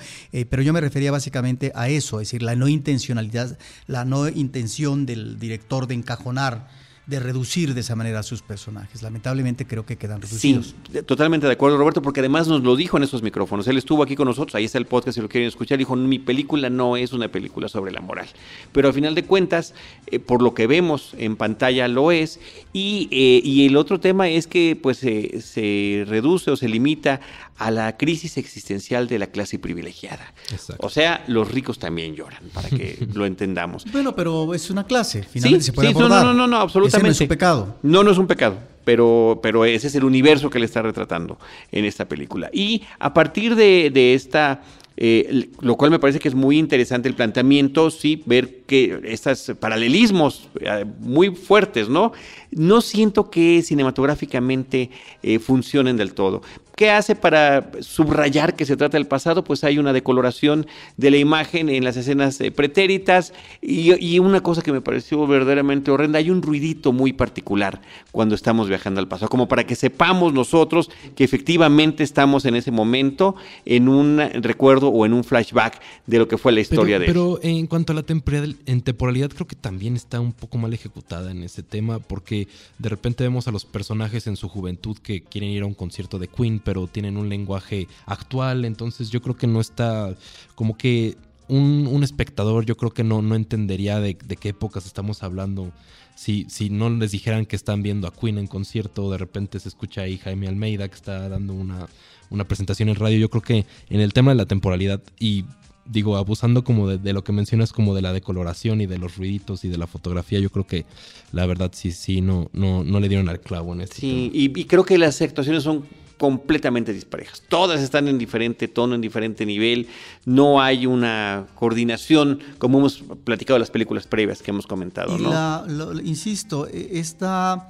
pero 0.49 0.63
yo 0.63 0.71
me 0.71 0.79
refería 0.79 1.11
básicamente 1.11 1.73
a 1.75 1.89
eso, 1.89 2.21
es 2.21 2.29
decir, 2.29 2.41
la 2.41 2.55
no 2.55 2.69
intencionalidad, 2.69 3.57
la 3.85 4.05
no 4.05 4.29
intención 4.29 5.05
del 5.05 5.39
director 5.39 5.87
de 5.87 5.95
encajonar 5.95 6.67
de 7.09 7.19
reducir 7.19 7.73
de 7.73 7.81
esa 7.81 7.95
manera 7.95 8.19
a 8.19 8.23
sus 8.23 8.43
personajes. 8.43 9.01
Lamentablemente 9.01 9.65
creo 9.65 9.83
que 9.83 9.97
quedan 9.97 10.21
reducidos. 10.21 10.75
Sí, 10.91 11.01
totalmente 11.01 11.47
de 11.47 11.53
acuerdo, 11.53 11.77
Roberto, 11.77 12.03
porque 12.03 12.19
además 12.19 12.47
nos 12.47 12.61
lo 12.61 12.75
dijo 12.75 12.97
en 12.97 13.03
esos 13.03 13.23
micrófonos. 13.23 13.67
Él 13.67 13.79
estuvo 13.79 14.03
aquí 14.03 14.15
con 14.15 14.27
nosotros, 14.27 14.53
ahí 14.53 14.65
está 14.65 14.77
el 14.77 14.85
podcast 14.85 15.15
si 15.15 15.21
lo 15.21 15.27
quieren 15.27 15.47
escuchar. 15.47 15.79
Dijo: 15.79 15.95
Mi 15.95 16.19
película 16.19 16.69
no 16.69 16.97
es 16.97 17.11
una 17.11 17.27
película 17.27 17.67
sobre 17.67 17.91
la 17.91 18.01
moral. 18.01 18.27
Pero 18.71 18.89
al 18.89 18.93
final 18.93 19.15
de 19.15 19.25
cuentas, 19.25 19.73
eh, 20.05 20.19
por 20.19 20.43
lo 20.43 20.53
que 20.53 20.67
vemos 20.67 21.15
en 21.17 21.35
pantalla, 21.35 21.87
lo 21.87 22.11
es. 22.11 22.39
Y, 22.73 23.07
eh, 23.11 23.41
y 23.43 23.65
el 23.65 23.75
otro 23.75 23.99
tema 23.99 24.29
es 24.29 24.45
que 24.45 24.77
pues 24.79 24.99
se 24.99 26.05
reduce 26.07 26.51
o 26.51 26.55
se 26.55 26.69
limita 26.69 27.21
a 27.59 27.71
la 27.71 27.97
crisis 27.97 28.37
existencial 28.37 29.07
de 29.07 29.19
la 29.19 29.27
clase 29.27 29.59
privilegiada. 29.59 30.33
O 30.79 30.89
sea, 30.89 31.23
los 31.27 31.51
ricos 31.51 31.77
también 31.77 32.15
lloran, 32.15 32.41
para 32.53 32.69
que 32.69 33.05
lo 33.13 33.25
entendamos. 33.25 33.85
Bueno, 33.91 34.15
pero 34.15 34.53
es 34.53 34.69
una 34.69 34.85
clase, 34.85 35.23
finalmente 35.23 35.65
se 35.65 35.73
puede 35.73 35.89
sí, 35.89 35.93
abordar. 35.93 36.25
No, 36.25 36.33
no, 36.33 36.39
no, 36.39 36.47
no, 36.47 36.57
absolutamente. 36.57 36.97
Ese 36.97 37.07
no 37.07 37.11
es 37.11 37.21
un 37.21 37.27
pecado. 37.27 37.75
No, 37.83 38.03
no 38.03 38.11
es 38.11 38.17
un 38.17 38.27
pecado, 38.27 38.57
pero, 38.85 39.39
pero 39.43 39.65
ese 39.65 39.87
es 39.87 39.95
el 39.95 40.05
universo 40.05 40.49
que 40.49 40.57
le 40.57 40.65
está 40.65 40.81
retratando 40.81 41.37
en 41.71 41.83
esta 41.83 42.07
película. 42.07 42.49
Y 42.53 42.83
a 42.97 43.13
partir 43.13 43.55
de, 43.55 44.13
esta 44.13 44.63
eh, 44.95 45.49
lo 45.59 45.75
cual 45.75 45.91
me 45.91 45.99
parece 45.99 46.19
que 46.19 46.29
es 46.29 46.35
muy 46.35 46.57
interesante 46.57 47.09
el 47.09 47.15
planteamiento, 47.15 47.91
sí, 47.91 48.23
ver 48.25 48.61
que 48.67 49.01
estos 49.03 49.51
paralelismos 49.59 50.47
eh, 50.61 50.85
muy 50.99 51.35
fuertes, 51.35 51.89
¿no? 51.89 52.13
No 52.51 52.81
siento 52.81 53.29
que 53.29 53.61
cinematográficamente 53.61 54.89
eh, 55.23 55.39
funcionen 55.39 55.97
del 55.97 56.13
todo. 56.13 56.41
¿Qué 56.79 56.91
hace 56.91 57.13
para 57.13 57.71
subrayar 57.81 58.55
que 58.55 58.65
se 58.65 58.77
trata 58.77 58.97
del 58.97 59.05
pasado? 59.05 59.43
Pues 59.43 59.65
hay 59.65 59.79
una 59.79 59.91
decoloración 59.91 60.65
de 60.95 61.11
la 61.11 61.17
imagen 61.17 61.67
en 61.67 61.83
las 61.83 61.97
escenas 61.97 62.39
eh, 62.39 62.51
pretéritas 62.51 63.33
y, 63.61 64.17
una 64.19 64.39
cosa 64.39 64.61
que 64.61 64.71
me 64.71 64.79
pareció 64.79 65.27
verdaderamente 65.27 65.91
horrenda, 65.91 66.19
hay 66.19 66.29
un 66.29 66.41
ruidito 66.41 66.93
muy 66.93 67.11
particular 67.11 67.81
cuando 68.13 68.33
estamos 68.33 68.69
viajando 68.69 69.01
al 69.01 69.09
pasado, 69.09 69.27
como 69.27 69.49
para 69.49 69.65
que 69.65 69.75
sepamos 69.75 70.31
nosotros 70.31 70.89
que 71.17 71.25
efectivamente 71.25 72.01
estamos 72.01 72.45
en 72.45 72.55
ese 72.55 72.71
momento 72.71 73.35
en 73.65 73.89
un 73.89 74.17
recuerdo 74.35 74.87
o 74.87 75.05
en 75.05 75.11
un 75.11 75.25
flashback 75.25 75.81
de 76.07 76.17
lo 76.17 76.29
que 76.29 76.37
fue 76.37 76.53
la 76.53 76.61
historia 76.61 76.97
de 76.97 77.07
Pero 77.07 77.41
en 77.43 77.67
cuanto 77.67 77.91
a 77.91 77.95
la 77.97 78.03
temporalidad, 78.03 79.31
creo 79.31 79.47
que 79.47 79.57
también 79.57 79.97
está 79.97 80.21
un 80.21 80.31
poco 80.31 80.57
mal 80.57 80.73
ejecutada 80.73 81.31
en 81.31 81.43
ese 81.43 81.61
tema, 81.61 81.99
porque 81.99 82.47
de 82.77 82.87
repente 82.87 83.25
vemos 83.25 83.49
a 83.49 83.51
los 83.51 83.65
personajes 83.65 84.27
en 84.27 84.37
su 84.37 84.47
juventud 84.47 84.97
que 84.97 85.23
quieren 85.23 85.49
ir 85.49 85.63
a 85.63 85.65
un 85.65 85.73
concierto 85.73 86.19
de 86.19 86.29
Queen, 86.29 86.61
pero 86.69 86.85
tienen 86.85 87.17
un 87.17 87.29
lenguaje 87.29 87.87
actual, 88.05 88.63
entonces 88.63 89.09
yo 89.09 89.23
creo 89.23 89.35
que 89.35 89.47
no 89.47 89.59
está 89.59 90.13
como 90.53 90.77
que 90.77 91.17
un, 91.47 92.03
espectador 92.03 92.63
yo 92.63 92.77
creo 92.77 92.91
que 92.91 93.03
no, 93.03 93.23
no 93.23 93.33
entendería 93.33 93.99
de, 93.99 94.15
qué 94.15 94.49
épocas 94.49 94.85
estamos 94.85 95.23
hablando. 95.23 95.71
Si, 96.13 96.45
si 96.47 96.69
no 96.69 96.91
les 96.91 97.09
dijeran 97.09 97.47
que 97.47 97.55
están 97.55 97.81
viendo 97.81 98.07
a 98.07 98.13
Queen 98.13 98.37
en 98.37 98.45
concierto, 98.45 99.09
de 99.09 99.17
repente 99.17 99.59
se 99.59 99.67
escucha 99.67 100.01
ahí 100.01 100.19
Jaime 100.19 100.47
Almeida 100.47 100.87
que 100.87 100.93
está 100.93 101.27
dando 101.27 101.55
una, 101.55 101.87
una 102.29 102.43
presentación 102.47 102.89
en 102.89 102.95
radio. 102.95 103.17
Yo 103.17 103.31
creo 103.31 103.41
que 103.41 103.65
en 103.89 103.99
el 103.99 104.13
tema 104.13 104.29
de 104.29 104.35
la 104.35 104.45
temporalidad 104.45 105.01
y 105.19 105.45
digo, 105.89 106.17
abusando 106.17 106.63
como 106.63 106.87
de, 106.87 107.13
lo 107.13 107.23
que 107.23 107.31
mencionas, 107.31 107.73
como 107.73 107.95
de 107.95 108.01
la 108.01 108.13
decoloración 108.13 108.79
y 108.79 108.85
de 108.85 108.97
los 108.97 109.17
ruiditos 109.17 109.65
y 109.65 109.69
de 109.69 109.77
la 109.77 109.87
fotografía, 109.87 110.39
yo 110.39 110.49
creo 110.51 110.65
que 110.65 110.85
la 111.31 111.45
verdad 111.45 111.71
sí, 111.73 111.91
sí, 111.91 112.21
no, 112.21 112.49
no, 112.53 112.83
no 112.83 112.99
le 112.99 113.09
dieron 113.09 113.27
al 113.27 113.41
clavo 113.41 113.73
en 113.73 113.81
este 113.81 113.95
Sí, 113.95 114.29
y, 114.33 114.65
creo 114.65 114.85
que 114.85 114.97
las 114.97 115.21
actuaciones 115.21 115.63
son 115.63 115.85
completamente 116.19 116.93
disparejas. 116.93 117.41
Todas 117.47 117.81
están 117.81 118.07
en 118.09 118.17
diferente 118.19 118.67
tono, 118.67 118.93
en 118.93 119.01
diferente 119.01 119.45
nivel. 119.45 119.87
No 120.25 120.61
hay 120.61 120.85
una 120.85 121.47
coordinación, 121.55 122.39
como 122.59 122.77
hemos 122.77 123.01
platicado 123.23 123.55
en 123.55 123.61
las 123.61 123.71
películas 123.71 124.05
previas 124.05 124.43
que 124.43 124.51
hemos 124.51 124.67
comentado. 124.67 125.17
¿no? 125.17 126.01
insisto, 126.01 126.67
e, 126.67 126.99
esta, 126.99 127.69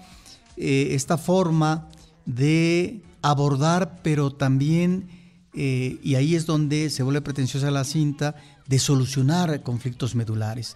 eh, 0.58 0.90
esta 0.92 1.18
forma 1.18 1.88
de 2.26 3.02
abordar, 3.22 4.00
pero 4.02 4.32
también 4.32 5.08
eh, 5.54 6.00
y 6.04 6.16
ahí 6.16 6.36
es 6.36 6.46
donde 6.46 6.90
se 6.90 7.04
vuelve 7.04 7.22
pretenciosa 7.22 7.72
la 7.72 7.84
cinta 7.84 8.36
de 8.68 8.80
solucionar 8.80 9.62
conflictos 9.64 10.16
medulares. 10.16 10.76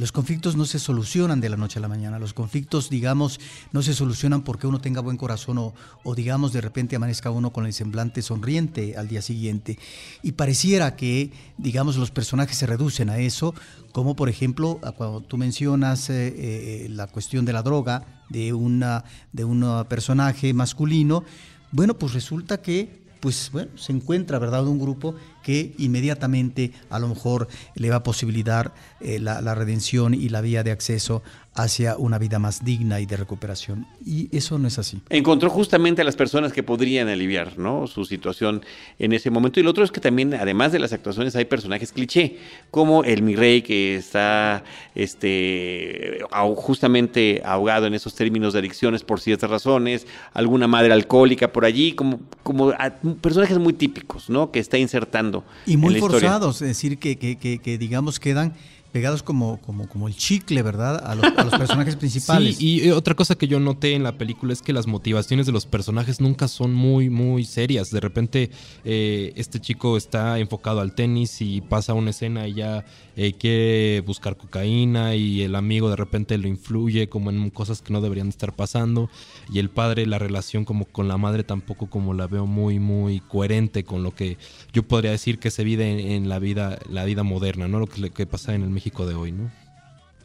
Los 0.00 0.12
conflictos 0.12 0.56
no 0.56 0.64
se 0.64 0.78
solucionan 0.78 1.42
de 1.42 1.50
la 1.50 1.58
noche 1.58 1.78
a 1.78 1.82
la 1.82 1.86
mañana. 1.86 2.18
Los 2.18 2.32
conflictos, 2.32 2.88
digamos, 2.88 3.38
no 3.70 3.82
se 3.82 3.92
solucionan 3.92 4.40
porque 4.40 4.66
uno 4.66 4.80
tenga 4.80 5.02
buen 5.02 5.18
corazón 5.18 5.58
o, 5.58 5.74
o, 6.04 6.14
digamos, 6.14 6.54
de 6.54 6.62
repente 6.62 6.96
amanezca 6.96 7.30
uno 7.30 7.52
con 7.52 7.66
el 7.66 7.74
semblante 7.74 8.22
sonriente 8.22 8.96
al 8.96 9.08
día 9.08 9.20
siguiente. 9.20 9.78
Y 10.22 10.32
pareciera 10.32 10.96
que, 10.96 11.32
digamos, 11.58 11.98
los 11.98 12.10
personajes 12.10 12.56
se 12.56 12.64
reducen 12.64 13.10
a 13.10 13.18
eso, 13.18 13.54
como 13.92 14.16
por 14.16 14.30
ejemplo, 14.30 14.80
cuando 14.96 15.20
tú 15.20 15.36
mencionas 15.36 16.08
eh, 16.08 16.28
eh, 16.34 16.88
la 16.88 17.06
cuestión 17.06 17.44
de 17.44 17.52
la 17.52 17.62
droga 17.62 18.24
de, 18.30 18.54
una, 18.54 19.04
de 19.34 19.44
un 19.44 19.84
personaje 19.86 20.54
masculino, 20.54 21.24
bueno, 21.72 21.92
pues 21.98 22.14
resulta 22.14 22.62
que 22.62 23.00
pues 23.20 23.50
bueno, 23.52 23.70
se 23.76 23.92
encuentra, 23.92 24.38
¿verdad?, 24.38 24.66
un 24.66 24.78
grupo 24.78 25.14
que 25.50 25.72
inmediatamente 25.78 26.70
a 26.90 27.00
lo 27.00 27.08
mejor 27.08 27.48
le 27.74 27.90
va 27.90 27.96
a 27.96 28.02
posibilitar 28.04 28.72
eh, 29.00 29.18
la, 29.18 29.54
redención 29.56 30.14
y 30.14 30.28
la 30.28 30.42
vía 30.42 30.62
de 30.62 30.70
acceso 30.70 31.24
hacia 31.54 31.96
una 31.96 32.18
vida 32.18 32.38
más 32.38 32.64
digna 32.64 33.00
y 33.00 33.06
de 33.06 33.16
recuperación. 33.16 33.84
Y 34.06 34.28
eso 34.36 34.58
no 34.60 34.68
es 34.68 34.78
así. 34.78 35.00
Encontró 35.08 35.50
justamente 35.50 36.02
a 36.02 36.04
las 36.04 36.14
personas 36.14 36.52
que 36.52 36.62
podrían 36.62 37.08
aliviar 37.08 37.58
¿no? 37.58 37.88
su 37.88 38.04
situación 38.04 38.64
en 39.00 39.12
ese 39.12 39.30
momento. 39.30 39.58
Y 39.58 39.64
lo 39.64 39.70
otro 39.70 39.82
es 39.82 39.90
que 39.90 40.00
también, 40.00 40.32
además 40.34 40.70
de 40.70 40.78
las 40.78 40.92
actuaciones, 40.92 41.34
hay 41.34 41.46
personajes 41.46 41.90
cliché, 41.90 42.36
como 42.70 43.02
el 43.02 43.22
mi 43.22 43.34
rey 43.34 43.62
que 43.62 43.96
está 43.96 44.62
este, 44.94 46.20
justamente 46.54 47.42
ahogado 47.44 47.86
en 47.86 47.94
esos 47.94 48.14
términos 48.14 48.52
de 48.52 48.60
adicciones 48.60 49.02
por 49.02 49.20
ciertas 49.20 49.50
razones, 49.50 50.06
alguna 50.32 50.68
madre 50.68 50.92
alcohólica 50.92 51.52
por 51.52 51.64
allí, 51.64 51.92
como, 51.92 52.20
como 52.44 52.72
personajes 53.20 53.58
muy 53.58 53.72
típicos, 53.72 54.30
¿no? 54.30 54.52
Que 54.52 54.60
está 54.60 54.78
insertando. 54.78 55.39
Y 55.66 55.76
muy 55.76 55.98
forzados, 56.00 56.62
es 56.62 56.68
decir, 56.68 56.98
que, 56.98 57.16
que, 57.16 57.36
que 57.36 57.78
digamos 57.78 58.20
quedan 58.20 58.54
pegados 58.92 59.22
como, 59.22 59.60
como, 59.60 59.88
como 59.88 60.08
el 60.08 60.16
chicle, 60.16 60.62
¿verdad? 60.62 61.02
A 61.04 61.14
los, 61.14 61.30
personajes 61.52 61.96
principales. 61.96 62.56
Sí, 62.56 62.82
y 62.82 62.90
otra 62.90 63.14
cosa 63.14 63.36
que 63.36 63.46
yo 63.46 63.60
noté 63.60 63.94
en 63.94 64.02
la 64.02 64.18
película 64.18 64.52
es 64.52 64.62
que 64.62 64.72
las 64.72 64.86
motivaciones 64.86 65.46
de 65.46 65.52
los 65.52 65.66
personajes 65.66 66.20
nunca 66.20 66.48
son 66.48 66.74
muy, 66.74 67.10
muy 67.10 67.44
serias. 67.44 67.90
De 67.90 68.00
repente, 68.00 68.50
eh, 68.84 69.32
este 69.36 69.60
chico 69.60 69.96
está 69.96 70.38
enfocado 70.38 70.80
al 70.80 70.94
tenis 70.94 71.40
y 71.40 71.60
pasa 71.60 71.94
una 71.94 72.10
escena 72.10 72.48
y 72.48 72.54
ya 72.54 72.84
eh, 73.16 73.34
quiere 73.34 74.00
buscar 74.00 74.36
cocaína 74.36 75.14
y 75.14 75.42
el 75.42 75.54
amigo 75.54 75.90
de 75.90 75.96
repente 75.96 76.36
lo 76.38 76.48
influye 76.48 77.08
como 77.08 77.30
en 77.30 77.50
cosas 77.50 77.82
que 77.82 77.92
no 77.92 78.00
deberían 78.00 78.28
estar 78.28 78.54
pasando. 78.54 79.08
Y 79.52 79.58
el 79.58 79.70
padre, 79.70 80.06
la 80.06 80.18
relación 80.18 80.64
como 80.64 80.84
con 80.84 81.08
la 81.08 81.16
madre 81.16 81.44
tampoco 81.44 81.88
como 81.88 82.14
la 82.14 82.26
veo 82.26 82.46
muy, 82.46 82.78
muy 82.78 83.20
coherente 83.20 83.84
con 83.84 84.02
lo 84.02 84.14
que 84.14 84.36
yo 84.72 84.82
podría 84.82 85.12
decir 85.12 85.38
que 85.38 85.50
se 85.50 85.64
vive 85.64 86.14
en, 86.14 86.28
la 86.28 86.38
vida, 86.38 86.78
la 86.88 87.04
vida 87.04 87.22
moderna, 87.22 87.68
¿no? 87.68 87.78
Lo 87.78 87.86
que, 87.86 88.10
que 88.10 88.26
pasa 88.26 88.54
en 88.54 88.62
el 88.62 88.70
México 88.80 89.06
de 89.06 89.14
hoy, 89.14 89.32
¿no? 89.32 89.50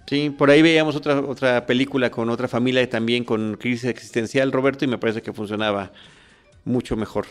Sí, 0.07 0.29
por 0.29 0.49
ahí 0.49 0.61
veíamos 0.61 0.95
otra, 0.95 1.19
otra 1.19 1.65
película 1.65 2.09
con 2.09 2.29
otra 2.29 2.47
familia 2.47 2.89
también 2.89 3.25
con 3.25 3.57
crisis 3.59 3.89
existencial, 3.89 4.53
Roberto, 4.53 4.85
y 4.85 4.87
me 4.87 4.97
parece 4.97 5.21
que 5.21 5.33
funcionaba 5.33 5.91
mucho 6.63 6.95
mejor. 6.95 7.25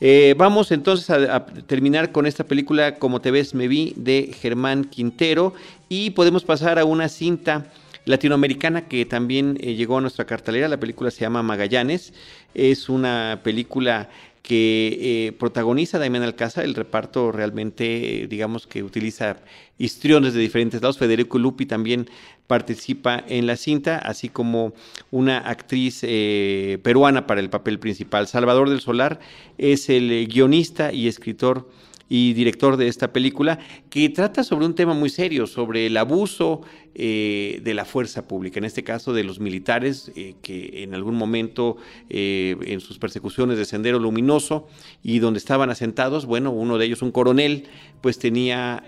Eh, 0.00 0.34
vamos 0.36 0.72
entonces 0.72 1.08
a, 1.08 1.46
terminar 1.46 2.12
con 2.12 2.26
esta 2.26 2.44
película 2.44 2.96
Como 2.96 3.22
te 3.22 3.30
ves, 3.30 3.54
me 3.54 3.66
vi 3.66 3.94
de 3.96 4.36
Germán 4.38 4.84
Quintero 4.84 5.54
y 5.88 6.10
podemos 6.10 6.44
pasar 6.44 6.78
a 6.78 6.84
una 6.84 7.08
cinta 7.08 7.72
latinoamericana 8.04 8.82
que 8.82 9.06
también 9.06 9.56
eh, 9.58 9.74
llegó 9.74 9.96
a 9.96 10.02
nuestra 10.02 10.26
cartelera. 10.26 10.68
La 10.68 10.78
película 10.78 11.10
se 11.10 11.22
llama 11.22 11.42
Magallanes. 11.42 12.12
Es 12.52 12.90
una 12.90 13.40
película 13.42 14.10
que 14.46 15.26
eh, 15.26 15.32
protagoniza 15.32 15.98
Damián 15.98 16.22
Alcázar, 16.22 16.62
el 16.62 16.76
reparto 16.76 17.32
realmente, 17.32 18.22
eh, 18.22 18.26
digamos 18.28 18.68
que 18.68 18.84
utiliza 18.84 19.38
histriones 19.76 20.34
de 20.34 20.40
diferentes 20.40 20.80
lados, 20.80 20.98
Federico 20.98 21.40
Lupi 21.40 21.66
también 21.66 22.08
participa 22.46 23.24
en 23.26 23.48
la 23.48 23.56
cinta, 23.56 23.98
así 23.98 24.28
como 24.28 24.72
una 25.10 25.38
actriz 25.38 25.98
eh, 26.02 26.78
peruana 26.84 27.26
para 27.26 27.40
el 27.40 27.50
papel 27.50 27.80
principal. 27.80 28.28
Salvador 28.28 28.70
del 28.70 28.78
Solar 28.78 29.18
es 29.58 29.90
el 29.90 30.28
guionista 30.28 30.92
y 30.92 31.08
escritor 31.08 31.68
y 32.08 32.34
director 32.34 32.76
de 32.76 32.88
esta 32.88 33.12
película, 33.12 33.58
que 33.90 34.08
trata 34.08 34.44
sobre 34.44 34.66
un 34.66 34.74
tema 34.74 34.94
muy 34.94 35.10
serio, 35.10 35.46
sobre 35.46 35.86
el 35.86 35.96
abuso 35.96 36.62
eh, 36.94 37.60
de 37.62 37.74
la 37.74 37.84
fuerza 37.84 38.28
pública, 38.28 38.58
en 38.58 38.64
este 38.64 38.84
caso 38.84 39.12
de 39.12 39.24
los 39.24 39.40
militares 39.40 40.12
eh, 40.14 40.34
que 40.40 40.82
en 40.82 40.94
algún 40.94 41.16
momento 41.16 41.76
eh, 42.08 42.56
en 42.62 42.80
sus 42.80 42.98
persecuciones 42.98 43.58
de 43.58 43.64
Sendero 43.64 43.98
Luminoso 43.98 44.68
y 45.02 45.18
donde 45.18 45.38
estaban 45.38 45.70
asentados, 45.70 46.26
bueno, 46.26 46.52
uno 46.52 46.78
de 46.78 46.86
ellos, 46.86 47.02
un 47.02 47.10
coronel, 47.10 47.64
pues 48.00 48.18
tenía 48.18 48.84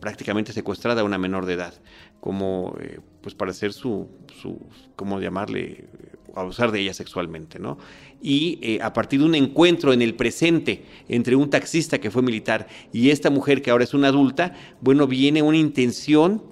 prácticamente 0.00 0.52
secuestrada 0.52 1.00
a 1.00 1.04
una 1.04 1.18
menor 1.18 1.46
de 1.46 1.54
edad, 1.54 1.74
como 2.20 2.76
pues 3.20 3.34
para 3.34 3.50
hacer 3.50 3.72
su, 3.72 4.08
su 4.40 4.58
¿cómo 4.94 5.20
llamarle? 5.20 5.88
abusar 6.34 6.72
de 6.72 6.80
ella 6.80 6.94
sexualmente, 6.94 7.58
¿no? 7.58 7.78
Y 8.22 8.58
eh, 8.62 8.78
a 8.80 8.92
partir 8.92 9.20
de 9.20 9.26
un 9.26 9.34
encuentro 9.34 9.92
en 9.92 10.00
el 10.00 10.14
presente 10.14 10.84
entre 11.08 11.34
un 11.34 11.50
taxista 11.50 11.98
que 11.98 12.10
fue 12.10 12.22
militar 12.22 12.68
y 12.92 13.10
esta 13.10 13.30
mujer 13.30 13.62
que 13.62 13.70
ahora 13.70 13.84
es 13.84 13.94
una 13.94 14.08
adulta, 14.08 14.54
bueno, 14.80 15.06
viene 15.06 15.42
una 15.42 15.56
intención 15.56 16.42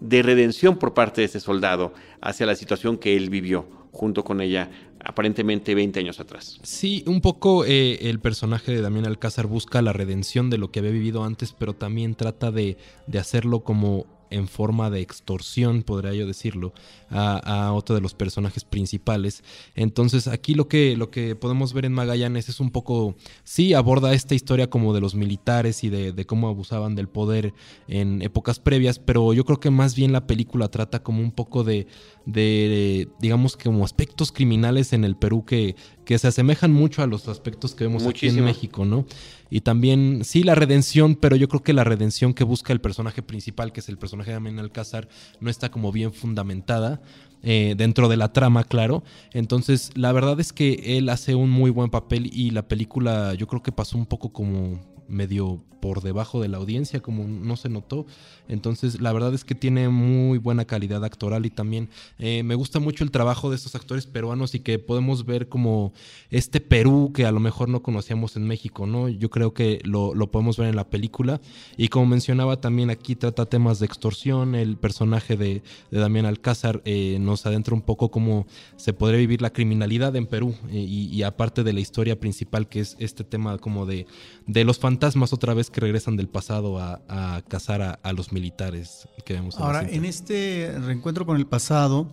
de 0.00 0.22
redención 0.22 0.78
por 0.78 0.94
parte 0.94 1.20
de 1.20 1.26
este 1.26 1.40
soldado 1.40 1.92
hacia 2.20 2.46
la 2.46 2.54
situación 2.54 2.98
que 2.98 3.16
él 3.16 3.30
vivió 3.30 3.66
junto 3.90 4.22
con 4.22 4.40
ella 4.40 4.70
aparentemente 5.04 5.74
20 5.74 6.00
años 6.00 6.20
atrás. 6.20 6.58
Sí, 6.62 7.02
un 7.06 7.20
poco 7.20 7.64
eh, 7.64 7.98
el 8.08 8.20
personaje 8.20 8.72
de 8.72 8.80
Damián 8.80 9.06
Alcázar 9.06 9.46
busca 9.46 9.82
la 9.82 9.92
redención 9.92 10.50
de 10.50 10.58
lo 10.58 10.70
que 10.70 10.80
había 10.80 10.90
vivido 10.90 11.24
antes, 11.24 11.54
pero 11.58 11.74
también 11.74 12.14
trata 12.14 12.50
de, 12.50 12.76
de 13.06 13.18
hacerlo 13.18 13.60
como 13.60 14.06
en 14.30 14.48
forma 14.48 14.90
de 14.90 15.00
extorsión, 15.00 15.82
podría 15.82 16.12
yo 16.14 16.26
decirlo, 16.26 16.72
a, 17.10 17.72
otro 17.72 17.94
de 17.94 18.00
los 18.00 18.14
personajes 18.14 18.64
principales. 18.64 19.42
Entonces 19.74 20.28
aquí 20.28 20.54
lo 20.54 20.68
que, 20.68 20.96
lo 20.96 21.10
que 21.10 21.36
podemos 21.36 21.72
ver 21.72 21.84
en 21.84 21.92
Magallanes 21.92 22.48
es 22.48 22.60
un 22.60 22.70
poco, 22.70 23.14
sí, 23.44 23.74
aborda 23.74 24.12
esta 24.12 24.34
historia 24.34 24.70
como 24.70 24.94
de 24.94 25.00
los 25.00 25.14
militares 25.14 25.84
y 25.84 25.88
de, 25.88 26.26
cómo 26.26 26.48
abusaban 26.48 26.94
del 26.94 27.08
poder 27.08 27.54
en 27.86 28.22
épocas 28.22 28.58
previas, 28.58 28.98
pero 28.98 29.32
yo 29.32 29.44
creo 29.44 29.60
que 29.60 29.70
más 29.70 29.94
bien 29.94 30.12
la 30.12 30.26
película 30.26 30.68
trata 30.68 31.02
como 31.02 31.20
un 31.20 31.32
poco 31.32 31.64
de, 31.64 31.86
de 32.26 33.08
digamos, 33.20 33.56
como 33.56 33.84
aspectos 33.84 34.32
criminales 34.32 34.92
en 34.92 35.04
el 35.04 35.16
Perú 35.16 35.44
que, 35.44 35.76
que 36.08 36.18
se 36.18 36.26
asemejan 36.26 36.72
mucho 36.72 37.02
a 37.02 37.06
los 37.06 37.28
aspectos 37.28 37.74
que 37.74 37.84
vemos 37.84 38.06
aquí 38.06 38.28
en 38.28 38.42
México, 38.42 38.86
¿no? 38.86 39.04
Y 39.50 39.60
también, 39.60 40.24
sí, 40.24 40.42
la 40.42 40.54
redención, 40.54 41.14
pero 41.16 41.36
yo 41.36 41.48
creo 41.48 41.62
que 41.62 41.72
la 41.72 41.84
redención 41.84 42.34
que 42.34 42.44
busca 42.44 42.72
el 42.72 42.80
personaje 42.80 43.22
principal, 43.22 43.72
que 43.72 43.80
es 43.80 43.88
el 43.88 43.98
personaje 43.98 44.30
de 44.30 44.36
Amin 44.36 44.58
Alcázar, 44.58 45.08
no 45.40 45.50
está 45.50 45.70
como 45.70 45.92
bien 45.92 46.12
fundamentada. 46.12 47.00
Eh, 47.44 47.74
dentro 47.76 48.08
de 48.08 48.16
la 48.16 48.32
trama, 48.32 48.64
claro. 48.64 49.04
Entonces, 49.32 49.92
la 49.94 50.10
verdad 50.10 50.40
es 50.40 50.52
que 50.52 50.98
él 50.98 51.08
hace 51.08 51.36
un 51.36 51.50
muy 51.50 51.70
buen 51.70 51.88
papel 51.88 52.28
y 52.32 52.50
la 52.50 52.66
película 52.66 53.32
yo 53.34 53.46
creo 53.46 53.62
que 53.62 53.70
pasó 53.70 53.96
un 53.96 54.06
poco 54.06 54.32
como 54.32 54.80
medio 55.08 55.62
por 55.80 56.02
debajo 56.02 56.40
de 56.40 56.48
la 56.48 56.58
audiencia, 56.58 57.00
como 57.00 57.24
no 57.24 57.56
se 57.56 57.68
notó. 57.68 58.06
Entonces, 58.48 59.00
la 59.00 59.12
verdad 59.12 59.34
es 59.34 59.44
que 59.44 59.54
tiene 59.54 59.88
muy 59.88 60.38
buena 60.38 60.64
calidad 60.64 61.04
actoral 61.04 61.46
y 61.46 61.50
también 61.50 61.88
eh, 62.18 62.42
me 62.42 62.54
gusta 62.54 62.80
mucho 62.80 63.04
el 63.04 63.10
trabajo 63.10 63.50
de 63.50 63.56
estos 63.56 63.74
actores 63.74 64.06
peruanos 64.06 64.54
y 64.54 64.60
que 64.60 64.78
podemos 64.78 65.24
ver 65.26 65.48
como 65.48 65.92
este 66.30 66.60
Perú 66.60 67.12
que 67.14 67.26
a 67.26 67.32
lo 67.32 67.40
mejor 67.40 67.68
no 67.68 67.82
conocíamos 67.82 68.36
en 68.36 68.46
México, 68.46 68.86
¿no? 68.86 69.08
Yo 69.08 69.30
creo 69.30 69.52
que 69.52 69.80
lo, 69.84 70.14
podemos 70.30 70.56
ver 70.56 70.68
en 70.68 70.76
la 70.76 70.88
película. 70.88 71.40
Y 71.76 71.88
como 71.88 72.06
mencionaba, 72.06 72.60
también 72.60 72.90
aquí 72.90 73.14
trata 73.14 73.46
temas 73.46 73.78
de 73.78 73.86
extorsión. 73.86 74.54
El 74.54 74.76
personaje 74.76 75.36
de, 75.36 75.62
Damián 75.90 76.26
Alcázar 76.26 76.82
eh, 76.84 77.18
nos 77.20 77.44
adentra 77.46 77.74
un 77.74 77.82
poco 77.82 78.10
cómo 78.10 78.46
se 78.76 78.92
podría 78.92 79.18
vivir 79.18 79.42
la 79.42 79.50
criminalidad 79.50 80.14
en 80.16 80.26
Perú 80.26 80.54
eh, 80.70 80.78
y, 80.78 81.22
aparte 81.22 81.64
de 81.64 81.72
la 81.72 81.80
historia 81.80 82.18
principal 82.18 82.68
que 82.68 82.80
es 82.80 82.96
este 82.98 83.24
tema 83.24 83.58
como 83.58 83.84
de, 83.84 84.06
de 84.46 84.64
los 84.64 84.78
fantasmas 84.78 84.97
otra 85.32 85.54
vez 85.54 85.70
que 85.70 85.80
regresan 85.80 86.16
del 86.16 86.28
pasado 86.28 86.78
a, 86.78 87.42
cazar 87.48 87.98
a, 88.02 88.12
los 88.12 88.32
militares 88.32 89.08
que 89.24 89.34
vemos. 89.34 89.58
Ahora, 89.58 89.82
en 89.88 90.04
este 90.04 90.74
reencuentro 90.78 91.26
con 91.26 91.36
el 91.36 91.46
pasado, 91.46 92.08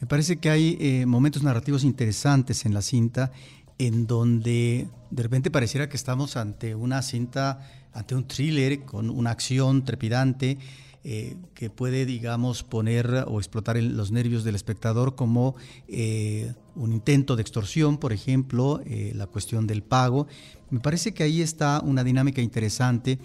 me 0.00 0.06
parece 0.06 0.38
que 0.38 0.50
hay 0.50 0.78
eh, 0.80 1.06
momentos 1.06 1.42
narrativos 1.42 1.84
interesantes 1.84 2.64
en 2.64 2.74
la 2.74 2.82
cinta 2.82 3.32
en 3.78 4.06
donde 4.06 4.88
de 5.10 5.22
repente 5.22 5.50
pareciera 5.50 5.88
que 5.88 5.96
estamos 5.96 6.36
ante 6.36 6.74
una 6.74 7.02
cinta, 7.02 7.66
ante 7.92 8.14
un 8.14 8.26
thriller 8.26 8.84
con 8.84 9.10
una 9.10 9.30
acción 9.30 9.84
trepidante. 9.84 10.58
Eh, 11.02 11.38
que 11.54 11.70
puede, 11.70 12.04
digamos, 12.04 12.62
poner 12.62 13.24
o 13.26 13.38
explotar 13.38 13.82
los 13.82 14.10
nervios 14.10 14.44
del 14.44 14.54
espectador 14.54 15.14
como 15.14 15.54
eh, 15.88 16.52
un 16.74 16.92
intento 16.92 17.36
de 17.36 17.40
extorsión, 17.40 17.96
por 17.96 18.12
ejemplo, 18.12 18.82
la 19.14 19.26
cuestión 19.26 19.66
del 19.66 19.82
pago. 19.82 20.26
Me 20.70 20.80
parece 20.80 21.12
que 21.12 21.24
ahí 21.24 21.42
está 21.42 21.80
una 21.84 22.04
dinámica 22.04 22.40
interesante 22.40 23.18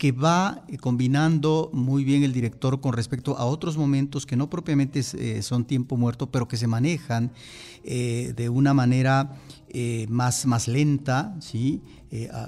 que 0.00 0.12
va 0.12 0.64
eh, 0.68 0.78
combinando 0.78 1.70
muy 1.74 2.04
bien 2.04 2.22
el 2.22 2.32
director 2.32 2.80
con 2.80 2.94
respecto 2.94 3.36
a 3.36 3.44
otros 3.44 3.76
momentos 3.76 4.24
que 4.24 4.34
no 4.34 4.48
propiamente 4.48 5.00
eh, 5.00 5.42
son 5.42 5.66
tiempo 5.66 5.98
muerto, 5.98 6.30
pero 6.30 6.48
que 6.48 6.56
se 6.56 6.66
manejan 6.66 7.32
eh, 7.84 8.32
de 8.34 8.48
una 8.48 8.74
manera 8.74 9.36
más, 10.08 10.46
más 10.46 10.66
lenta, 10.66 11.36
¿sí? 11.38 11.80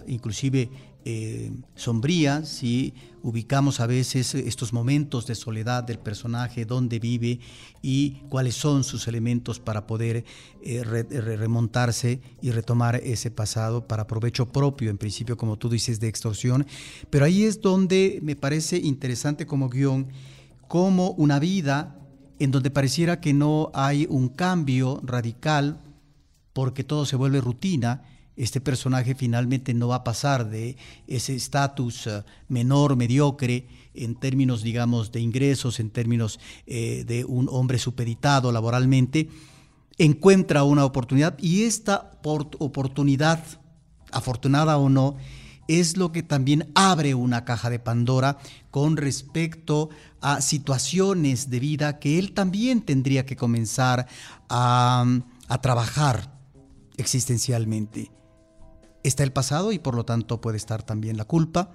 inclusive 0.08 0.70
eh, 1.04 1.50
sombría, 1.74 2.44
si 2.44 2.94
ubicamos 3.22 3.80
a 3.80 3.86
veces 3.86 4.34
estos 4.34 4.72
momentos 4.72 5.26
de 5.26 5.34
soledad 5.34 5.84
del 5.84 5.98
personaje, 5.98 6.64
dónde 6.64 6.98
vive 6.98 7.40
y 7.82 8.22
cuáles 8.28 8.54
son 8.54 8.84
sus 8.84 9.06
elementos 9.08 9.60
para 9.60 9.86
poder 9.86 10.24
eh, 10.62 10.82
remontarse 10.84 12.20
y 12.40 12.50
retomar 12.50 12.96
ese 12.96 13.30
pasado 13.30 13.86
para 13.86 14.06
provecho 14.06 14.48
propio, 14.48 14.90
en 14.90 14.98
principio, 14.98 15.36
como 15.36 15.56
tú 15.56 15.68
dices, 15.68 16.00
de 16.00 16.08
extorsión. 16.08 16.66
Pero 17.10 17.24
ahí 17.24 17.44
es 17.44 17.60
donde 17.60 18.18
me 18.22 18.36
parece 18.36 18.78
interesante 18.78 19.46
como 19.46 19.68
guion, 19.68 20.08
como 20.68 21.10
una 21.12 21.38
vida 21.38 21.98
en 22.38 22.50
donde 22.50 22.70
pareciera 22.70 23.20
que 23.20 23.32
no 23.32 23.70
hay 23.74 24.06
un 24.08 24.28
cambio 24.28 25.00
radical 25.04 25.78
porque 26.52 26.84
todo 26.84 27.06
se 27.06 27.16
vuelve 27.16 27.40
rutina, 27.40 28.02
este 28.36 28.60
personaje 28.60 29.14
finalmente 29.14 29.74
no 29.74 29.88
va 29.88 29.96
a 29.96 30.04
pasar 30.04 30.48
de 30.48 30.76
ese 31.06 31.34
estatus 31.34 32.06
eh, 32.06 32.22
menor, 32.48 32.96
mediocre, 32.96 33.68
en 33.94 34.14
términos, 34.14 34.62
digamos, 34.62 35.12
de 35.12 35.20
ingresos, 35.20 35.78
en 35.80 35.90
términos 35.90 36.40
eh, 36.66 37.04
de 37.06 37.24
un 37.24 37.48
hombre 37.50 37.78
supeditado 37.78 38.50
laboralmente, 38.50 39.28
encuentra 39.98 40.64
una 40.64 40.84
oportunidad 40.84 41.36
y 41.38 41.64
esta 41.64 42.10
oportunidad, 42.22 43.44
afortunada 44.10 44.78
o 44.78 44.88
no, 44.88 45.16
es 45.68 45.96
lo 45.96 46.10
que 46.10 46.22
también 46.22 46.70
abre 46.74 47.14
una 47.14 47.44
caja 47.44 47.70
de 47.70 47.78
Pandora 47.78 48.38
con 48.70 48.96
respecto 48.96 49.90
a 50.20 50.40
situaciones 50.40 51.50
de 51.50 51.60
vida 51.60 51.98
que 51.98 52.18
él 52.18 52.32
también 52.32 52.82
tendría 52.82 53.24
que 53.26 53.36
comenzar 53.36 54.06
a, 54.48 55.04
a 55.48 55.60
trabajar 55.60 56.32
existencialmente. 56.96 58.10
Está 59.02 59.24
el 59.24 59.32
pasado 59.32 59.72
y 59.72 59.78
por 59.78 59.94
lo 59.94 60.04
tanto 60.04 60.40
puede 60.40 60.56
estar 60.56 60.82
también 60.82 61.16
la 61.16 61.24
culpa, 61.24 61.70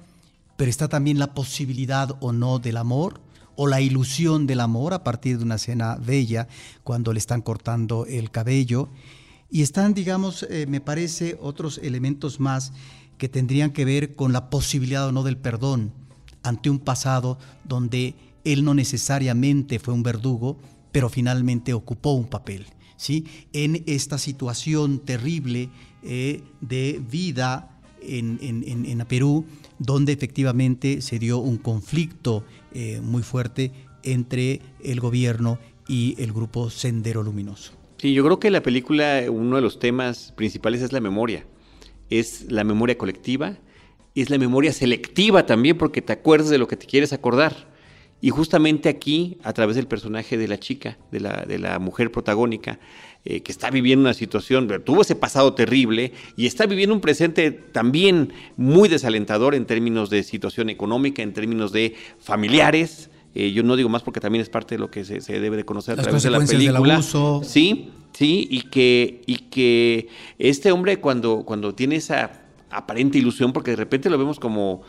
pero 0.56 0.70
está 0.70 0.88
también 0.88 1.20
la 1.20 1.34
posibilidad 1.34 2.16
o 2.20 2.32
no 2.32 2.60
del 2.60 2.78
amor 2.78 3.22
o 3.56 3.68
la 3.68 3.82
ilusión 3.82 4.48
del 4.48 4.62
amor 4.62 4.94
a 4.94 5.04
partir 5.04 5.38
de 5.38 5.44
una 5.44 5.56
escena 5.56 5.96
bella 5.96 6.48
cuando 6.84 7.12
le 7.12 7.20
están 7.20 7.42
cortando 7.42 8.06
el 8.06 8.32
cabello. 8.32 8.90
Y 9.50 9.62
están, 9.62 9.94
digamos, 9.94 10.44
eh, 10.50 10.66
me 10.68 10.80
parece, 10.80 11.38
otros 11.42 11.80
elementos 11.80 12.40
más 12.40 12.72
que 13.18 13.28
tendrían 13.28 13.72
que 13.72 13.84
ver 13.84 14.16
con 14.16 14.32
la 14.32 14.50
posibilidad 14.50 15.08
o 15.08 15.12
no 15.12 15.24
del 15.24 15.38
perdón 15.38 15.92
ante 16.44 16.70
un 16.70 16.80
pasado 16.80 17.40
donde 17.66 18.16
él 18.44 18.64
no 18.64 18.74
necesariamente 18.74 19.80
fue 19.80 19.94
un 19.94 20.04
verdugo, 20.04 20.58
pero 20.92 21.10
finalmente 21.10 21.74
ocupó 21.74 22.12
un 22.12 22.28
papel. 22.28 22.68
¿sí? 22.96 23.26
En 23.54 23.84
esta 23.88 24.18
situación 24.18 25.00
terrible 25.00 25.70
eh, 26.10 26.42
de 26.62 27.02
vida 27.12 27.70
en, 28.02 28.40
en, 28.42 29.06
Perú, 29.10 29.46
donde 29.78 30.14
efectivamente 30.14 31.02
se 31.02 31.20
dio 31.20 31.40
un 31.40 31.58
conflicto 31.58 32.46
eh, 32.74 33.02
muy 33.04 33.24
fuerte 33.24 33.74
entre 34.04 34.62
el 34.82 35.02
gobierno 35.02 35.60
y 35.86 36.16
el 36.18 36.32
grupo 36.32 36.70
Sendero 36.70 37.24
Luminoso. 37.24 37.74
Sí, 37.98 38.14
yo 38.14 38.24
creo 38.24 38.40
que 38.40 38.50
la 38.52 38.64
película, 38.64 39.24
uno 39.30 39.58
de 39.58 39.62
los 39.62 39.80
temas 39.80 40.32
principales 40.38 40.82
es 40.82 40.94
la 40.94 41.02
memoria. 41.02 41.46
Es 42.10 42.50
la 42.50 42.64
memoria 42.64 42.98
colectiva, 42.98 43.58
es 44.16 44.30
la 44.30 44.38
memoria 44.38 44.72
selectiva 44.72 45.46
también, 45.46 45.78
porque 45.78 46.02
te 46.02 46.14
acuerdas 46.14 46.50
de 46.50 46.58
lo 46.58 46.70
que 46.70 46.78
te 46.78 46.86
quieres 46.86 47.12
acordar. 47.12 47.68
Y 48.20 48.30
justamente 48.32 48.90
aquí, 48.90 49.38
a 49.44 49.54
través 49.54 49.76
del 49.76 49.88
personaje 49.88 50.38
de 50.38 50.48
la 50.48 50.60
chica, 50.60 50.98
de 51.12 51.20
la, 51.20 51.46
de 51.48 51.60
la 51.60 51.78
mujer 51.78 52.12
protagónica, 52.12 52.80
eh, 53.26 53.42
que 53.42 53.52
está 53.52 53.70
viviendo 53.70 54.04
una 54.04 54.14
situación, 54.14 54.68
tuvo 54.86 55.02
ese 55.02 55.16
pasado 55.16 55.54
terrible 55.54 56.14
y 56.36 56.48
está 56.48 56.66
viviendo 56.66 56.96
un 56.96 57.02
presente 57.02 57.52
también 57.52 58.32
muy 58.56 58.88
desalentador 58.90 59.54
en 59.54 59.66
términos 59.66 60.10
de 60.10 60.24
situación 60.24 60.70
económica, 60.70 61.22
en 61.22 61.34
términos 61.34 61.72
de 61.72 61.94
familiares. 62.20 63.10
Eh, 63.36 63.52
yo 63.52 63.64
no 63.64 63.76
digo 63.76 63.90
más 63.90 64.02
porque 64.02 64.20
también 64.20 64.42
es 64.42 64.50
parte 64.50 64.76
de 64.76 64.80
lo 64.80 64.90
que 64.90 65.04
se, 65.04 65.20
debe 65.40 65.58
de 65.58 65.66
conocer 65.66 66.00
a 66.00 66.04
través 66.04 66.24
de 66.24 66.32
la 66.32 66.40
película. 66.40 67.02
Sí, 67.44 67.92
sí, 68.14 68.48
y 68.50 68.62
que, 68.62 69.22
y 69.28 69.36
que 69.50 70.08
este 70.40 70.72
hombre 70.72 71.00
cuando, 71.00 71.44
cuando 71.44 71.76
tiene 71.76 71.98
esa 71.98 72.32
aparente 72.70 73.18
ilusión, 73.18 73.54
porque 73.54 73.72
de 73.72 73.78
repente 73.78 74.10
lo 74.10 74.18
vemos 74.18 74.40
como 74.40 74.84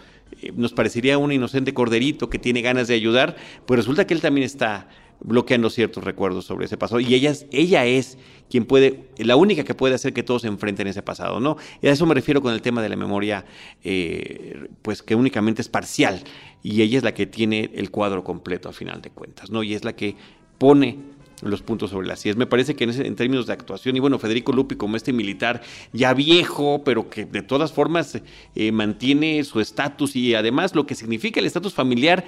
nos 0.54 0.72
parecería 0.72 1.18
un 1.18 1.32
inocente 1.32 1.74
corderito 1.74 2.30
que 2.30 2.38
tiene 2.38 2.62
ganas 2.62 2.88
de 2.88 2.94
ayudar, 2.94 3.36
pues 3.66 3.78
resulta 3.78 4.06
que 4.06 4.14
él 4.14 4.20
también 4.20 4.44
está 4.44 4.88
bloqueando 5.20 5.68
ciertos 5.68 6.04
recuerdos 6.04 6.44
sobre 6.44 6.66
ese 6.66 6.76
pasado 6.76 7.00
y 7.00 7.12
ella 7.12 7.30
es, 7.30 7.46
ella 7.50 7.84
es 7.86 8.18
quien 8.48 8.64
puede, 8.64 9.08
la 9.18 9.36
única 9.36 9.64
que 9.64 9.74
puede 9.74 9.94
hacer 9.94 10.12
que 10.12 10.22
todos 10.22 10.42
se 10.42 10.48
enfrenten 10.48 10.86
ese 10.86 11.02
pasado, 11.02 11.40
¿no? 11.40 11.56
Y 11.82 11.88
a 11.88 11.92
eso 11.92 12.06
me 12.06 12.14
refiero 12.14 12.40
con 12.40 12.52
el 12.52 12.62
tema 12.62 12.82
de 12.82 12.88
la 12.88 12.96
memoria, 12.96 13.44
eh, 13.82 14.68
pues 14.82 15.02
que 15.02 15.14
únicamente 15.14 15.60
es 15.60 15.68
parcial 15.68 16.22
y 16.62 16.82
ella 16.82 16.98
es 16.98 17.04
la 17.04 17.14
que 17.14 17.26
tiene 17.26 17.70
el 17.74 17.90
cuadro 17.90 18.24
completo 18.24 18.68
a 18.68 18.72
final 18.72 19.02
de 19.02 19.10
cuentas, 19.10 19.50
¿no? 19.50 19.62
Y 19.62 19.74
es 19.74 19.84
la 19.84 19.94
que 19.94 20.16
pone 20.56 20.98
los 21.42 21.62
puntos 21.62 21.90
sobre 21.90 22.06
las 22.06 22.20
sillas. 22.20 22.36
Me 22.36 22.46
parece 22.46 22.74
que 22.74 22.84
en, 22.84 23.16
términos 23.16 23.46
de 23.46 23.52
actuación, 23.52 23.96
y 23.96 24.00
bueno, 24.00 24.18
Federico 24.18 24.52
Lupi 24.52 24.76
como 24.76 24.96
este 24.96 25.12
militar 25.12 25.62
ya 25.92 26.14
viejo, 26.14 26.82
pero 26.84 27.08
que 27.10 27.24
de 27.24 27.42
todas 27.42 27.72
formas 27.72 28.20
eh, 28.54 28.72
mantiene 28.72 29.42
su 29.44 29.60
estatus 29.60 30.16
y 30.16 30.34
además 30.34 30.74
lo 30.74 30.86
que 30.86 30.94
significa 30.94 31.40
el 31.40 31.46
estatus 31.46 31.74
familiar 31.74 32.24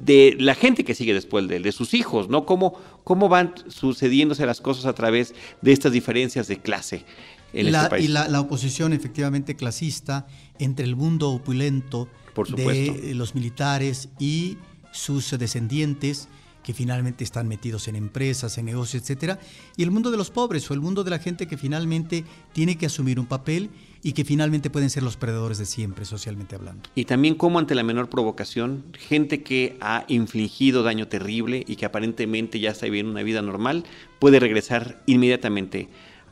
de 0.00 0.36
la 0.38 0.54
gente 0.54 0.84
que 0.84 0.94
sigue 0.94 1.14
después 1.14 1.46
de 1.48 1.56
él, 1.56 1.62
de 1.62 1.72
sus 1.72 1.94
hijos, 1.94 2.28
¿no? 2.28 2.46
Cómo, 2.46 2.78
cómo 3.04 3.28
van 3.28 3.54
sucediéndose 3.68 4.46
las 4.46 4.60
cosas 4.60 4.86
a 4.86 4.92
través 4.92 5.34
de 5.62 5.72
estas 5.72 5.92
diferencias 5.92 6.48
de 6.48 6.58
clase. 6.58 7.04
En 7.52 7.68
este 7.68 7.88
país. 7.88 8.04
Y 8.04 8.08
la, 8.08 8.40
oposición 8.40 8.92
efectivamente 8.92 9.56
clasista 9.56 10.26
entre 10.58 10.84
el 10.84 10.96
mundo 10.96 11.30
opulento 11.30 12.08
de 12.54 13.12
los 13.14 13.34
militares 13.34 14.10
y 14.18 14.58
sus 14.92 15.36
descendientes, 15.38 16.28
que 16.68 16.74
finalmente 16.74 17.24
están 17.24 17.48
metidos 17.48 17.88
en 17.88 17.96
empresas, 17.96 18.58
en 18.58 18.66
negocios, 18.66 19.00
etcétera, 19.02 19.38
y 19.78 19.84
el 19.84 19.90
mundo 19.90 20.10
de 20.10 20.18
los 20.18 20.30
pobres 20.30 20.70
o 20.70 20.74
el 20.74 20.82
mundo 20.82 21.02
de 21.02 21.08
la 21.08 21.18
gente 21.18 21.46
que 21.46 21.56
finalmente 21.56 22.26
tiene 22.52 22.76
que 22.76 22.84
asumir 22.84 23.18
un 23.18 23.24
papel 23.24 23.70
y 24.02 24.12
que 24.12 24.22
finalmente 24.22 24.68
pueden 24.68 24.90
ser 24.90 25.02
los 25.02 25.16
perdedores 25.16 25.56
de 25.56 25.64
siempre, 25.64 26.04
socialmente 26.04 26.56
hablando. 26.56 26.90
Y 26.94 27.06
también 27.06 27.36
como 27.36 27.58
ante 27.58 27.74
la 27.74 27.84
menor 27.84 28.10
provocación, 28.10 28.84
gente 28.98 29.42
que 29.42 29.78
ha 29.80 30.04
infligido 30.08 30.82
daño 30.82 31.08
terrible 31.08 31.64
y 31.66 31.76
que 31.76 31.86
aparentemente 31.86 32.60
ya 32.60 32.72
está 32.72 32.84
viviendo 32.84 33.12
una 33.12 33.22
vida 33.22 33.40
normal, 33.40 33.84
puede 34.18 34.38
regresar 34.38 35.02
inmediatamente 35.06 35.88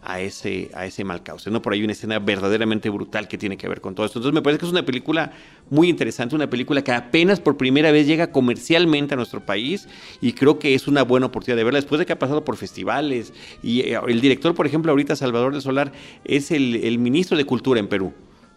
a 0.07 0.21
ese, 0.21 0.71
a 0.73 0.87
ese 0.87 1.03
mal 1.03 1.23
cauce. 1.25 1.51
¿no? 1.51 1.61
Por 1.61 1.73
ahí 1.73 1.83
una 1.83 1.93
escena 1.93 2.21
verdaderamente 2.21 2.89
brutal 2.91 3.27
que 3.27 3.37
tiene 3.37 3.57
que 3.57 3.69
ver 3.69 3.81
con 3.81 3.95
todo 3.95 4.07
esto. 4.07 4.21
Entonces 4.21 4.35
me 4.35 4.41
parece 4.41 4.61
que 4.61 4.67
es 4.67 4.73
una 4.73 4.85
película 4.85 5.33
muy 5.69 5.89
interesante, 5.89 6.37
una 6.37 6.49
película 6.49 6.83
que 6.83 6.93
apenas 6.93 7.41
por 7.41 7.57
primera 7.57 7.91
vez 7.91 8.07
llega 8.07 8.31
comercialmente 8.31 9.15
a 9.15 9.17
nuestro 9.17 9.45
país 9.45 9.89
y 10.21 10.33
creo 10.33 10.61
que 10.61 10.75
es 10.75 10.87
una 10.87 11.03
buena 11.03 11.27
oportunidad 11.27 11.57
de 11.57 11.65
verla 11.65 11.79
después 11.79 11.99
de 11.99 12.07
que 12.07 12.13
ha 12.13 12.19
pasado 12.19 12.45
por 12.45 12.57
festivales. 12.57 13.33
Y 13.65 13.81
eh, 13.81 13.99
el 14.07 14.21
director, 14.21 14.55
por 14.55 14.67
ejemplo, 14.67 14.93
ahorita 14.93 15.17
Salvador 15.17 15.53
del 15.53 15.63
Solar, 15.63 15.91
es 16.25 16.53
el, 16.53 16.99
ministro 16.99 17.37
de 17.37 17.45
Cultura 17.45 17.81
en 17.81 17.89
Perú, 17.89 18.15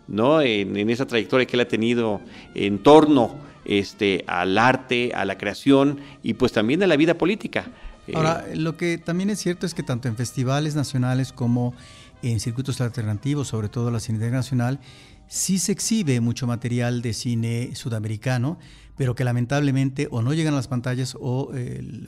¿no? 0.08 0.42
En, 0.42 0.78
en, 0.78 0.90
esa 0.90 1.08
trayectoria 1.08 1.48
que 1.48 1.56
él 1.56 1.62
ha 1.62 1.68
tenido 1.68 2.22
en 2.54 2.78
torno 2.80 3.36
este, 3.66 4.24
al 4.28 4.58
arte, 4.58 5.12
a 5.14 5.26
la 5.26 5.38
creación 5.38 6.00
y 6.24 6.36
pues 6.36 6.52
también 6.52 6.82
a 6.84 6.88
la 6.88 6.96
vida 6.96 7.16
política. 7.18 7.72
Ahora, 8.16 8.46
lo 8.54 8.78
que 8.78 8.98
también 8.98 9.30
es 9.30 9.40
cierto 9.40 9.66
es 9.66 9.74
que 9.74 9.84
tanto 9.84 10.08
en 10.08 10.16
festivales 10.16 10.76
nacionales 10.76 11.32
como 11.34 11.74
en 12.22 12.40
circuitos 12.40 12.82
alternativos, 12.82 13.48
sobre 13.48 13.70
todo 13.70 13.92
la 13.92 14.00
Cineteca 14.00 14.32
Nacional, 14.32 14.80
sí 15.28 15.60
se 15.60 15.72
exhibe 15.72 16.20
mucho 16.22 16.48
material 16.48 17.02
de 17.02 17.14
cine 17.14 17.76
sudamericano 17.76 18.58
pero 19.00 19.16
que 19.16 19.24
lamentablemente 19.24 20.10
o 20.12 20.22
no 20.22 20.34
llegan 20.34 20.56
a 20.56 20.58
las 20.58 20.68
pantallas 20.68 21.16
o 21.18 21.54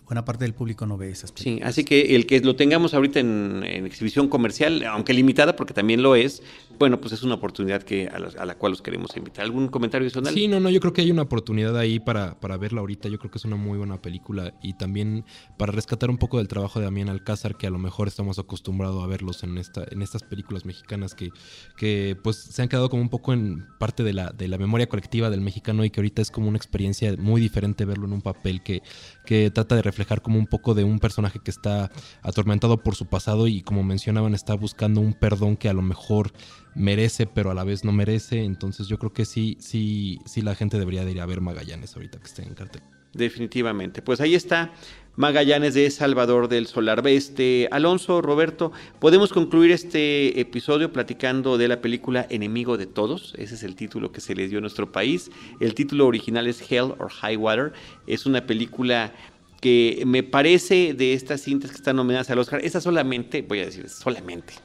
buena 0.04 0.26
parte 0.26 0.44
del 0.44 0.54
público 0.54 0.86
no 0.86 0.98
ve 0.98 1.10
esas 1.10 1.32
películas. 1.32 1.74
Sí, 1.74 1.80
así 1.80 1.86
que 1.86 2.18
el 2.18 2.26
que 2.26 2.42
lo 2.42 2.58
tengamos 2.58 2.94
ahorita 2.94 3.22
en, 3.22 3.64
exhibición 3.64 4.28
comercial, 4.28 4.84
aunque 4.84 5.14
limitada, 5.14 5.56
porque 5.56 5.74
también 5.74 6.04
lo 6.04 6.18
es, 6.18 6.44
bueno, 6.78 7.00
pues 7.00 7.14
es 7.14 7.24
una 7.24 7.36
oportunidad 7.36 7.84
que 7.84 8.10
a 8.10 8.46
la, 8.46 8.56
cual 8.56 8.74
los 8.74 8.82
queremos 8.82 9.16
invitar. 9.16 9.46
¿Algún 9.46 9.70
comentario 9.70 10.06
adicional? 10.06 10.34
Sí, 10.34 10.50
no, 10.50 10.60
no, 10.60 10.70
yo 10.70 10.82
creo 10.82 10.92
que 10.92 11.00
hay 11.00 11.12
una 11.12 11.22
oportunidad 11.22 11.78
ahí 11.78 12.02
para, 12.02 12.38
para 12.42 12.58
verla 12.58 12.82
ahorita. 12.82 13.08
Yo 13.08 13.20
creo 13.20 13.32
que 13.32 13.38
es 13.38 13.46
una 13.46 13.56
muy 13.56 13.78
buena 13.78 14.02
película 14.02 14.54
y 14.62 14.74
también 14.74 15.24
para 15.58 15.72
rescatar 15.72 16.10
un 16.10 16.18
poco 16.18 16.40
del 16.40 16.50
trabajo 16.50 16.80
de 16.80 16.86
Damián 16.86 17.08
Alcázar, 17.08 17.56
que 17.56 17.68
a 17.68 17.70
lo 17.70 17.80
mejor 17.80 18.10
estamos 18.10 18.38
acostumbrados 18.38 19.02
a 19.02 19.08
verlos 19.08 19.44
en, 19.44 19.58
esta, 19.58 19.86
en 19.90 20.02
estas 20.02 20.24
películas 20.24 20.66
mexicanas 20.66 21.16
que, 21.16 21.30
que 21.78 22.18
pues 22.22 22.36
se 22.36 22.62
han 22.62 22.68
quedado 22.68 22.90
como 22.90 23.02
un 23.02 23.10
poco 23.10 23.32
en 23.32 23.66
parte 23.80 24.04
de 24.04 24.12
la, 24.12 24.32
de 24.32 24.50
la 24.50 24.58
memoria 24.58 24.90
colectiva 24.90 25.30
del 25.30 25.40
mexicano 25.40 25.86
y 25.86 25.90
que 25.90 26.02
ahorita 26.02 26.22
es 26.22 26.32
como 26.32 26.50
una 26.50 26.58
experiencia 26.58 26.81
muy 27.18 27.42
diferente 27.42 27.86
verlo 27.86 28.06
en 28.06 28.14
un 28.14 28.22
papel 28.22 28.62
que, 28.62 28.82
que 29.26 29.52
trata 29.52 29.76
de 29.76 29.82
reflejar 29.82 30.22
como 30.22 30.38
un 30.38 30.48
poco 30.48 30.74
de 30.74 30.84
un 30.84 31.00
personaje 31.00 31.40
que 31.40 31.52
está 31.52 31.92
atormentado 32.22 32.78
por 32.84 32.96
su 32.96 33.08
pasado 33.08 33.48
y 33.48 33.62
como 33.62 33.84
mencionaban 33.84 34.34
está 34.34 34.54
buscando 34.54 35.02
un 35.02 35.14
perdón 35.14 35.58
que 35.58 35.70
a 35.70 35.74
lo 35.74 35.82
mejor 35.82 36.32
merece 36.76 37.26
pero 37.26 37.52
a 37.52 37.54
la 37.54 37.64
vez 37.64 37.84
no 37.84 37.92
merece. 37.92 38.44
Entonces 38.44 38.88
yo 38.88 38.98
creo 38.98 39.14
que 39.14 39.26
sí, 39.26 39.58
sí, 39.60 40.20
sí 40.26 40.42
la 40.42 40.56
gente 40.56 40.80
debería 40.80 41.06
de 41.06 41.12
ir 41.12 41.22
a 41.22 41.26
ver 41.26 41.42
Magallanes 41.42 41.96
ahorita 41.96 42.20
que 42.20 42.26
esté 42.26 42.44
en 42.44 42.54
cartel. 42.54 42.84
Definitivamente. 43.14 44.02
Pues 44.02 44.22
ahí 44.22 44.36
está 44.36 44.72
Magallanes 45.18 45.74
de 45.74 45.90
Salvador 45.92 46.48
del 46.48 46.68
Solar. 46.68 47.06
Este, 47.08 47.68
Alonso, 47.72 48.22
Roberto, 48.22 48.72
podemos 49.00 49.34
concluir 49.34 49.72
este 49.72 50.40
episodio 50.40 50.94
platicando 50.94 51.58
de 51.58 51.68
la 51.68 51.82
película 51.82 52.26
Enemigo 52.30 52.78
de 52.78 52.88
Todos. 52.88 53.34
Ese 53.38 53.56
es 53.56 53.64
el 53.64 53.76
título 53.76 54.12
que 54.12 54.22
se 54.22 54.36
le 54.36 54.48
dio 54.48 54.60
a 54.60 54.62
nuestro 54.62 54.92
país. 54.92 55.30
El 55.60 55.74
título 55.74 56.08
original 56.08 56.48
es 56.48 56.62
Hell 56.72 56.94
or 56.98 57.10
High 57.10 57.36
Water. 57.36 57.74
Es 58.08 58.26
una 58.26 58.46
película 58.46 59.14
que 59.62 60.02
me 60.08 60.24
parece 60.24 60.96
de 60.96 61.14
estas 61.14 61.42
cintas 61.42 61.70
que 61.70 61.78
están 61.78 61.96
nominadas 61.96 62.30
al 62.32 62.40
Oscar, 62.40 62.62
esa 62.66 62.82
solamente, 62.82 63.44
voy 63.44 63.60
a 63.60 63.66
decir 63.66 63.88
solamente, 63.90 64.56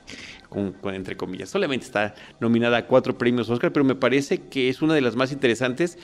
entre 0.85 1.19
comillas, 1.19 1.51
solamente 1.51 1.85
está 1.85 2.15
nominada 2.41 2.79
a 2.79 2.87
cuatro 2.87 3.19
premios 3.19 3.51
Oscar, 3.51 3.75
pero 3.75 3.85
me 3.85 3.95
parece 3.95 4.49
que 4.49 4.71
es 4.71 4.81
una 4.81 4.95
de 4.95 5.03
las 5.03 5.15
más 5.15 5.33
interesantes 5.33 5.99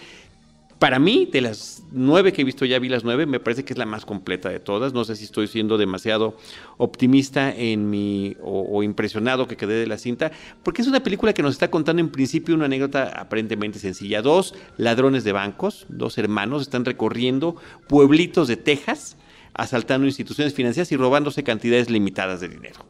para 0.82 0.98
mí, 0.98 1.28
de 1.30 1.42
las 1.42 1.84
nueve 1.92 2.32
que 2.32 2.42
he 2.42 2.44
visto, 2.44 2.64
ya 2.64 2.80
vi 2.80 2.88
las 2.88 3.04
nueve, 3.04 3.24
me 3.24 3.38
parece 3.38 3.64
que 3.64 3.72
es 3.72 3.78
la 3.78 3.86
más 3.86 4.04
completa 4.04 4.48
de 4.48 4.58
todas. 4.58 4.92
No 4.92 5.04
sé 5.04 5.14
si 5.14 5.22
estoy 5.22 5.46
siendo 5.46 5.78
demasiado 5.78 6.36
optimista 6.76 7.54
en 7.54 7.88
mi 7.88 8.36
o, 8.42 8.82
impresionado 8.82 9.46
que 9.46 9.56
quedé 9.56 9.74
de 9.74 9.86
la 9.86 9.96
cinta, 9.96 10.32
porque 10.64 10.82
es 10.82 10.88
una 10.88 11.00
película 11.00 11.34
que 11.34 11.42
nos 11.44 11.52
está 11.52 11.70
contando 11.70 12.00
en 12.00 12.08
principio 12.08 12.56
una 12.56 12.64
anécdota 12.64 13.12
aparentemente 13.16 13.78
sencilla. 13.78 14.22
Dos 14.22 14.56
ladrones 14.76 15.22
de 15.22 15.30
bancos, 15.30 15.86
dos 15.88 16.18
hermanos, 16.18 16.62
están 16.62 16.84
recorriendo 16.84 17.54
pueblitos 17.86 18.48
de 18.48 18.56
Texas, 18.56 19.16
asaltando 19.54 20.08
instituciones 20.08 20.52
financieras 20.52 20.90
y 20.90 20.96
robándose 20.96 21.44
cantidades 21.44 21.90
limitadas 21.90 22.40
de 22.40 22.48
dinero. 22.48 22.84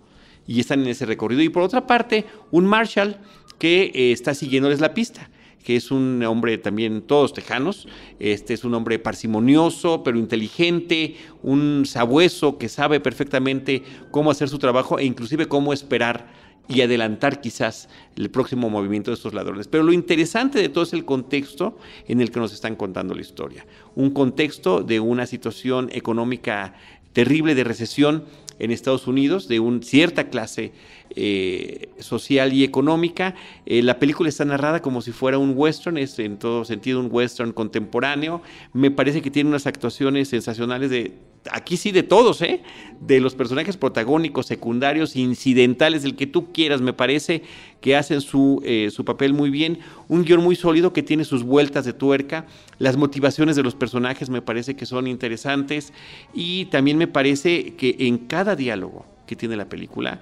Y 0.46 0.60
están 0.60 0.80
en 0.80 0.88
ese 0.88 1.04
recorrido. 1.04 1.42
Y 1.42 1.50
por 1.50 1.62
otra 1.62 1.86
parte, 1.86 2.24
un 2.52 2.64
Marshall 2.64 3.18
que 3.58 3.92
eh, 3.94 4.12
está 4.12 4.32
siguiéndoles 4.32 4.80
la 4.80 4.94
pista 4.94 5.28
que 5.62 5.76
es 5.76 5.90
un 5.90 6.22
hombre 6.24 6.58
también, 6.58 7.02
todos 7.02 7.32
tejanos, 7.32 7.86
este 8.18 8.54
es 8.54 8.64
un 8.64 8.74
hombre 8.74 8.98
parsimonioso, 8.98 10.02
pero 10.02 10.18
inteligente, 10.18 11.16
un 11.42 11.84
sabueso 11.86 12.58
que 12.58 12.68
sabe 12.68 13.00
perfectamente 13.00 13.82
cómo 14.10 14.30
hacer 14.30 14.48
su 14.48 14.58
trabajo 14.58 14.98
e 14.98 15.04
inclusive 15.04 15.46
cómo 15.46 15.72
esperar 15.72 16.42
y 16.68 16.80
adelantar 16.80 17.40
quizás 17.40 17.88
el 18.16 18.30
próximo 18.30 18.70
movimiento 18.70 19.10
de 19.10 19.16
estos 19.16 19.34
ladrones. 19.34 19.68
Pero 19.68 19.82
lo 19.82 19.92
interesante 19.92 20.58
de 20.58 20.68
todo 20.68 20.84
es 20.84 20.92
el 20.92 21.04
contexto 21.04 21.76
en 22.06 22.20
el 22.20 22.30
que 22.30 22.40
nos 22.40 22.52
están 22.52 22.76
contando 22.76 23.14
la 23.14 23.20
historia. 23.20 23.66
Un 23.94 24.10
contexto 24.10 24.82
de 24.82 25.00
una 25.00 25.26
situación 25.26 25.90
económica 25.92 26.74
terrible 27.12 27.54
de 27.54 27.64
recesión 27.64 28.24
en 28.58 28.70
Estados 28.70 29.06
Unidos, 29.06 29.48
de 29.48 29.60
una 29.60 29.82
cierta 29.82 30.28
clase 30.28 30.72
eh, 31.16 31.90
social 31.98 32.52
y 32.52 32.64
económica. 32.64 33.34
Eh, 33.66 33.82
la 33.82 33.98
película 33.98 34.28
está 34.28 34.44
narrada 34.44 34.82
como 34.82 35.02
si 35.02 35.12
fuera 35.12 35.38
un 35.38 35.54
western, 35.56 35.98
es 35.98 36.18
en 36.18 36.38
todo 36.38 36.64
sentido 36.64 37.00
un 37.00 37.08
western 37.10 37.52
contemporáneo. 37.52 38.42
Me 38.72 38.90
parece 38.90 39.22
que 39.22 39.30
tiene 39.30 39.50
unas 39.50 39.66
actuaciones 39.66 40.28
sensacionales 40.28 40.90
de, 40.90 41.12
aquí 41.50 41.76
sí 41.76 41.90
de 41.90 42.02
todos, 42.02 42.42
¿eh? 42.42 42.62
de 43.00 43.20
los 43.20 43.34
personajes 43.34 43.76
protagónicos, 43.76 44.46
secundarios, 44.46 45.16
incidentales, 45.16 46.04
el 46.04 46.14
que 46.14 46.26
tú 46.26 46.52
quieras, 46.52 46.80
me 46.80 46.92
parece 46.92 47.42
que 47.80 47.96
hacen 47.96 48.20
su, 48.20 48.62
eh, 48.64 48.90
su 48.92 49.04
papel 49.04 49.34
muy 49.34 49.50
bien. 49.50 49.80
Un 50.08 50.24
guion 50.24 50.42
muy 50.42 50.56
sólido 50.56 50.92
que 50.92 51.02
tiene 51.02 51.24
sus 51.24 51.42
vueltas 51.42 51.84
de 51.84 51.92
tuerca. 51.92 52.46
Las 52.78 52.96
motivaciones 52.96 53.56
de 53.56 53.62
los 53.62 53.74
personajes 53.74 54.30
me 54.30 54.42
parece 54.42 54.76
que 54.76 54.86
son 54.86 55.06
interesantes 55.06 55.92
y 56.32 56.66
también 56.66 56.98
me 56.98 57.08
parece 57.08 57.74
que 57.74 57.96
en 58.00 58.18
cada 58.18 58.54
diálogo 58.54 59.06
que 59.26 59.36
tiene 59.36 59.56
la 59.56 59.68
película, 59.68 60.20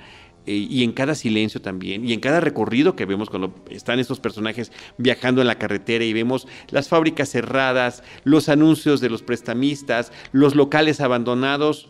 eh, 0.50 0.66
y 0.68 0.82
en 0.82 0.90
cada 0.90 1.14
silencio 1.14 1.62
también, 1.62 2.04
y 2.04 2.12
en 2.12 2.18
cada 2.18 2.40
recorrido 2.40 2.96
que 2.96 3.06
vemos 3.06 3.30
cuando 3.30 3.54
están 3.70 4.00
estos 4.00 4.18
personajes 4.18 4.72
viajando 4.98 5.40
en 5.42 5.46
la 5.46 5.58
carretera 5.58 6.04
y 6.04 6.12
vemos 6.12 6.48
las 6.70 6.88
fábricas 6.88 7.28
cerradas, 7.28 8.02
los 8.24 8.48
anuncios 8.48 9.00
de 9.00 9.10
los 9.10 9.22
prestamistas, 9.22 10.10
los 10.32 10.56
locales 10.56 11.00
abandonados, 11.00 11.88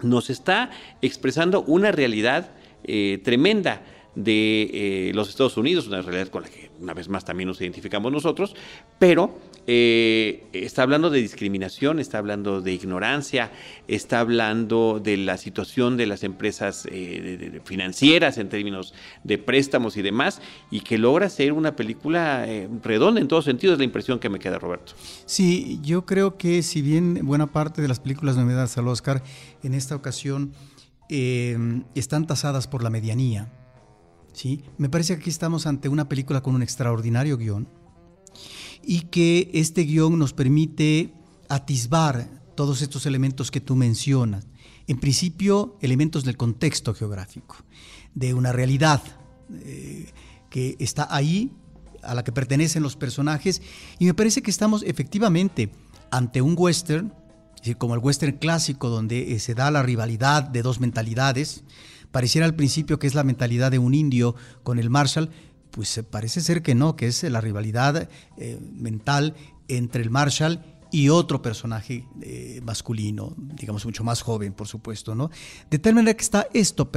nos 0.00 0.30
está 0.30 0.70
expresando 1.02 1.60
una 1.64 1.92
realidad 1.92 2.52
eh, 2.84 3.20
tremenda 3.22 3.82
de 4.14 5.08
eh, 5.08 5.12
los 5.14 5.28
Estados 5.30 5.56
Unidos, 5.56 5.86
una 5.86 6.02
realidad 6.02 6.28
con 6.28 6.42
la 6.42 6.48
que 6.48 6.70
una 6.80 6.94
vez 6.94 7.08
más 7.08 7.24
también 7.24 7.48
nos 7.48 7.60
identificamos 7.60 8.12
nosotros, 8.12 8.54
pero 8.98 9.38
eh, 9.66 10.44
está 10.52 10.82
hablando 10.82 11.08
de 11.08 11.22
discriminación, 11.22 11.98
está 11.98 12.18
hablando 12.18 12.60
de 12.60 12.72
ignorancia, 12.72 13.52
está 13.88 14.20
hablando 14.20 15.00
de 15.02 15.16
la 15.16 15.38
situación 15.38 15.96
de 15.96 16.06
las 16.06 16.24
empresas 16.24 16.86
eh, 16.90 17.60
financieras 17.64 18.36
en 18.36 18.48
términos 18.48 18.92
de 19.24 19.38
préstamos 19.38 19.96
y 19.96 20.02
demás, 20.02 20.42
y 20.70 20.80
que 20.80 20.98
logra 20.98 21.30
ser 21.30 21.52
una 21.52 21.74
película 21.74 22.46
redonda 22.82 23.20
en 23.20 23.28
todos 23.28 23.44
sentidos, 23.44 23.74
es 23.74 23.78
la 23.78 23.84
impresión 23.84 24.18
que 24.18 24.28
me 24.28 24.38
queda, 24.38 24.58
Roberto. 24.58 24.92
Sí, 25.24 25.78
yo 25.82 26.04
creo 26.04 26.36
que 26.36 26.62
si 26.62 26.82
bien 26.82 27.20
buena 27.22 27.52
parte 27.52 27.80
de 27.80 27.88
las 27.88 28.00
películas 28.00 28.36
nominadas 28.36 28.76
al 28.76 28.88
Oscar 28.88 29.22
en 29.62 29.74
esta 29.74 29.96
ocasión 29.96 30.52
están 31.08 32.26
tasadas 32.26 32.66
por 32.66 32.82
la 32.82 32.90
medianía, 32.90 33.50
¿sí? 34.32 34.62
Me 34.78 34.88
parece 34.88 35.14
que 35.14 35.20
aquí 35.20 35.30
estamos 35.30 35.66
ante 35.66 35.88
una 35.88 36.08
película 36.08 36.42
con 36.42 36.54
un 36.54 36.62
extraordinario 36.62 37.36
guion 37.36 37.68
y 38.84 39.02
que 39.02 39.50
este 39.52 39.82
guion 39.82 40.18
nos 40.18 40.32
permite 40.32 41.12
atisbar 41.48 42.28
todos 42.54 42.82
estos 42.82 43.06
elementos 43.06 43.50
que 43.50 43.60
tú 43.60 43.76
mencionas. 43.76 44.46
En 44.86 44.98
principio, 44.98 45.76
elementos 45.80 46.24
del 46.24 46.36
contexto 46.36 46.94
geográfico, 46.94 47.56
de 48.14 48.34
una 48.34 48.52
realidad 48.52 49.02
eh, 49.64 50.10
que 50.50 50.76
está 50.78 51.14
ahí, 51.14 51.52
a 52.02 52.14
la 52.14 52.24
que 52.24 52.32
pertenecen 52.32 52.82
los 52.82 52.96
personajes, 52.96 53.62
y 53.98 54.06
me 54.06 54.14
parece 54.14 54.42
que 54.42 54.50
estamos 54.50 54.82
efectivamente 54.82 55.70
ante 56.10 56.42
un 56.42 56.56
western, 56.58 57.14
como 57.78 57.94
el 57.94 58.00
western 58.00 58.38
clásico, 58.38 58.88
donde 58.88 59.34
eh, 59.34 59.38
se 59.38 59.54
da 59.54 59.70
la 59.70 59.82
rivalidad 59.82 60.42
de 60.42 60.62
dos 60.62 60.80
mentalidades, 60.80 61.62
Pareciera 62.12 62.46
al 62.46 62.54
principio 62.54 62.98
que 62.98 63.06
es 63.06 63.14
la 63.14 63.24
mentalidad 63.24 63.70
de 63.70 63.78
un 63.78 63.94
indio 63.94 64.36
con 64.62 64.78
el 64.78 64.90
Marshall, 64.90 65.30
pues 65.72 65.96
eh, 65.98 66.02
parece 66.04 66.40
ser 66.40 66.62
que 66.62 66.74
no, 66.74 66.94
que 66.94 67.08
es 67.08 67.22
la 67.24 67.40
rivalidad 67.40 68.08
eh, 68.36 68.60
mental 68.60 69.34
entre 69.66 70.02
el 70.02 70.10
Marshall 70.10 70.62
y 70.90 71.08
otro 71.08 71.40
personaje 71.40 72.04
eh, 72.20 72.60
masculino, 72.62 73.34
digamos 73.38 73.86
mucho 73.86 74.04
más 74.04 74.20
joven, 74.20 74.52
por 74.52 74.68
supuesto, 74.68 75.14
¿no? 75.14 75.30
De 75.70 75.78
tal 75.78 75.94
manera 75.94 76.14
que 76.14 76.22
está 76.22 76.46
esto 76.52 76.90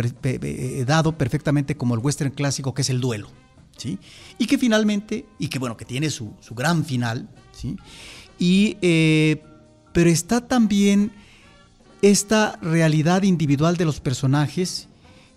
dado 0.85 1.17
perfectamente 1.17 1.77
como 1.77 1.95
el 1.95 2.01
western 2.01 2.31
clásico, 2.31 2.73
que 2.73 2.81
es 2.81 2.89
el 2.89 2.99
duelo, 2.99 3.29
¿sí? 3.77 3.97
Y 4.37 4.47
que 4.47 4.57
finalmente, 4.57 5.25
y 5.39 5.47
que 5.47 5.59
bueno, 5.59 5.77
que 5.77 5.85
tiene 5.85 6.09
su, 6.09 6.33
su 6.41 6.53
gran 6.53 6.83
final, 6.83 7.29
¿sí? 7.53 7.77
Y, 8.37 8.75
pero 9.93 10.09
está 10.09 10.45
también 10.45 11.13
esta 12.01 12.59
realidad 12.61 13.23
individual 13.23 13.77
de 13.77 13.85
los 13.85 14.01
personajes 14.01 14.89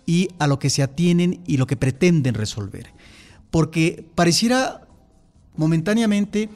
y 0.09 0.29
a 0.39 0.47
lo 0.47 0.57
que 0.57 0.71
se 0.71 0.81
atienen 0.81 1.39
y 1.45 1.57
lo 1.57 1.67
que 1.67 1.77
pretenden 1.77 2.33
resolver. 2.33 2.91
Porque 3.51 4.03
pareciera 4.15 4.87
momentáneamente 5.55 6.49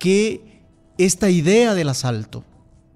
que 0.00 0.64
esta 0.98 1.30
idea 1.30 1.74
del 1.74 1.90
asalto, 1.90 2.42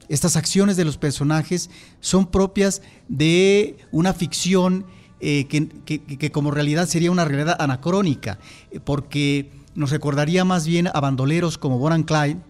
estas 0.08 0.34
acciones 0.34 0.76
de 0.76 0.84
los 0.84 0.98
personajes 0.98 1.70
son 2.00 2.26
propias 2.26 2.82
de 3.06 3.76
una 3.92 4.12
ficción 4.12 4.86
eh, 5.20 5.46
que, 5.46 6.32
como 6.32 6.50
realidad 6.50 6.88
sería 6.88 7.12
una 7.12 7.24
realidad 7.24 7.56
anacrónica, 7.60 8.40
porque 8.82 9.52
nos 9.76 9.92
recordaría 9.92 10.44
más 10.44 10.66
bien 10.66 10.88
a 10.92 10.98
bandoleros 10.98 11.58
como 11.58 11.78
Bonham 11.78 12.02
Clyde, 12.02 12.40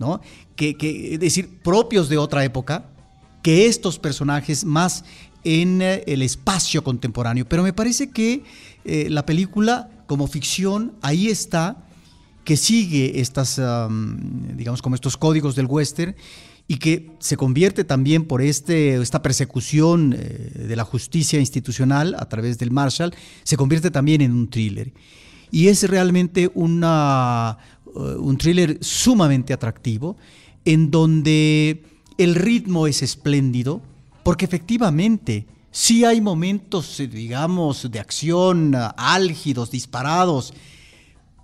¿no? 0.00 0.20
que, 0.56 0.76
es 1.12 1.20
decir, 1.20 1.60
propios 1.62 2.08
de 2.08 2.18
otra 2.18 2.44
época, 2.44 2.86
que 3.40 3.66
estos 3.66 4.00
personajes 4.00 4.64
más 4.64 5.04
en 5.44 5.82
eh, 5.82 6.04
el 6.06 6.22
espacio 6.22 6.84
contemporáneo. 6.84 7.46
Pero 7.48 7.62
me 7.62 7.72
parece 7.72 8.10
que 8.10 8.42
eh, 8.84 9.08
la 9.10 9.26
película, 9.26 9.90
como 10.06 10.26
ficción, 10.26 10.92
ahí 11.02 11.28
está, 11.28 11.84
que 12.44 12.56
sigue 12.56 13.20
estas, 13.20 13.60
digamos, 14.56 14.82
como 14.82 14.96
estos 14.96 15.16
códigos 15.16 15.54
del 15.54 15.66
western 15.66 16.16
y 16.66 16.78
que 16.78 17.10
se 17.20 17.36
convierte 17.36 17.84
también 17.84 18.24
por 18.24 18.42
este, 18.42 18.96
esta 18.96 19.22
persecución 19.22 20.16
eh, 20.18 20.66
de 20.66 20.74
la 20.74 20.84
justicia 20.84 21.38
institucional 21.38 22.16
a 22.18 22.28
través 22.28 22.58
del 22.58 22.72
Marshall, 22.72 23.14
se 23.44 23.56
convierte 23.56 23.90
también 23.90 24.22
en 24.22 24.32
un 24.32 24.48
thriller. 24.48 24.92
Y 25.50 25.68
es 25.68 25.88
realmente 25.88 26.50
una, 26.54 27.58
un 27.94 28.38
thriller 28.38 28.78
sumamente 28.80 29.52
atractivo, 29.52 30.16
en 30.64 30.90
donde 30.90 31.82
el 32.16 32.34
ritmo 32.34 32.86
es 32.86 33.02
espléndido, 33.02 33.82
porque 34.22 34.44
efectivamente 34.44 35.46
sí 35.70 36.04
hay 36.04 36.20
momentos, 36.20 37.00
eh, 37.00 37.08
digamos, 37.08 37.90
de 37.90 37.98
acción 37.98 38.74
ah, 38.74 38.94
álgidos, 38.96 39.70
disparados, 39.70 40.52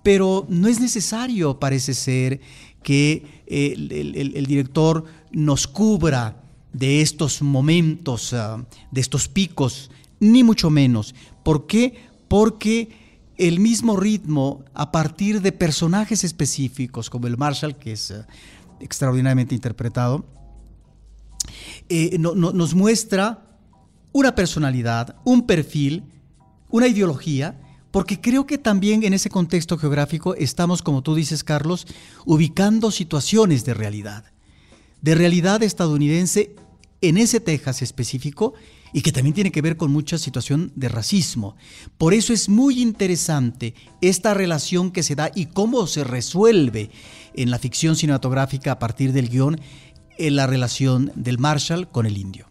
pero 0.03 0.47
no 0.49 0.69
es 0.69 0.81
necesario, 0.81 1.59
parece 1.59 1.95
ser, 1.95 2.41
que 2.83 3.43
eh, 3.47 3.75
el, 3.75 4.47
director 4.47 5.05
nos 5.33 5.67
cubra 5.67 6.43
de 6.73 7.01
estos 7.03 7.43
momentos, 7.43 8.35
de 8.91 9.01
estos 9.01 9.29
picos, 9.29 9.91
ni 10.21 10.45
mucho 10.45 10.71
menos. 10.71 11.15
¿Por 11.43 11.67
qué? 11.67 12.07
Porque 12.29 12.89
el 13.37 13.59
mismo 13.61 13.97
ritmo, 13.97 14.65
a 14.75 14.93
partir 14.93 15.43
de 15.43 15.53
personajes 15.53 16.25
específicos, 16.25 17.11
como 17.11 17.27
el 17.27 17.37
Marshall, 17.37 17.77
que 17.77 17.93
es 17.93 18.15
extraordinariamente 18.81 19.55
interpretado, 19.55 20.25
eh, 21.89 22.19
nos 22.19 22.75
muestra 22.75 23.47
una 24.13 24.35
personalidad, 24.35 25.17
un 25.25 25.47
perfil, 25.47 26.05
una 26.71 26.87
ideología, 26.87 27.61
porque 27.91 28.21
creo 28.21 28.47
que 28.47 28.59
también 28.59 29.03
en 29.05 29.15
ese 29.15 29.31
contexto 29.31 29.79
geográfico 29.79 30.35
estamos, 30.35 30.83
como 30.83 31.03
tú 31.03 31.15
dices, 31.15 31.45
Carlos, 31.45 31.87
ubicando 32.27 32.91
situaciones 32.91 33.65
de 33.65 33.75
realidad, 33.75 34.25
de 35.01 35.15
realidad 35.15 35.63
estadounidense 35.63 36.55
en 37.01 37.17
ese 37.17 37.41
Texas 37.41 37.83
específico 37.83 38.55
y 38.93 39.03
que 39.03 39.13
también 39.13 39.35
tiene 39.35 39.53
que 39.53 39.63
ver 39.63 39.77
con 39.77 39.91
mucha 39.91 40.19
situación 40.19 40.73
de 40.75 40.89
racismo. 40.89 41.57
Por 41.97 42.15
eso 42.15 42.33
es 42.33 42.49
muy 42.49 42.81
interesante 42.81 43.75
esta 44.01 44.35
relación 44.35 44.91
que 44.91 45.03
se 45.03 45.15
da 45.15 45.31
y 45.35 45.47
cómo 45.47 45.87
se 45.87 46.05
resuelve 46.05 46.91
en 47.35 47.51
la 47.51 47.59
ficción 47.59 47.97
cinematográfica 47.97 48.73
a 48.73 48.79
partir 48.79 49.13
del 49.13 49.29
guion 49.29 49.61
en 50.19 50.37
la 50.37 50.47
relación 50.47 51.13
del 51.15 51.39
Marshall 51.39 51.89
con 51.89 52.07
el 52.07 52.19
indio. 52.19 52.47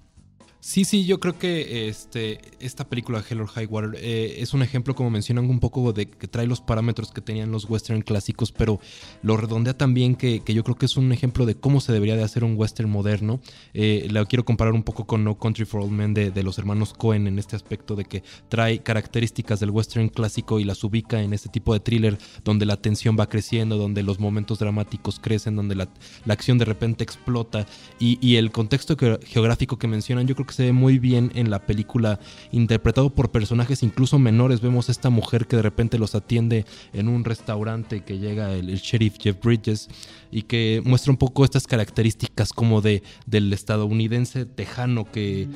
Sí, 0.68 0.84
sí, 0.84 1.06
yo 1.06 1.22
creo 1.22 1.40
que 1.40 1.88
este, 1.88 2.42
esta 2.60 2.90
película 2.90 3.24
Hell 3.28 3.40
or 3.40 3.48
High 3.48 3.68
Water 3.68 3.92
eh, 4.04 4.36
es 4.40 4.54
un 4.54 4.62
ejemplo, 4.62 4.96
como 4.96 5.10
mencionan, 5.10 5.50
un 5.50 5.62
poco 5.62 5.94
de 5.94 6.10
que 6.10 6.28
trae 6.28 6.46
los 6.46 6.60
parámetros 6.60 7.14
que 7.14 7.22
tenían 7.22 7.54
los 7.54 7.70
western 7.70 8.02
clásicos, 8.02 8.52
pero 8.52 8.82
lo 9.22 9.38
redondea 9.38 9.78
también 9.78 10.16
que, 10.16 10.42
yo 10.46 10.66
creo 10.66 10.76
que 10.76 10.86
es 10.86 10.98
un 10.98 11.14
ejemplo 11.14 11.46
de 11.46 11.56
cómo 11.56 11.80
se 11.80 11.94
debería 11.94 12.18
de 12.18 12.24
hacer 12.24 12.44
un 12.44 12.58
western 12.58 12.90
moderno. 12.90 13.40
Eh, 13.74 14.10
la 14.12 14.26
quiero 14.26 14.44
comparar 14.44 14.74
un 14.74 14.84
poco 14.84 15.08
con 15.08 15.24
No 15.24 15.40
Country 15.40 15.64
for 15.64 15.84
Old 15.84 15.94
Men 15.94 16.14
de, 16.14 16.44
los 16.44 16.58
hermanos 16.58 16.94
Cohen 16.94 17.28
en 17.28 17.40
este 17.40 17.56
aspecto 17.56 17.96
de 17.96 18.04
que 18.04 18.24
trae 18.50 18.80
características 18.80 19.62
del 19.62 19.70
western 19.70 20.10
clásico 20.10 20.60
y 20.60 20.66
las 20.66 20.84
ubica 20.84 21.22
en 21.22 21.32
este 21.32 21.48
tipo 21.48 21.72
de 21.72 21.80
thriller 21.80 22.18
donde 22.44 22.66
la 22.66 22.76
tensión 22.76 23.16
va 23.18 23.30
creciendo, 23.30 23.78
donde 23.78 24.04
los 24.04 24.20
momentos 24.20 24.60
dramáticos 24.60 25.22
crecen, 25.22 25.56
donde 25.56 25.76
la, 25.76 25.88
acción 26.28 26.58
de 26.58 26.66
repente 26.66 27.06
explota 27.06 27.66
y, 28.02 28.20
y 28.20 28.36
el 28.36 28.52
contexto 28.52 28.98
geográfico 28.98 29.80
que 29.80 29.88
mencionan 29.88 30.28
yo 30.28 30.36
creo 30.36 30.46
que 30.46 30.57
muy 30.60 31.00
bien 31.00 31.32
en 31.36 31.50
la 31.50 31.66
película, 31.66 32.20
interpretado 32.52 33.10
por 33.10 33.32
personajes 33.32 33.84
incluso 33.84 34.20
menores. 34.20 34.62
Vemos 34.62 34.90
a 34.90 34.92
esta 34.92 35.10
mujer 35.10 35.48
que 35.48 35.56
de 35.56 35.62
repente 35.62 36.00
los 36.00 36.16
atiende 36.16 36.66
en 36.94 37.08
un 37.08 37.24
restaurante 37.24 38.02
que 38.02 38.20
llega 38.20 38.54
el, 38.54 38.70
el 38.70 38.80
sheriff 38.80 39.18
Jeff 39.20 39.38
Bridges 39.44 39.90
y 40.32 40.44
que 40.44 40.82
muestra 40.84 41.12
un 41.12 41.18
poco 41.18 41.46
estas 41.46 41.68
características 41.68 42.54
como 42.54 42.82
de 42.82 43.04
del 43.26 43.52
estadounidense 43.54 44.46
tejano 44.46 45.10
que 45.12 45.48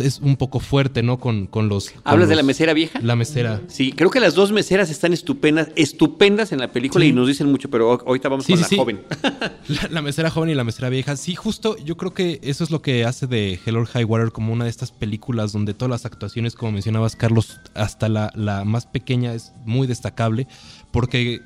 es 0.00 0.20
un 0.20 0.36
poco 0.36 0.60
fuerte, 0.60 1.02
¿no? 1.02 1.18
Con, 1.18 1.46
con 1.46 1.68
los... 1.68 1.92
¿Hablas 2.04 2.28
de 2.28 2.36
la 2.36 2.42
mesera 2.42 2.72
vieja? 2.72 3.00
La 3.00 3.16
mesera. 3.16 3.60
Sí, 3.68 3.92
creo 3.92 4.10
que 4.10 4.20
las 4.20 4.34
dos 4.34 4.52
meseras 4.52 4.90
están 4.90 5.12
estupendas, 5.12 5.68
estupendas 5.76 6.52
en 6.52 6.60
la 6.60 6.72
película 6.72 7.04
y 7.04 7.12
nos 7.12 7.28
dicen 7.28 7.50
mucho, 7.50 7.70
pero 7.70 8.00
ahorita 8.06 8.28
vamos 8.28 8.46
con 8.46 8.60
la 8.60 8.68
joven. 8.68 9.02
La, 9.90 10.02
mesera 10.02 10.30
joven 10.30 10.50
y 10.50 10.54
la 10.54 10.64
mesera 10.64 10.88
vieja. 10.88 11.16
Sí, 11.16 11.34
justo 11.34 11.76
yo 11.78 11.96
creo 11.96 12.12
que 12.12 12.40
eso 12.42 12.64
es 12.64 12.70
lo 12.70 12.82
que 12.82 13.04
hace 13.04 13.26
de 13.26 13.58
Hell 13.64 13.76
or 13.76 13.86
High 13.86 14.04
Water 14.04 14.30
como 14.30 14.52
una 14.52 14.64
de 14.64 14.70
estas 14.70 14.92
películas 14.92 15.52
donde 15.52 15.74
todas 15.74 15.90
las 15.90 16.04
actuaciones, 16.04 16.54
como 16.54 16.72
mencionabas, 16.72 17.16
Carlos, 17.16 17.60
hasta 17.74 18.08
la, 18.08 18.30
la 18.34 18.64
más 18.64 18.86
pequeña 18.86 19.34
es 19.34 19.52
muy 19.64 19.86
destacable, 19.86 20.46
porque 20.92 21.42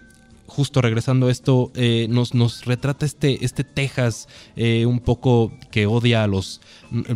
justo 0.49 0.80
regresando 0.80 1.28
a 1.28 1.30
esto, 1.30 1.70
eh, 1.74 2.07
nos, 2.09 2.34
nos 2.34 2.64
retrata 2.64 3.05
este, 3.05 3.45
este 3.45 3.64
Texas 3.64 4.28
eh, 4.57 4.86
un 4.86 4.99
poco 4.99 5.53
que 5.70 5.86
odia 5.86 6.24
a 6.24 6.26
los, 6.26 6.61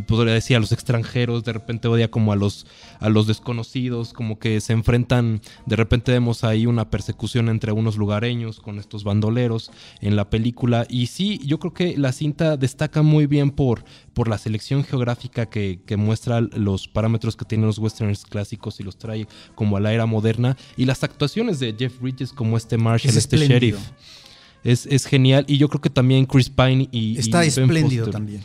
podría 0.07 0.35
decir, 0.35 0.57
a 0.57 0.61
los 0.61 0.73
extranjeros, 0.73 1.45
de 1.45 1.53
repente 1.53 1.89
odia 1.89 2.11
como 2.11 2.33
a 2.33 2.37
los, 2.37 2.66
a 3.01 3.09
los 3.09 3.27
desconocidos, 3.27 4.12
como 4.12 4.39
que 4.39 4.61
se 4.61 4.73
enfrentan, 4.73 5.41
de 5.66 5.77
repente 5.77 6.12
vemos 6.12 6.45
ahí 6.45 6.66
una 6.66 6.91
persecución 6.91 7.49
entre 7.49 7.73
unos 7.73 7.97
lugareños 7.97 8.61
con 8.61 8.79
estos 8.79 9.05
bandoleros 9.05 9.70
en 10.01 10.16
la 10.16 10.31
película. 10.31 10.87
Y 10.89 11.07
sí, 11.07 11.41
yo 11.45 11.59
creo 11.59 11.73
que 11.73 11.97
la 11.97 12.12
cinta 12.12 12.57
destaca 12.57 13.03
muy 13.03 13.27
bien 13.27 13.51
por, 13.51 13.85
por 14.12 14.29
la 14.29 14.39
selección 14.39 14.85
geográfica 14.85 15.47
que, 15.47 15.81
que 15.85 15.97
muestra 15.97 16.41
los 16.41 16.89
parámetros 16.89 17.37
que 17.37 17.45
tienen 17.45 17.66
los 17.66 17.79
westerns 17.79 18.25
clásicos 18.25 18.81
y 18.81 18.83
los 18.83 18.97
trae 18.97 19.27
como 19.55 19.77
a 19.77 19.81
la 19.81 19.93
era 19.93 20.07
moderna. 20.07 20.57
Y 20.77 20.85
las 20.85 21.03
actuaciones 21.03 21.59
de 21.59 21.75
Jeff 21.79 22.01
Bridges 22.01 22.33
como 22.33 22.57
este 22.57 22.77
Marshall 22.79 23.16
este 23.16 23.37
sheriff. 23.37 23.79
Es, 24.64 25.07
genial. 25.07 25.45
Y 25.49 25.59
yo 25.59 25.68
creo 25.68 25.81
que 25.81 25.91
también 25.91 26.25
Chris 26.25 26.49
Pine 26.49 26.89
y. 26.93 27.18
Está 27.18 27.45
espléndido 27.45 28.09
también. 28.09 28.43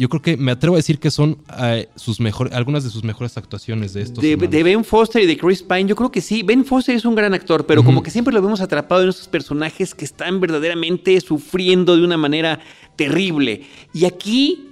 Yo 0.00 0.08
creo 0.08 0.22
que 0.22 0.38
me 0.38 0.50
atrevo 0.50 0.76
a 0.76 0.78
decir 0.78 0.98
que 0.98 1.10
son 1.10 1.36
eh, 1.58 1.86
sus 1.94 2.20
mejores, 2.20 2.54
algunas 2.54 2.84
de 2.84 2.88
sus 2.88 3.04
mejores 3.04 3.36
actuaciones 3.36 3.92
de 3.92 4.00
estos. 4.00 4.24
De, 4.24 4.34
Ben 4.34 4.82
Foster 4.82 5.22
y 5.22 5.26
de 5.26 5.36
Chris 5.36 5.62
Pine, 5.62 5.84
yo 5.84 5.94
creo 5.94 6.10
que 6.10 6.22
sí. 6.22 6.42
Ben 6.42 6.64
Foster 6.64 6.94
es 6.94 7.04
un 7.04 7.14
gran 7.14 7.34
actor, 7.34 7.66
pero 7.66 7.84
como 7.84 8.02
que 8.02 8.10
siempre 8.10 8.32
lo 8.32 8.40
vemos 8.40 8.62
atrapado 8.62 9.02
en 9.02 9.10
esos 9.10 9.28
personajes 9.28 9.94
que 9.94 10.06
están 10.06 10.40
verdaderamente 10.40 11.20
sufriendo 11.20 11.98
de 11.98 12.02
una 12.02 12.16
manera 12.16 12.60
terrible. 12.96 13.66
Y 13.92 14.06
aquí 14.06 14.68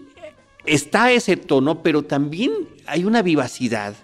está 0.64 1.12
ese 1.12 1.36
tono, 1.36 1.82
pero 1.82 2.02
también 2.04 2.50
hay 2.86 3.04
una 3.04 3.20
vivacidad 3.20 3.94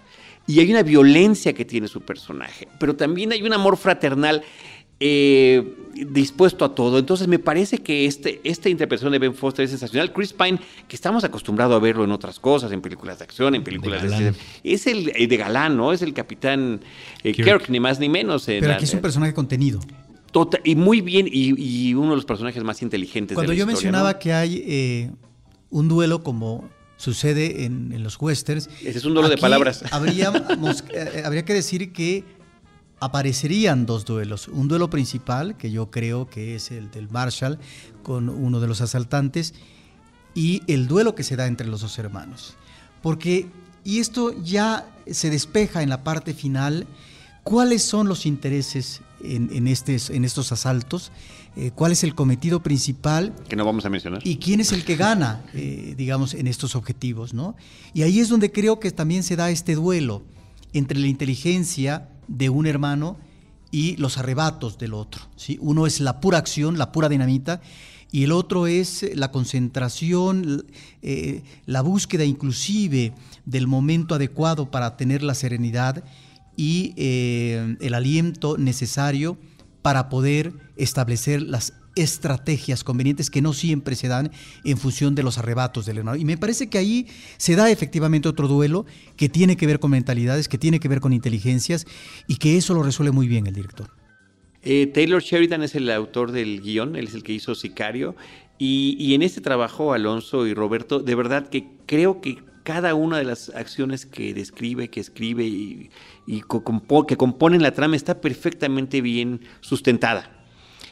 y 0.45 0.59
hay 0.59 0.69
una 0.69 0.83
violencia 0.83 1.53
que 1.53 1.65
tiene 1.65 1.87
su 1.87 2.01
personaje, 2.01 2.67
pero 2.79 2.95
también 2.95 3.31
hay 3.31 3.41
un 3.41 3.53
amor 3.53 3.77
fraternal 3.77 4.43
eh, 4.99 5.75
dispuesto 5.93 6.65
a 6.65 6.73
todo. 6.73 6.99
Entonces 6.99 7.27
me 7.27 7.39
parece 7.39 7.79
que 7.79 8.05
este, 8.05 8.41
esta 8.43 8.69
interpretación 8.69 9.11
de 9.11 9.19
Ben 9.19 9.33
Foster 9.33 9.65
es 9.65 9.71
sensacional. 9.71 10.13
Chris 10.13 10.33
Pine, 10.33 10.59
que 10.87 10.95
estamos 10.95 11.23
acostumbrados 11.23 11.75
a 11.75 11.79
verlo 11.79 12.03
en 12.03 12.11
otras 12.11 12.39
cosas, 12.39 12.71
en 12.71 12.81
películas 12.81 13.19
de 13.19 13.25
acción, 13.25 13.55
en 13.55 13.63
películas 13.63 14.03
de, 14.03 14.33
es 14.63 14.87
el 14.87 15.11
eh, 15.15 15.27
de 15.27 15.37
galán, 15.37 15.77
¿no? 15.77 15.91
Es 15.91 16.01
el 16.01 16.13
capitán 16.13 16.81
eh, 17.23 17.33
Kirk. 17.33 17.69
ni 17.69 17.79
más 17.79 17.99
ni 17.99 18.09
menos. 18.09 18.45
Pero 18.45 18.73
aquí 18.73 18.85
es 18.85 18.93
un 18.93 19.01
personaje 19.01 19.33
contenido. 19.33 19.79
Tota, 20.31 20.59
y 20.65 20.75
muy 20.75 20.99
bien, 20.99 21.29
y, 21.31 21.93
uno 21.93 22.09
de 22.09 22.15
los 22.17 22.25
personajes 22.25 22.61
más 22.63 22.81
inteligentes. 22.81 23.35
Cuando 23.35 23.53
yo 23.53 23.65
mencionaba 23.65 24.19
que 24.19 24.33
hay 24.33 25.11
un 25.69 25.87
duelo 25.87 26.23
como 26.23 26.69
sucede 26.97 27.65
en, 27.65 28.03
los 28.03 28.21
westerns. 28.21 28.69
Ese 28.81 28.97
es 28.97 29.05
un 29.05 29.13
duelo 29.13 29.29
de 29.29 29.37
palabras. 29.37 29.83
Habría, 29.91 30.29
habría 31.25 31.45
que 31.45 31.53
decir 31.53 31.91
que 31.91 32.23
aparecerían 32.99 33.85
dos 33.85 34.05
duelos. 34.05 34.47
Un 34.47 34.67
duelo 34.67 34.89
principal, 34.89 35.57
que 35.57 35.71
yo 35.71 35.91
creo 35.91 36.29
que 36.29 36.55
es 36.55 36.71
el 36.71 36.91
del 36.91 37.09
Marshall 37.09 37.59
con 38.03 38.29
uno 38.29 38.59
de 38.59 38.67
los 38.67 38.81
asaltantes, 38.81 39.53
y 40.33 40.63
el 40.67 40.87
duelo 40.87 41.15
que 41.15 41.23
se 41.23 41.35
da 41.35 41.47
entre 41.47 41.67
los 41.67 41.81
dos 41.81 41.97
hermanos. 41.97 42.55
Porque, 43.01 43.47
y 43.83 43.99
esto 43.99 44.33
ya 44.43 44.87
se 45.09 45.29
despeja 45.29 45.83
en 45.83 45.89
la 45.89 46.03
parte 46.03 46.33
final, 46.33 46.87
¿Cuáles 47.45 47.83
son 47.83 48.07
los 48.07 48.25
intereses 48.25 49.01
en, 49.21 49.67
estos 49.67 50.51
asaltos? 50.51 51.11
Eh, 51.55 51.69
¿Cuál 51.75 51.91
es 51.91 52.03
el 52.03 52.15
cometido 52.15 52.63
principal? 52.63 53.35
Que 53.47 53.55
no 53.55 53.63
vamos 53.63 53.85
a 53.85 53.89
mencionar. 53.91 54.19
¿Y 54.23 54.37
quién 54.37 54.61
es 54.61 54.71
el 54.71 54.83
que 54.83 54.95
gana, 54.95 55.45
eh, 55.53 55.93
digamos, 55.95 56.33
en 56.33 56.47
estos 56.47 56.75
objetivos? 56.75 57.35
¿no? 57.35 57.55
Y 57.93 58.01
ahí 58.01 58.19
es 58.19 58.29
donde 58.29 58.51
creo 58.51 58.79
que 58.79 58.89
también 58.89 59.21
se 59.21 59.35
da 59.35 59.51
este 59.51 59.75
duelo 59.75 60.23
entre 60.73 60.97
la 60.97 61.05
inteligencia 61.05 62.09
de 62.27 62.49
un 62.49 62.67
hermano 62.67 63.17
y 63.71 63.97
los 63.97 64.17
arrebatos 64.17 64.77
del 64.77 64.93
otro. 64.93 65.23
¿sí? 65.35 65.57
Uno 65.61 65.85
es 65.85 65.99
la 65.99 66.21
pura 66.21 66.37
acción, 66.37 66.77
la 66.77 66.91
pura 66.91 67.09
dinamita, 67.09 67.61
y 68.11 68.23
el 68.23 68.31
otro 68.31 68.67
es 68.67 69.05
la 69.13 69.31
concentración, 69.31 70.65
eh, 71.01 71.43
la 71.65 71.81
búsqueda 71.81 72.23
inclusive 72.23 73.13
del 73.45 73.67
momento 73.67 74.15
adecuado 74.15 74.71
para 74.71 74.95
tener 74.95 75.21
la 75.21 75.35
serenidad 75.35 76.03
y 76.55 76.93
eh, 76.95 77.75
el 77.81 77.93
aliento 77.93 78.57
necesario 78.57 79.37
para 79.81 80.07
poder 80.07 80.53
establecer 80.77 81.41
las 81.41 81.73
estrategias 81.95 82.83
convenientes 82.83 83.29
que 83.29 83.41
no 83.41 83.53
siempre 83.53 83.95
se 83.95 84.07
dan 84.07 84.31
en 84.63 84.77
función 84.77 85.15
de 85.15 85.23
los 85.23 85.37
arrebatos 85.37 85.85
del 85.85 85.97
hermano. 85.99 86.17
Y 86.17 86.25
me 86.25 86.37
parece 86.37 86.69
que 86.69 86.77
ahí 86.77 87.07
se 87.37 87.55
da 87.55 87.71
efectivamente 87.71 88.29
otro 88.29 88.47
duelo 88.47 88.85
que 89.17 89.29
tiene 89.29 89.57
que 89.57 89.67
ver 89.67 89.79
con 89.79 89.91
mentalidades, 89.91 90.47
que 90.47 90.57
tiene 90.57 90.79
que 90.79 90.87
ver 90.87 90.99
con 90.99 91.13
inteligencias 91.13 91.85
y 92.27 92.37
que 92.37 92.57
eso 92.57 92.73
lo 92.73 92.83
resuelve 92.83 93.11
muy 93.11 93.27
bien 93.27 93.47
el 93.47 93.53
director. 93.53 93.89
Eh, 94.61 94.87
Taylor 94.87 95.21
Sheridan 95.21 95.61
es 95.61 95.75
el 95.75 95.89
autor 95.91 96.31
del 96.31 96.59
guion, 96.61 96.95
él 96.95 97.07
es 97.07 97.13
el 97.13 97.23
que 97.23 97.33
hizo 97.33 97.53
Sicario. 97.53 98.15
Y, 98.57 99.13
en 99.13 99.21
este 99.21 99.41
trabajo, 99.41 99.93
Alonso 99.93 100.47
y 100.47 100.53
Roberto, 100.53 100.99
de 100.99 101.13
verdad 101.13 101.49
que 101.49 101.67
creo 101.85 102.21
que 102.21 102.41
cada 102.63 102.95
una 102.95 103.17
de 103.17 103.25
las 103.25 103.49
acciones 103.49 104.05
que 104.05 104.33
describe, 104.33 104.89
que 104.89 105.01
escribe 105.01 105.43
y, 105.43 105.89
que 106.25 107.17
componen 107.17 107.61
la 107.61 107.73
trama 107.73 107.95
está 107.95 108.21
perfectamente 108.21 109.01
bien 109.01 109.41
sustentada. 109.59 110.34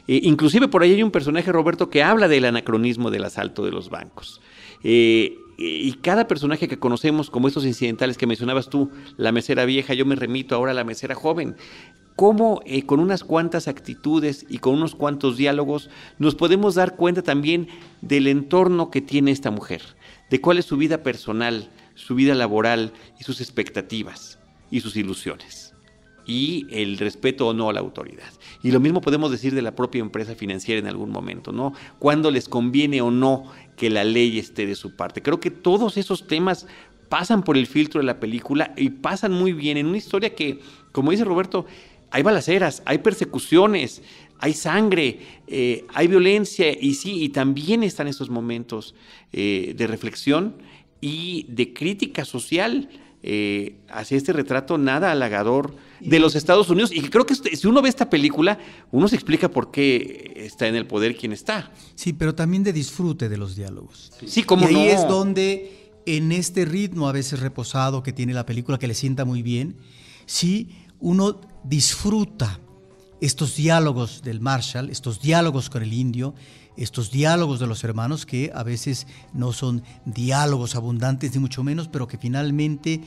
Eh, 0.06 0.20
inclusive 0.24 0.68
por 0.68 0.82
ahí 0.82 0.92
hay 0.92 1.02
un 1.02 1.10
personaje, 1.10 1.50
Roberto, 1.52 1.88
que 1.88 2.02
habla 2.02 2.28
del 2.28 2.44
anacronismo 2.44 3.10
del 3.10 3.24
asalto 3.24 3.64
de 3.64 3.70
los 3.70 3.90
bancos. 3.90 4.40
Eh, 4.82 5.38
y 5.56 5.92
cada 5.94 6.26
personaje 6.26 6.68
que 6.68 6.78
conocemos, 6.78 7.30
como 7.30 7.48
estos 7.48 7.64
incidentales 7.64 8.18
que 8.18 8.26
mencionabas 8.26 8.68
tú, 8.68 8.90
la 9.16 9.32
mesera 9.32 9.64
vieja, 9.64 9.94
yo 9.94 10.04
me 10.04 10.16
remito 10.16 10.54
ahora 10.54 10.72
a 10.72 10.74
la 10.74 10.84
mesera 10.84 11.14
joven, 11.14 11.56
cómo 12.16 12.60
eh, 12.64 12.84
con 12.84 13.00
unas 13.00 13.24
cuantas 13.24 13.68
actitudes 13.68 14.46
y 14.48 14.58
con 14.58 14.74
unos 14.74 14.94
cuantos 14.94 15.36
diálogos 15.36 15.90
nos 16.18 16.34
podemos 16.34 16.74
dar 16.74 16.96
cuenta 16.96 17.22
también 17.22 17.68
del 18.00 18.26
entorno 18.26 18.90
que 18.90 19.00
tiene 19.00 19.30
esta 19.30 19.50
mujer, 19.50 19.82
de 20.30 20.40
cuál 20.40 20.58
es 20.58 20.64
su 20.64 20.76
vida 20.76 21.02
personal, 21.02 21.70
su 21.94 22.14
vida 22.14 22.34
laboral 22.34 22.92
y 23.20 23.24
sus 23.24 23.40
expectativas 23.40 24.38
y 24.70 24.80
sus 24.80 24.96
ilusiones 24.96 25.74
y 26.26 26.66
el 26.70 26.98
respeto 26.98 27.48
o 27.48 27.54
no 27.54 27.70
a 27.70 27.72
la 27.72 27.80
autoridad. 27.80 28.30
Y 28.62 28.70
lo 28.70 28.80
mismo 28.80 29.00
podemos 29.00 29.30
decir 29.30 29.54
de 29.54 29.62
la 29.62 29.74
propia 29.74 30.00
empresa 30.00 30.34
financiera 30.34 30.78
en 30.78 30.86
algún 30.86 31.10
momento, 31.10 31.52
¿no? 31.52 31.72
Cuándo 31.98 32.30
les 32.30 32.48
conviene 32.48 33.02
o 33.02 33.10
no 33.10 33.44
que 33.76 33.90
la 33.90 34.04
ley 34.04 34.38
esté 34.38 34.66
de 34.66 34.74
su 34.74 34.96
parte. 34.96 35.22
Creo 35.22 35.40
que 35.40 35.50
todos 35.50 35.96
esos 35.96 36.26
temas 36.26 36.66
pasan 37.08 37.42
por 37.42 37.56
el 37.56 37.66
filtro 37.66 38.00
de 38.00 38.06
la 38.06 38.20
película 38.20 38.72
y 38.76 38.90
pasan 38.90 39.32
muy 39.32 39.52
bien 39.52 39.76
en 39.76 39.86
una 39.86 39.98
historia 39.98 40.34
que, 40.34 40.60
como 40.92 41.10
dice 41.10 41.24
Roberto, 41.24 41.66
hay 42.10 42.22
balaceras, 42.22 42.82
hay 42.86 42.98
persecuciones, 42.98 44.02
hay 44.38 44.52
sangre, 44.52 45.18
eh, 45.46 45.84
hay 45.92 46.06
violencia 46.06 46.66
y 46.78 46.94
sí, 46.94 47.22
y 47.22 47.28
también 47.30 47.82
están 47.82 48.08
estos 48.08 48.30
momentos 48.30 48.94
eh, 49.32 49.74
de 49.76 49.86
reflexión 49.86 50.54
y 51.00 51.46
de 51.48 51.72
crítica 51.72 52.24
social 52.24 52.88
eh, 53.22 53.76
hacia 53.88 54.16
este 54.16 54.32
retrato 54.32 54.78
nada 54.78 55.10
halagador 55.10 55.74
de 56.04 56.18
los 56.18 56.34
Estados 56.34 56.68
Unidos 56.68 56.90
y 56.92 57.00
creo 57.02 57.26
que 57.26 57.32
este, 57.32 57.56
si 57.56 57.66
uno 57.66 57.80
ve 57.82 57.88
esta 57.88 58.10
película, 58.10 58.58
uno 58.92 59.08
se 59.08 59.16
explica 59.16 59.48
por 59.48 59.70
qué 59.70 60.32
está 60.36 60.68
en 60.68 60.76
el 60.76 60.86
poder 60.86 61.16
quien 61.16 61.32
está. 61.32 61.72
Sí, 61.94 62.12
pero 62.12 62.34
también 62.34 62.62
de 62.62 62.72
disfrute 62.72 63.28
de 63.28 63.36
los 63.36 63.56
diálogos. 63.56 64.12
Sí, 64.26 64.42
como 64.42 64.68
y 64.68 64.74
ahí 64.74 64.88
es 64.88 65.08
donde 65.08 65.92
en 66.06 66.32
este 66.32 66.64
ritmo 66.64 67.08
a 67.08 67.12
veces 67.12 67.40
reposado 67.40 68.02
que 68.02 68.12
tiene 68.12 68.34
la 68.34 68.44
película, 68.44 68.78
que 68.78 68.86
le 68.86 68.94
sienta 68.94 69.24
muy 69.24 69.42
bien, 69.42 69.76
sí, 70.26 70.70
uno 71.00 71.40
disfruta 71.64 72.60
estos 73.20 73.56
diálogos 73.56 74.22
del 74.22 74.40
Marshall, 74.40 74.90
estos 74.90 75.20
diálogos 75.20 75.70
con 75.70 75.82
el 75.82 75.92
indio, 75.92 76.34
estos 76.76 77.10
diálogos 77.10 77.60
de 77.60 77.66
los 77.66 77.84
hermanos 77.84 78.26
que 78.26 78.50
a 78.54 78.62
veces 78.62 79.06
no 79.32 79.52
son 79.52 79.82
diálogos 80.04 80.74
abundantes 80.74 81.32
ni 81.34 81.40
mucho 81.40 81.62
menos, 81.62 81.88
pero 81.88 82.08
que 82.08 82.18
finalmente 82.18 83.00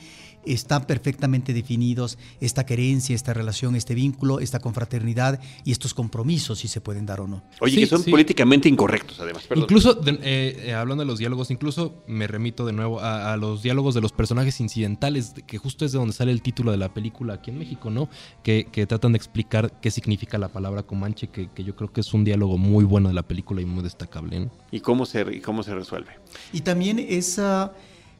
están 0.46 0.86
perfectamente 0.86 1.52
definidos 1.52 2.18
esta 2.40 2.64
querencia, 2.64 3.14
esta 3.14 3.34
relación, 3.34 3.76
este 3.76 3.94
vínculo, 3.94 4.40
esta 4.40 4.60
confraternidad 4.60 5.40
y 5.64 5.72
estos 5.72 5.94
compromisos, 5.94 6.58
si 6.58 6.68
se 6.68 6.80
pueden 6.80 7.06
dar 7.06 7.20
o 7.20 7.26
no. 7.26 7.42
Oye, 7.60 7.76
que 7.76 7.86
son 7.86 8.02
políticamente 8.04 8.68
incorrectos, 8.68 9.20
además. 9.20 9.46
Incluso, 9.54 10.00
eh, 10.06 10.64
eh, 10.66 10.74
hablando 10.74 11.02
de 11.02 11.06
los 11.06 11.18
diálogos, 11.18 11.50
incluso 11.50 12.02
me 12.06 12.26
remito 12.26 12.64
de 12.66 12.72
nuevo 12.72 13.00
a, 13.00 13.36
los 13.36 13.62
diálogos 13.62 13.94
de 13.94 14.00
los 14.00 14.12
personajes 14.12 14.60
incidentales, 14.60 15.34
que 15.46 15.58
justo 15.58 15.84
es 15.84 15.92
de 15.92 15.98
donde 15.98 16.14
sale 16.14 16.32
el 16.32 16.42
título 16.42 16.70
de 16.70 16.76
la 16.76 16.92
película 16.92 17.34
aquí 17.34 17.50
en 17.50 17.58
México, 17.58 17.90
¿no? 17.90 18.08
Que, 18.42 18.66
tratan 18.88 19.12
de 19.12 19.18
explicar 19.18 19.80
qué 19.80 19.90
significa 19.90 20.38
la 20.38 20.48
palabra 20.48 20.82
comanche, 20.82 21.28
que, 21.28 21.48
yo 21.62 21.76
creo 21.76 21.92
que 21.92 22.00
es 22.00 22.14
un 22.14 22.24
diálogo 22.24 22.56
muy 22.56 22.84
bueno 22.84 23.08
de 23.08 23.14
la 23.14 23.22
película 23.22 23.60
y 23.60 23.66
muy 23.66 23.82
destacable. 23.82 24.48
¿Y 24.70 24.80
cómo 24.80 25.04
se, 25.04 25.20
y 25.34 25.40
cómo 25.40 25.62
se 25.62 25.74
resuelve? 25.74 26.12
Y 26.52 26.62
también 26.62 26.98
esa, 26.98 27.72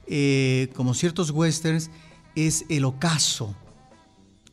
eh, 0.06 0.68
como 0.74 0.94
ciertos 0.94 1.30
westerns, 1.30 1.90
es 2.46 2.64
el 2.68 2.84
ocaso, 2.84 3.54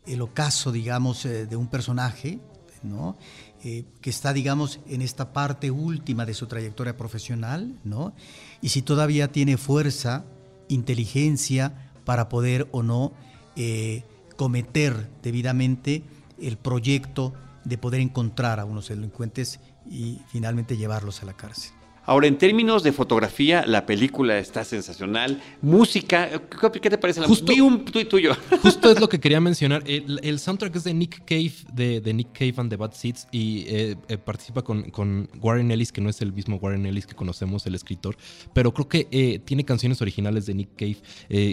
el 0.06 0.22
ocaso, 0.22 0.72
digamos, 0.72 1.26
eh, 1.26 1.46
de 1.46 1.56
un 1.56 1.68
personaje, 1.68 2.40
¿no? 2.84 3.16
Eh, 3.64 3.86
que 4.02 4.10
está, 4.10 4.34
digamos, 4.34 4.80
en 4.88 5.02
esta 5.02 5.34
parte 5.34 5.72
última 5.72 6.26
de 6.26 6.34
su 6.34 6.48
trayectoria 6.48 6.98
profesional, 6.98 7.80
¿no? 7.84 8.14
Y 8.62 8.70
si 8.70 8.82
todavía 8.82 9.32
tiene 9.32 9.58
fuerza, 9.58 10.26
inteligencia 10.68 11.92
para 12.06 12.30
poder 12.30 12.68
o 12.72 12.84
no 12.84 13.14
eh, 13.56 14.04
cometer 14.36 15.10
debidamente 15.24 16.04
el 16.40 16.58
proyecto 16.58 17.34
de 17.64 17.78
poder 17.78 18.02
encontrar 18.02 18.60
a 18.60 18.66
unos 18.66 18.90
delincuentes 18.90 19.60
y 19.90 20.20
finalmente 20.30 20.78
llevarlos 20.78 21.22
a 21.22 21.26
la 21.26 21.34
cárcel. 21.34 21.72
Ahora, 22.08 22.28
en 22.28 22.38
términos 22.38 22.84
de 22.84 22.92
fotografía, 22.92 23.66
la 23.66 23.88
película 23.88 24.38
está 24.38 24.64
sensacional. 24.64 25.42
Música, 25.62 26.30
¿qué 26.82 26.90
te 26.90 26.98
parece? 27.00 27.20
La 27.20 27.28
justo, 27.28 27.52
un 27.64 27.84
tuyo. 27.84 28.36
Justo 28.62 28.92
es 28.92 29.00
lo 29.00 29.10
que 29.10 29.20
quería 29.20 29.42
mencionar. 29.42 29.84
El, 29.88 30.40
soundtrack 30.40 30.76
es 30.76 30.84
de 30.84 30.94
Nick 30.94 31.24
Cave, 31.26 31.54
de, 31.74 32.14
Nick 32.14 32.32
Cave 32.34 32.54
and 32.58 32.70
the 32.70 32.76
Bad 32.76 32.94
Seeds, 32.94 33.28
y 33.32 33.66
eh, 33.68 33.96
eh, 34.08 34.18
participa 34.18 34.62
con, 34.62 35.30
Warren 35.42 35.72
Ellis, 35.72 35.92
que 35.92 36.02
no 36.02 36.10
es 36.10 36.22
el 36.22 36.32
mismo 36.32 36.58
Warren 36.58 36.86
Ellis 36.86 37.08
que 37.08 37.16
conocemos, 37.16 37.66
el 37.66 37.74
escritor, 37.74 38.18
pero 38.54 38.72
creo 38.72 38.88
que 38.88 39.08
eh, 39.10 39.40
tiene 39.44 39.66
canciones 39.66 40.00
originales 40.02 40.46
de 40.46 40.54
Nick 40.54 40.70
Cave. 40.78 40.98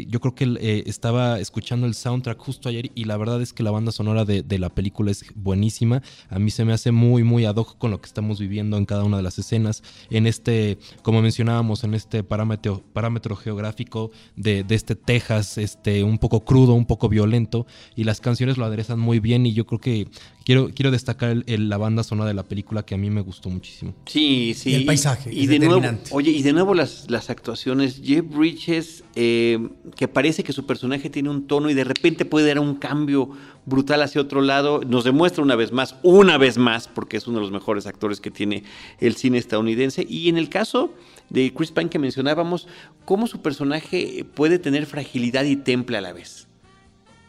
yo 0.09 0.21
creo 0.21 0.35
que 0.35 0.83
estaba 0.87 1.41
escuchando 1.41 1.87
el 1.87 1.95
soundtrack 1.95 2.39
justo 2.39 2.69
ayer, 2.69 2.91
y 2.95 3.05
la 3.05 3.17
verdad 3.17 3.41
es 3.41 3.55
que 3.55 3.63
la 3.63 3.71
banda 3.71 3.91
sonora 3.91 4.27
de, 4.27 4.43
de 4.43 4.59
la 4.59 4.69
película 4.69 5.11
es 5.11 5.25
buenísima. 5.35 6.03
A 6.29 6.39
mí 6.39 6.51
se 6.51 6.67
me 6.67 6.75
hace 6.75 6.93
muy, 6.93 7.23
muy 7.23 7.47
ad 7.47 7.57
hoc 7.57 7.79
con 7.79 7.91
lo 7.91 8.01
que 8.01 8.07
estamos 8.07 8.39
viviendo 8.39 8.77
en 8.77 8.85
cada 8.85 9.05
una 9.05 9.17
de 9.17 9.23
las 9.23 9.39
escenas. 9.39 9.83
En 10.11 10.27
este 10.27 10.41
este, 10.43 10.78
como 11.03 11.22
mencionábamos, 11.22 11.84
en 11.84 11.95
este 11.95 12.24
parámetro, 12.24 12.82
parámetro 12.93 13.36
geográfico 13.36 14.11
de, 14.34 14.64
este 14.70 14.97
Texas, 14.97 15.57
este, 15.57 16.03
un 16.03 16.18
poco 16.18 16.40
crudo, 16.40 16.74
un 16.74 16.84
poco 16.84 17.09
violento, 17.09 17.64
y 17.95 18.03
las 18.03 18.20
canciones 18.20 18.59
lo 18.59 18.64
aderezan 18.64 18.99
muy 18.99 19.20
bien 19.20 19.47
y 19.47 19.53
yo 19.53 19.66
creo 19.66 19.78
que 19.78 20.09
quiero, 20.45 20.70
quiero 20.74 20.90
destacar 20.90 21.45
la 21.47 21.76
banda 21.76 22.03
sonora 22.03 22.26
de 22.26 22.34
la 22.34 22.43
película 22.43 22.82
que 22.82 22.97
a 22.97 22.99
mí 22.99 23.09
me 23.09 23.20
gustó 23.20 23.51
muchísimo. 23.51 23.95
Sí, 24.07 24.55
sí. 24.57 24.70
Y 24.70 24.74
el 24.74 24.84
paisaje. 24.84 25.32
Y 25.32 25.47
de 25.47 25.61
nuevo, 25.61 25.80
oye, 26.11 26.32
y 26.32 26.43
de 26.43 26.53
nuevo 26.53 26.74
las, 26.74 27.09
las 27.09 27.30
actuaciones. 27.30 28.01
Jeff 28.03 28.24
Bridges, 28.28 29.05
eh, 29.14 29.68
que 29.95 30.09
parece 30.09 30.43
que 30.43 30.53
su 30.53 30.66
personaje 30.66 31.09
tiene 31.09 31.30
un 31.30 31.47
tono 31.47 31.70
y 31.70 31.74
de 31.74 31.84
repente 31.84 32.24
puede 32.24 32.49
dar 32.49 32.59
un 32.59 32.74
cambio 32.74 33.30
brutal 33.67 34.03
hacia 34.03 34.21
otro 34.21 34.41
lado. 34.41 34.81
Nos 34.87 35.05
demuestra 35.05 35.43
una 35.43 35.57
vez 35.57 35.73
más, 35.73 35.97
una 36.03 36.39
vez 36.39 36.59
más, 36.59 36.89
porque 36.89 37.17
es 37.17 37.27
uno 37.27 37.39
de 37.39 37.43
los 37.43 37.53
mejores 37.53 37.87
actores 37.87 38.21
que 38.21 38.31
tiene 38.31 38.65
el 38.99 39.17
cine 39.17 39.39
estadounidense. 39.39 40.07
Y 40.09 40.29
en 40.29 40.39
el 40.39 40.49
caso 40.49 40.95
de 41.31 41.53
Chris 41.55 41.71
Pine 41.71 41.91
que 41.91 41.99
mencionábamos, 41.99 42.69
cómo 43.05 43.27
su 43.27 43.41
personaje 43.41 44.27
puede 44.35 44.59
tener 44.59 44.87
fragilidad 44.87 45.45
y 45.45 45.57
temple 45.57 45.99
a 45.99 46.01
la 46.01 46.13
vez. 46.13 46.49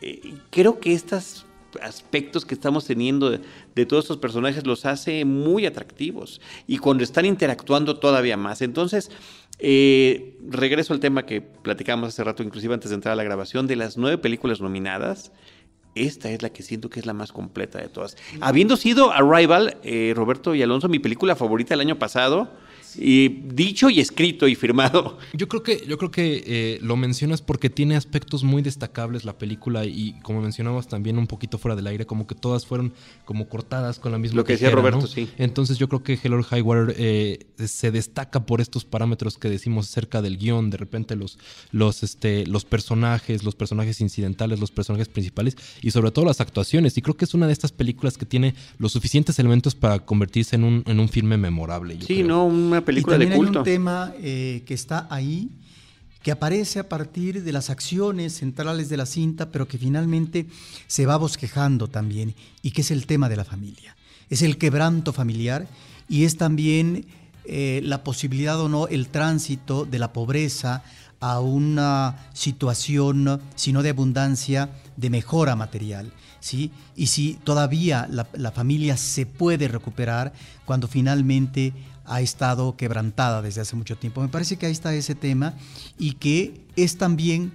Eh, 0.02 0.34
creo 0.50 0.80
que 0.80 0.94
estos 0.94 1.46
aspectos 1.82 2.46
que 2.46 2.54
estamos 2.54 2.86
teniendo 2.86 3.32
de, 3.32 3.86
todos 3.86 4.06
estos 4.06 4.18
personajes 4.18 4.66
los 4.66 4.86
hace 4.86 5.26
muy 5.26 5.66
atractivos 5.66 6.42
y 6.68 6.78
cuando 6.78 7.04
están 7.04 7.26
interactuando 7.26 7.98
todavía 7.98 8.38
más. 8.38 8.62
Entonces, 8.62 9.10
eh, 9.60 10.38
regreso 10.48 10.94
al 10.94 11.00
tema 11.00 11.26
que 11.26 11.42
platicamos 11.42 12.10
hace 12.10 12.24
rato, 12.24 12.44
inclusive 12.44 12.74
antes 12.74 12.90
de 12.90 12.96
entrar 12.96 13.14
a 13.14 13.16
la 13.16 13.24
grabación, 13.24 13.68
de 13.68 13.76
las 13.76 13.98
nueve 13.98 14.18
películas 14.18 14.62
nominadas 14.62 15.32
esta 15.96 16.30
es 16.30 16.42
la 16.42 16.50
que 16.50 16.64
siento 16.64 16.90
que 16.90 17.00
es 17.00 17.06
la 17.06 17.14
más 17.14 17.32
completa 17.32 17.80
de 17.80 17.88
todas. 17.88 18.18
Habiendo 18.42 18.78
sido 18.78 19.12
Arrival, 19.12 19.78
eh, 19.84 20.14
Roberto 20.16 20.56
y 20.56 20.62
Alonso, 20.62 20.90
mi 20.90 21.00
película 21.00 21.36
favorita 21.36 21.74
el 21.74 21.80
año 21.80 22.00
pasado, 22.00 22.50
y 22.98 23.30
dicho 23.30 23.90
y 23.90 24.00
escrito 24.00 24.48
y 24.48 24.56
firmado. 24.56 25.18
Yo 25.34 25.48
creo 25.48 25.64
que, 25.64 25.84
yo 25.88 25.98
creo 25.98 26.12
que 26.12 26.44
eh, 26.46 26.80
lo 26.82 26.96
mencionas 26.96 27.42
porque 27.42 27.70
tiene 27.70 27.96
aspectos 27.96 28.44
muy 28.44 28.62
destacables 28.62 29.26
la 29.26 29.38
película 29.38 29.86
y 29.86 30.20
como 30.22 30.42
mencionabas 30.42 30.88
también 30.88 31.18
un 31.18 31.28
poquito 31.28 31.58
fuera 31.58 31.76
del 31.76 31.88
aire, 31.88 32.06
como 32.06 32.28
que 32.28 32.36
todas 32.36 32.66
fueron 32.66 32.94
como 33.26 33.48
cortadas 33.48 34.00
con 34.00 34.12
la 34.12 34.18
misma 34.18 34.38
Lo 34.38 34.44
que 34.44 34.54
decía 34.54 34.70
Roberto, 34.70 35.08
sí. 35.08 35.30
Entonces 35.38 35.78
yo 35.78 35.88
creo 35.90 36.04
que 36.04 36.20
Hell 36.22 36.34
or 36.34 36.44
High 36.44 36.62
Water 36.62 36.96
eh, 36.98 37.46
se 37.66 37.92
destaca 37.92 38.46
por 38.46 38.62
estos 38.62 38.86
parámetros 38.86 39.38
que 39.38 39.50
decimos 39.50 39.90
acerca 39.90 40.22
del 40.22 40.38
guion, 40.38 40.70
de 40.70 40.78
repente 40.78 41.16
los, 41.16 41.38
los, 41.72 42.04
este, 42.04 42.46
los 42.48 42.66
personajes, 42.66 43.44
los 43.44 43.56
personajes 43.56 44.02
incidentales, 44.02 44.60
los 44.60 44.72
personajes 44.72 45.10
principales 45.10 45.58
y 45.82 45.92
sobre 45.92 46.12
todo 46.12 46.26
las 46.26 46.42
actuaciones. 46.42 46.98
Y 46.98 47.02
creo 47.02 47.16
que 47.16 47.26
es 47.26 47.34
una 47.34 47.48
de 47.48 47.54
estas 47.54 47.72
películas 47.72 48.18
que 48.18 48.26
tiene 48.26 48.56
los 48.78 48.92
suficientes 48.92 49.40
elementos 49.40 49.76
para 49.76 50.00
convertirse 50.00 50.56
en 50.56 50.64
un, 50.64 50.84
en 50.86 51.00
un 51.00 51.10
filme 51.10 51.38
memorable. 51.38 51.98
sí, 52.06 52.24
no, 52.24 52.46
una 52.46 52.83
película 52.84 53.16
y 53.18 53.28
de 53.28 53.36
culto. 53.36 53.52
Hay 53.52 53.58
un 53.60 53.64
tema 53.64 54.14
eh, 54.20 54.64
que 54.66 54.74
está 54.74 55.08
ahí, 55.10 55.50
que 56.22 56.32
aparece 56.32 56.80
a 56.80 56.88
partir 56.88 57.44
de 57.44 57.52
las 57.52 57.70
acciones 57.70 58.34
centrales 58.34 58.90
de 58.90 58.98
la 58.98 59.06
cinta, 59.06 59.52
pero 59.52 59.68
que 59.68 59.78
finalmente 59.78 60.48
se 60.88 61.06
va 61.06 61.18
bosquejando 61.18 61.88
también, 61.88 62.34
y 62.62 62.72
que 62.72 62.82
es 62.82 62.92
el 62.92 63.06
tema 63.06 63.30
de 63.30 63.36
la 63.36 63.44
familia. 63.44 63.96
Es 64.30 64.42
el 64.42 64.58
quebranto 64.58 65.14
familiar 65.14 65.68
y 66.08 66.24
es 66.24 66.38
también 66.38 67.06
eh, 67.46 67.82
la 67.84 68.04
posibilidad 68.04 68.60
o 68.60 68.70
no, 68.70 68.88
el 68.88 69.10
tránsito 69.10 69.86
de 69.86 70.00
la 70.00 70.14
pobreza 70.14 70.84
a 71.20 71.40
una 71.40 72.30
situación, 72.34 73.42
si 73.56 73.74
no 73.74 73.84
de 73.84 73.90
abundancia, 73.90 74.70
de 74.98 75.10
mejora 75.10 75.56
material. 75.56 76.12
¿sí? 76.40 76.72
Y 76.96 77.08
si 77.08 77.36
todavía 77.36 78.08
la, 78.10 78.28
la 78.34 78.52
familia 78.52 78.98
se 78.98 79.26
puede 79.26 79.68
recuperar 79.68 80.34
cuando 80.66 80.88
finalmente 80.88 81.74
ha 82.06 82.22
estado 82.22 82.76
quebrantada 82.76 83.42
desde 83.42 83.62
hace 83.62 83.76
mucho 83.76 83.98
tiempo. 83.98 84.22
Me 84.22 84.28
parece 84.28 84.58
que 84.58 84.66
ahí 84.66 84.72
está 84.72 84.94
ese 84.94 85.16
tema 85.16 85.54
y 85.98 86.14
que 86.14 86.62
es 86.76 86.98
también 86.98 87.54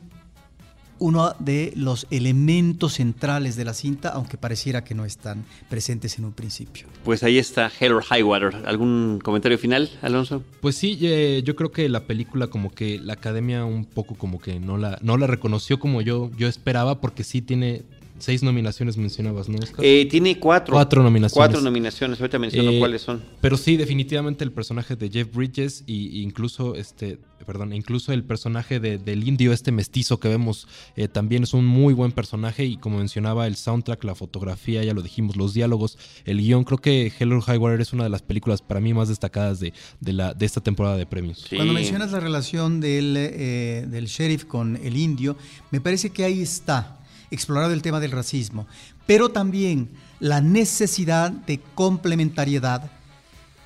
uno 1.01 1.33
de 1.39 1.73
los 1.77 2.07
elementos 2.11 2.95
centrales 2.95 3.57
de 3.57 3.65
la 3.65 3.75
cinta, 3.75 4.11
aunque 4.11 4.37
pareciera 4.37 4.85
que 4.85 4.95
no 4.95 5.05
están 5.05 5.45
presentes 5.69 6.19
en 6.19 6.25
un 6.25 6.33
principio. 6.33 6.87
Pues 7.05 7.23
ahí 7.23 7.39
está 7.39 7.71
Hell 7.79 7.93
or 7.93 8.03
High 8.05 8.23
Water. 8.23 8.57
¿Algún 8.67 9.21
comentario 9.23 9.59
final, 9.59 9.91
Alonso? 10.03 10.43
Pues 10.61 10.77
sí, 10.77 10.99
eh, 11.03 11.43
yo 11.45 11.57
creo 11.57 11.71
que 11.71 11.89
la 11.89 12.05
película 12.05 12.49
como 12.49 12.73
que 12.73 12.99
la 12.99 13.15
academia 13.15 13.65
un 13.65 13.85
poco 13.85 14.15
como 14.15 14.41
que 14.41 14.61
no 14.61 14.77
la, 14.77 14.99
no 15.03 15.17
la 15.17 15.27
reconoció 15.27 15.79
como 15.79 16.03
yo, 16.03 16.31
yo 16.37 16.49
esperaba, 16.49 17.01
porque 17.01 17.25
sí 17.25 17.43
tiene 17.43 17.83
Seis 18.19 18.43
nominaciones 18.43 18.97
mencionabas, 18.97 19.49
¿no, 19.49 19.59
eh, 19.81 20.07
tiene 20.11 20.39
cuatro. 20.39 20.75
Cuatro 20.75 21.03
nominaciones. 21.03 21.35
Cuatro 21.35 21.61
nominaciones, 21.61 22.21
ahorita 22.21 22.39
menciono 22.39 22.73
eh, 22.73 22.79
cuáles 22.79 23.03
son. 23.03 23.23
Pero 23.41 23.57
sí, 23.57 23.77
definitivamente 23.77 24.45
el 24.45 24.53
personaje 24.53 24.97
de 24.97 25.09
Jeff 25.09 25.33
Bridges 25.33 25.85
y, 25.87 26.23
incluso 26.23 26.75
este, 26.75 27.19
perdón, 27.47 27.73
incluso 27.73 28.13
el 28.13 28.25
personaje 28.25 28.81
del 28.81 29.27
indio, 29.27 29.53
este 29.53 29.71
mestizo 29.71 30.19
que 30.19 30.29
vemos, 30.29 30.67
eh, 30.97 31.07
también 31.07 31.45
es 31.45 31.55
un 31.55 31.65
muy 31.65 31.95
buen 31.95 32.13
personaje 32.13 32.65
y 32.65 32.77
como 32.77 32.99
mencionaba, 32.99 33.47
el 33.47 33.57
soundtrack, 33.57 34.03
la 34.05 34.15
fotografía, 34.15 34.83
ya 34.83 34.95
lo 34.95 35.03
dijimos, 35.03 35.37
los 35.37 35.55
diálogos, 35.55 35.97
el 36.25 36.39
guion, 36.39 36.65
creo 36.65 36.79
que 36.79 37.13
Hello 37.19 37.41
High 37.41 37.59
Water 37.59 37.81
es 37.81 37.93
una 37.93 38.05
de 38.05 38.11
las 38.11 38.23
películas 38.23 38.63
para 38.63 38.81
mí 38.81 38.93
más 38.95 39.09
destacadas 39.09 39.61
de, 39.61 39.73
la, 40.01 40.35
de 40.35 40.45
esta 40.45 40.61
temporada 40.61 40.97
de 40.97 41.07
premios. 41.07 41.47
Cuando 41.55 41.73
mencionas 41.73 42.11
la 42.13 42.21
relación 42.21 42.81
del, 42.81 43.15
del 43.15 44.07
sheriff 44.07 44.45
con 44.45 44.77
el 44.77 44.97
indio, 44.97 45.37
me 45.71 45.81
parece 45.81 46.11
que 46.11 46.25
ahí 46.25 46.43
está 46.43 46.98
explorado 47.31 47.73
el 47.73 47.83
tema 47.83 48.01
del 48.01 48.13
racismo, 48.13 48.67
pero 49.07 49.31
también 49.31 49.89
la 50.21 50.41
necesidad 50.41 51.31
de 51.31 51.61
complementariedad 51.75 52.91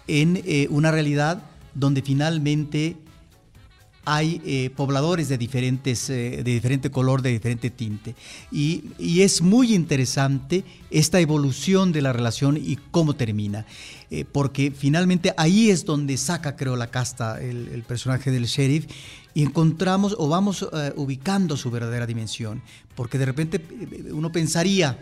en 0.07 0.43
eh, 0.45 0.67
una 0.71 0.91
realidad 0.91 1.43
donde 1.75 2.03
finalmente 2.03 2.97
hay 4.05 4.43
eh, 4.45 4.71
pobladores 4.75 5.29
de, 5.29 5.39
diferentes, 5.39 6.11
eh, 6.11 6.43
de 6.43 6.53
diferente 6.53 6.91
color, 6.91 7.23
de 7.23 7.31
diferente 7.31 7.71
tinte. 7.71 8.17
Y, 8.51 8.83
es 9.21 9.41
muy 9.41 9.75
interesante 9.75 10.65
esta 10.91 11.21
evolución 11.21 11.93
de 11.93 12.03
la 12.03 12.13
relación 12.13 12.57
y 12.57 12.77
cómo 12.91 13.15
termina. 13.15 13.65
porque 14.33 14.73
finalmente 14.73 15.33
ahí 15.39 15.71
es 15.71 15.87
donde 15.87 16.17
saca, 16.19 16.57
creo, 16.57 16.77
la 16.77 16.89
casta 16.89 17.41
el, 17.41 17.69
el 17.69 17.83
personaje 17.83 18.31
del 18.31 18.45
sheriff 18.45 18.87
y 19.35 19.43
encontramos 19.43 20.15
o 20.19 20.29
vamos 20.29 20.67
eh, 20.73 20.93
ubicando 20.97 21.57
su 21.57 21.71
verdadera 21.71 22.07
dimensión, 22.07 22.63
porque 22.95 23.19
de 23.19 23.27
repente 23.27 23.57
eh, 23.59 24.13
uno 24.13 24.33
pensaría 24.33 24.99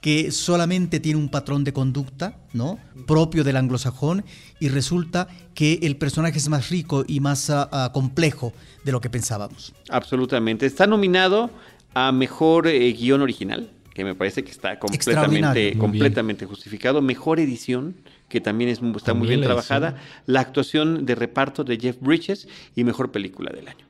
que 0.00 0.32
solamente 0.32 0.98
tiene 0.98 1.18
un 1.18 1.28
patrón 1.28 1.62
de 1.62 1.72
conducta, 1.72 2.36
¿no? 2.52 2.78
propio 3.06 3.44
del 3.44 3.56
anglosajón 3.56 4.24
y 4.58 4.68
resulta 4.68 5.28
que 5.54 5.78
el 5.82 5.96
personaje 5.96 6.38
es 6.38 6.48
más 6.48 6.70
rico 6.70 7.04
y 7.06 7.20
más 7.20 7.50
ah, 7.50 7.90
complejo 7.94 8.52
de 8.84 8.90
lo 8.90 9.00
que 9.00 9.08
pensábamos. 9.08 9.72
Absolutamente. 9.88 10.66
Está 10.66 10.88
nominado 10.88 11.50
a 11.94 12.10
mejor 12.10 12.66
eh, 12.66 12.92
guion 12.92 13.22
original, 13.22 13.70
que 13.94 14.04
me 14.04 14.16
parece 14.16 14.42
que 14.42 14.50
está 14.50 14.78
completamente, 14.78 15.78
completamente 15.78 16.46
justificado. 16.46 17.00
Mejor 17.00 17.38
edición, 17.38 17.94
que 18.32 18.40
también 18.40 18.70
es, 18.70 18.80
está 18.96 19.12
muy 19.12 19.28
bien 19.28 19.42
trabajada, 19.42 19.96
la 20.24 20.40
actuación 20.40 21.04
de 21.04 21.14
reparto 21.14 21.64
de 21.64 21.78
Jeff 21.78 21.98
Bridges 22.00 22.48
y 22.74 22.82
mejor 22.82 23.12
película 23.12 23.52
del 23.52 23.68
año. 23.68 23.84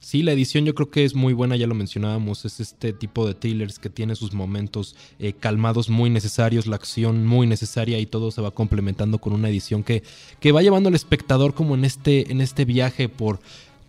Sí, 0.00 0.24
la 0.24 0.32
edición 0.32 0.64
yo 0.64 0.74
creo 0.74 0.90
que 0.90 1.04
es 1.04 1.14
muy 1.14 1.34
buena, 1.34 1.54
ya 1.54 1.68
lo 1.68 1.76
mencionábamos, 1.76 2.44
es 2.44 2.58
este 2.58 2.92
tipo 2.92 3.28
de 3.28 3.34
thrillers 3.34 3.78
que 3.78 3.88
tiene 3.88 4.16
sus 4.16 4.32
momentos 4.32 4.96
eh, 5.20 5.34
calmados 5.34 5.88
muy 5.88 6.10
necesarios, 6.10 6.66
la 6.66 6.74
acción 6.74 7.24
muy 7.24 7.46
necesaria 7.46 8.00
y 8.00 8.06
todo 8.06 8.32
se 8.32 8.42
va 8.42 8.50
complementando 8.50 9.18
con 9.18 9.34
una 9.34 9.48
edición 9.48 9.84
que, 9.84 10.02
que 10.40 10.50
va 10.50 10.62
llevando 10.62 10.88
al 10.88 10.96
espectador 10.96 11.54
como 11.54 11.76
en 11.76 11.84
este, 11.84 12.32
en 12.32 12.40
este 12.40 12.64
viaje 12.64 13.08
por 13.08 13.38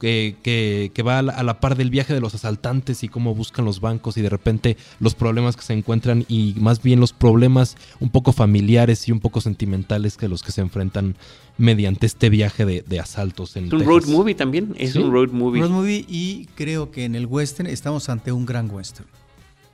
que, 0.01 1.03
va 1.05 1.19
a 1.19 1.43
la, 1.43 1.59
par 1.59 1.77
del 1.77 1.91
viaje 1.91 2.13
de 2.13 2.21
los 2.21 2.33
asaltantes 2.33 3.03
y 3.03 3.07
cómo 3.07 3.35
buscan 3.35 3.65
los 3.65 3.81
bancos 3.81 4.17
y 4.17 4.21
de 4.21 4.29
repente 4.29 4.77
los 4.99 5.13
problemas 5.13 5.55
que 5.55 5.61
se 5.61 5.73
encuentran 5.73 6.25
y 6.27 6.55
más 6.57 6.81
bien 6.81 6.99
los 6.99 7.13
problemas 7.13 7.77
un 7.99 8.09
poco 8.09 8.33
familiares 8.33 9.07
y 9.07 9.11
un 9.11 9.19
poco 9.19 9.41
sentimentales 9.41 10.17
que 10.17 10.27
los 10.27 10.41
que 10.41 10.51
se 10.51 10.61
enfrentan 10.61 11.15
mediante 11.57 12.07
este 12.07 12.29
viaje 12.29 12.65
de, 12.65 12.99
asaltos 12.99 13.55
en 13.55 13.65
Es 13.65 13.73
un 13.73 13.85
road 13.85 14.05
movie 14.05 14.33
también, 14.35 14.73
es 14.77 14.95
un 14.95 15.11
road 15.11 15.29
movie. 15.29 15.61
Road 15.61 15.69
movie 15.69 16.05
y 16.07 16.47
creo 16.55 16.91
que 16.91 17.05
en 17.05 17.15
el 17.15 17.27
western 17.27 17.67
estamos 17.67 18.09
ante 18.09 18.31
un 18.31 18.45
gran 18.45 18.69
western. 18.71 19.07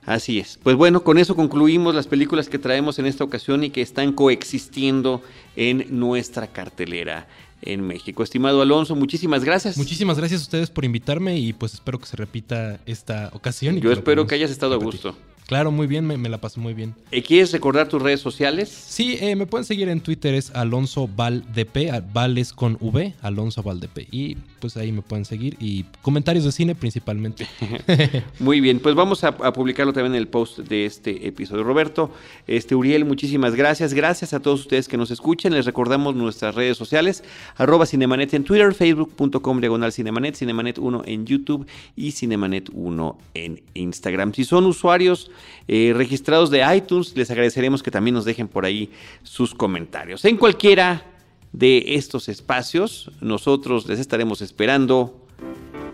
Así 0.04 0.38
es. 0.38 0.58
Pues 0.62 0.74
bueno, 0.74 1.04
con 1.04 1.18
eso 1.18 1.36
concluimos 1.36 1.94
las 1.94 2.06
películas 2.06 2.48
que 2.48 2.58
traemos 2.58 2.98
en 2.98 3.04
esta 3.04 3.24
ocasión 3.24 3.62
y 3.64 3.70
que 3.70 3.82
están 3.82 4.12
coexistiendo 4.12 5.22
en 5.54 5.86
nuestra 5.90 6.46
cartelera 6.46 7.28
en 7.62 7.86
México. 7.86 8.22
Estimado 8.22 8.62
Alonso, 8.62 8.94
muchísimas 8.94 9.44
gracias. 9.44 9.76
Muchísimas 9.76 10.18
gracias 10.18 10.40
a 10.40 10.44
ustedes 10.44 10.70
por 10.70 10.84
invitarme 10.84 11.38
y 11.38 11.52
pues 11.52 11.74
espero 11.74 11.98
que 11.98 12.06
se 12.06 12.16
repita 12.16 12.80
esta 12.86 13.30
ocasión. 13.32 13.80
Yo 13.80 13.92
espero 13.92 14.26
que 14.26 14.34
hayas 14.34 14.50
estado 14.50 14.74
a 14.74 14.78
gusto. 14.78 15.16
Claro, 15.48 15.70
muy 15.70 15.86
bien, 15.86 16.06
me, 16.06 16.28
la 16.28 16.36
paso 16.36 16.60
muy 16.60 16.74
bien. 16.74 16.94
Eh, 17.10 17.22
¿Quieres 17.22 17.52
recordar 17.52 17.88
tus 17.88 18.02
redes 18.02 18.20
sociales? 18.20 18.68
Sí, 18.68 19.16
eh, 19.18 19.34
me 19.34 19.46
pueden 19.46 19.64
seguir 19.64 19.88
en 19.88 20.02
Twitter, 20.02 20.34
es 20.34 20.50
Alonso 20.50 21.08
Valdp, 21.08 22.12
Vales 22.12 22.52
con 22.52 22.76
V, 22.78 23.14
Alonso 23.22 23.62
Valdp. 23.62 23.98
Y 24.10 24.36
pues 24.60 24.76
ahí 24.76 24.92
me 24.92 25.00
pueden 25.00 25.24
seguir 25.24 25.56
y 25.58 25.86
comentarios 26.02 26.44
de 26.44 26.52
cine 26.52 26.74
principalmente. 26.74 27.46
muy 28.40 28.60
bien, 28.60 28.78
pues 28.78 28.94
vamos 28.94 29.24
a, 29.24 29.32
publicarlo 29.54 29.94
también 29.94 30.16
en 30.16 30.18
el 30.18 30.28
post 30.28 30.58
de 30.58 30.84
este 30.84 31.26
episodio. 31.26 31.64
Roberto, 31.64 32.12
este 32.46 32.74
Uriel, 32.74 33.06
muchísimas 33.06 33.54
gracias. 33.54 33.94
Gracias 33.94 34.34
a 34.34 34.40
todos 34.40 34.60
ustedes 34.60 34.86
que 34.86 34.98
nos 34.98 35.10
escuchen. 35.10 35.54
Les 35.54 35.64
recordamos 35.64 36.14
nuestras 36.14 36.56
redes 36.56 36.76
sociales, 36.76 37.24
arroba 37.56 37.86
Cinemanet 37.86 38.34
en 38.34 38.44
Twitter, 38.44 38.74
facebook.com 38.74 39.60
diagonal 39.60 39.94
Cinemanet, 39.94 40.36
Cinemanet1 40.36 41.04
en 41.06 41.24
YouTube 41.24 41.66
y 41.96 42.10
Cinemanet1 42.10 43.16
en 43.32 43.62
Instagram. 43.72 44.34
Si 44.34 44.44
son 44.44 44.66
usuarios 44.66 45.30
eh, 45.66 45.92
registrados 45.94 46.50
de 46.50 46.64
iTunes. 46.76 47.16
Les 47.16 47.30
agradeceremos 47.30 47.82
que 47.82 47.90
también 47.90 48.14
nos 48.14 48.24
dejen 48.24 48.48
por 48.48 48.64
ahí 48.64 48.90
sus 49.22 49.54
comentarios. 49.54 50.24
En 50.24 50.36
cualquiera 50.36 51.04
de 51.52 51.94
estos 51.94 52.28
espacios, 52.28 53.10
nosotros 53.20 53.86
les 53.86 53.98
estaremos 53.98 54.42
esperando 54.42 55.26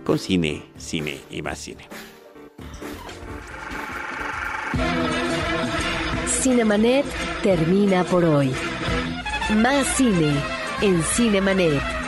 con 0.05 0.19
cine, 0.19 0.63
cine 0.77 1.19
y 1.31 1.43
más 1.43 1.59
cine. 1.59 1.87
Cinemanet 6.27 7.07
termina 7.43 8.05
por 8.05 8.25
hoy. 8.25 8.53
Más 9.57 9.87
cine 9.97 10.33
en 10.83 11.03
Cinemanet. 11.03 12.04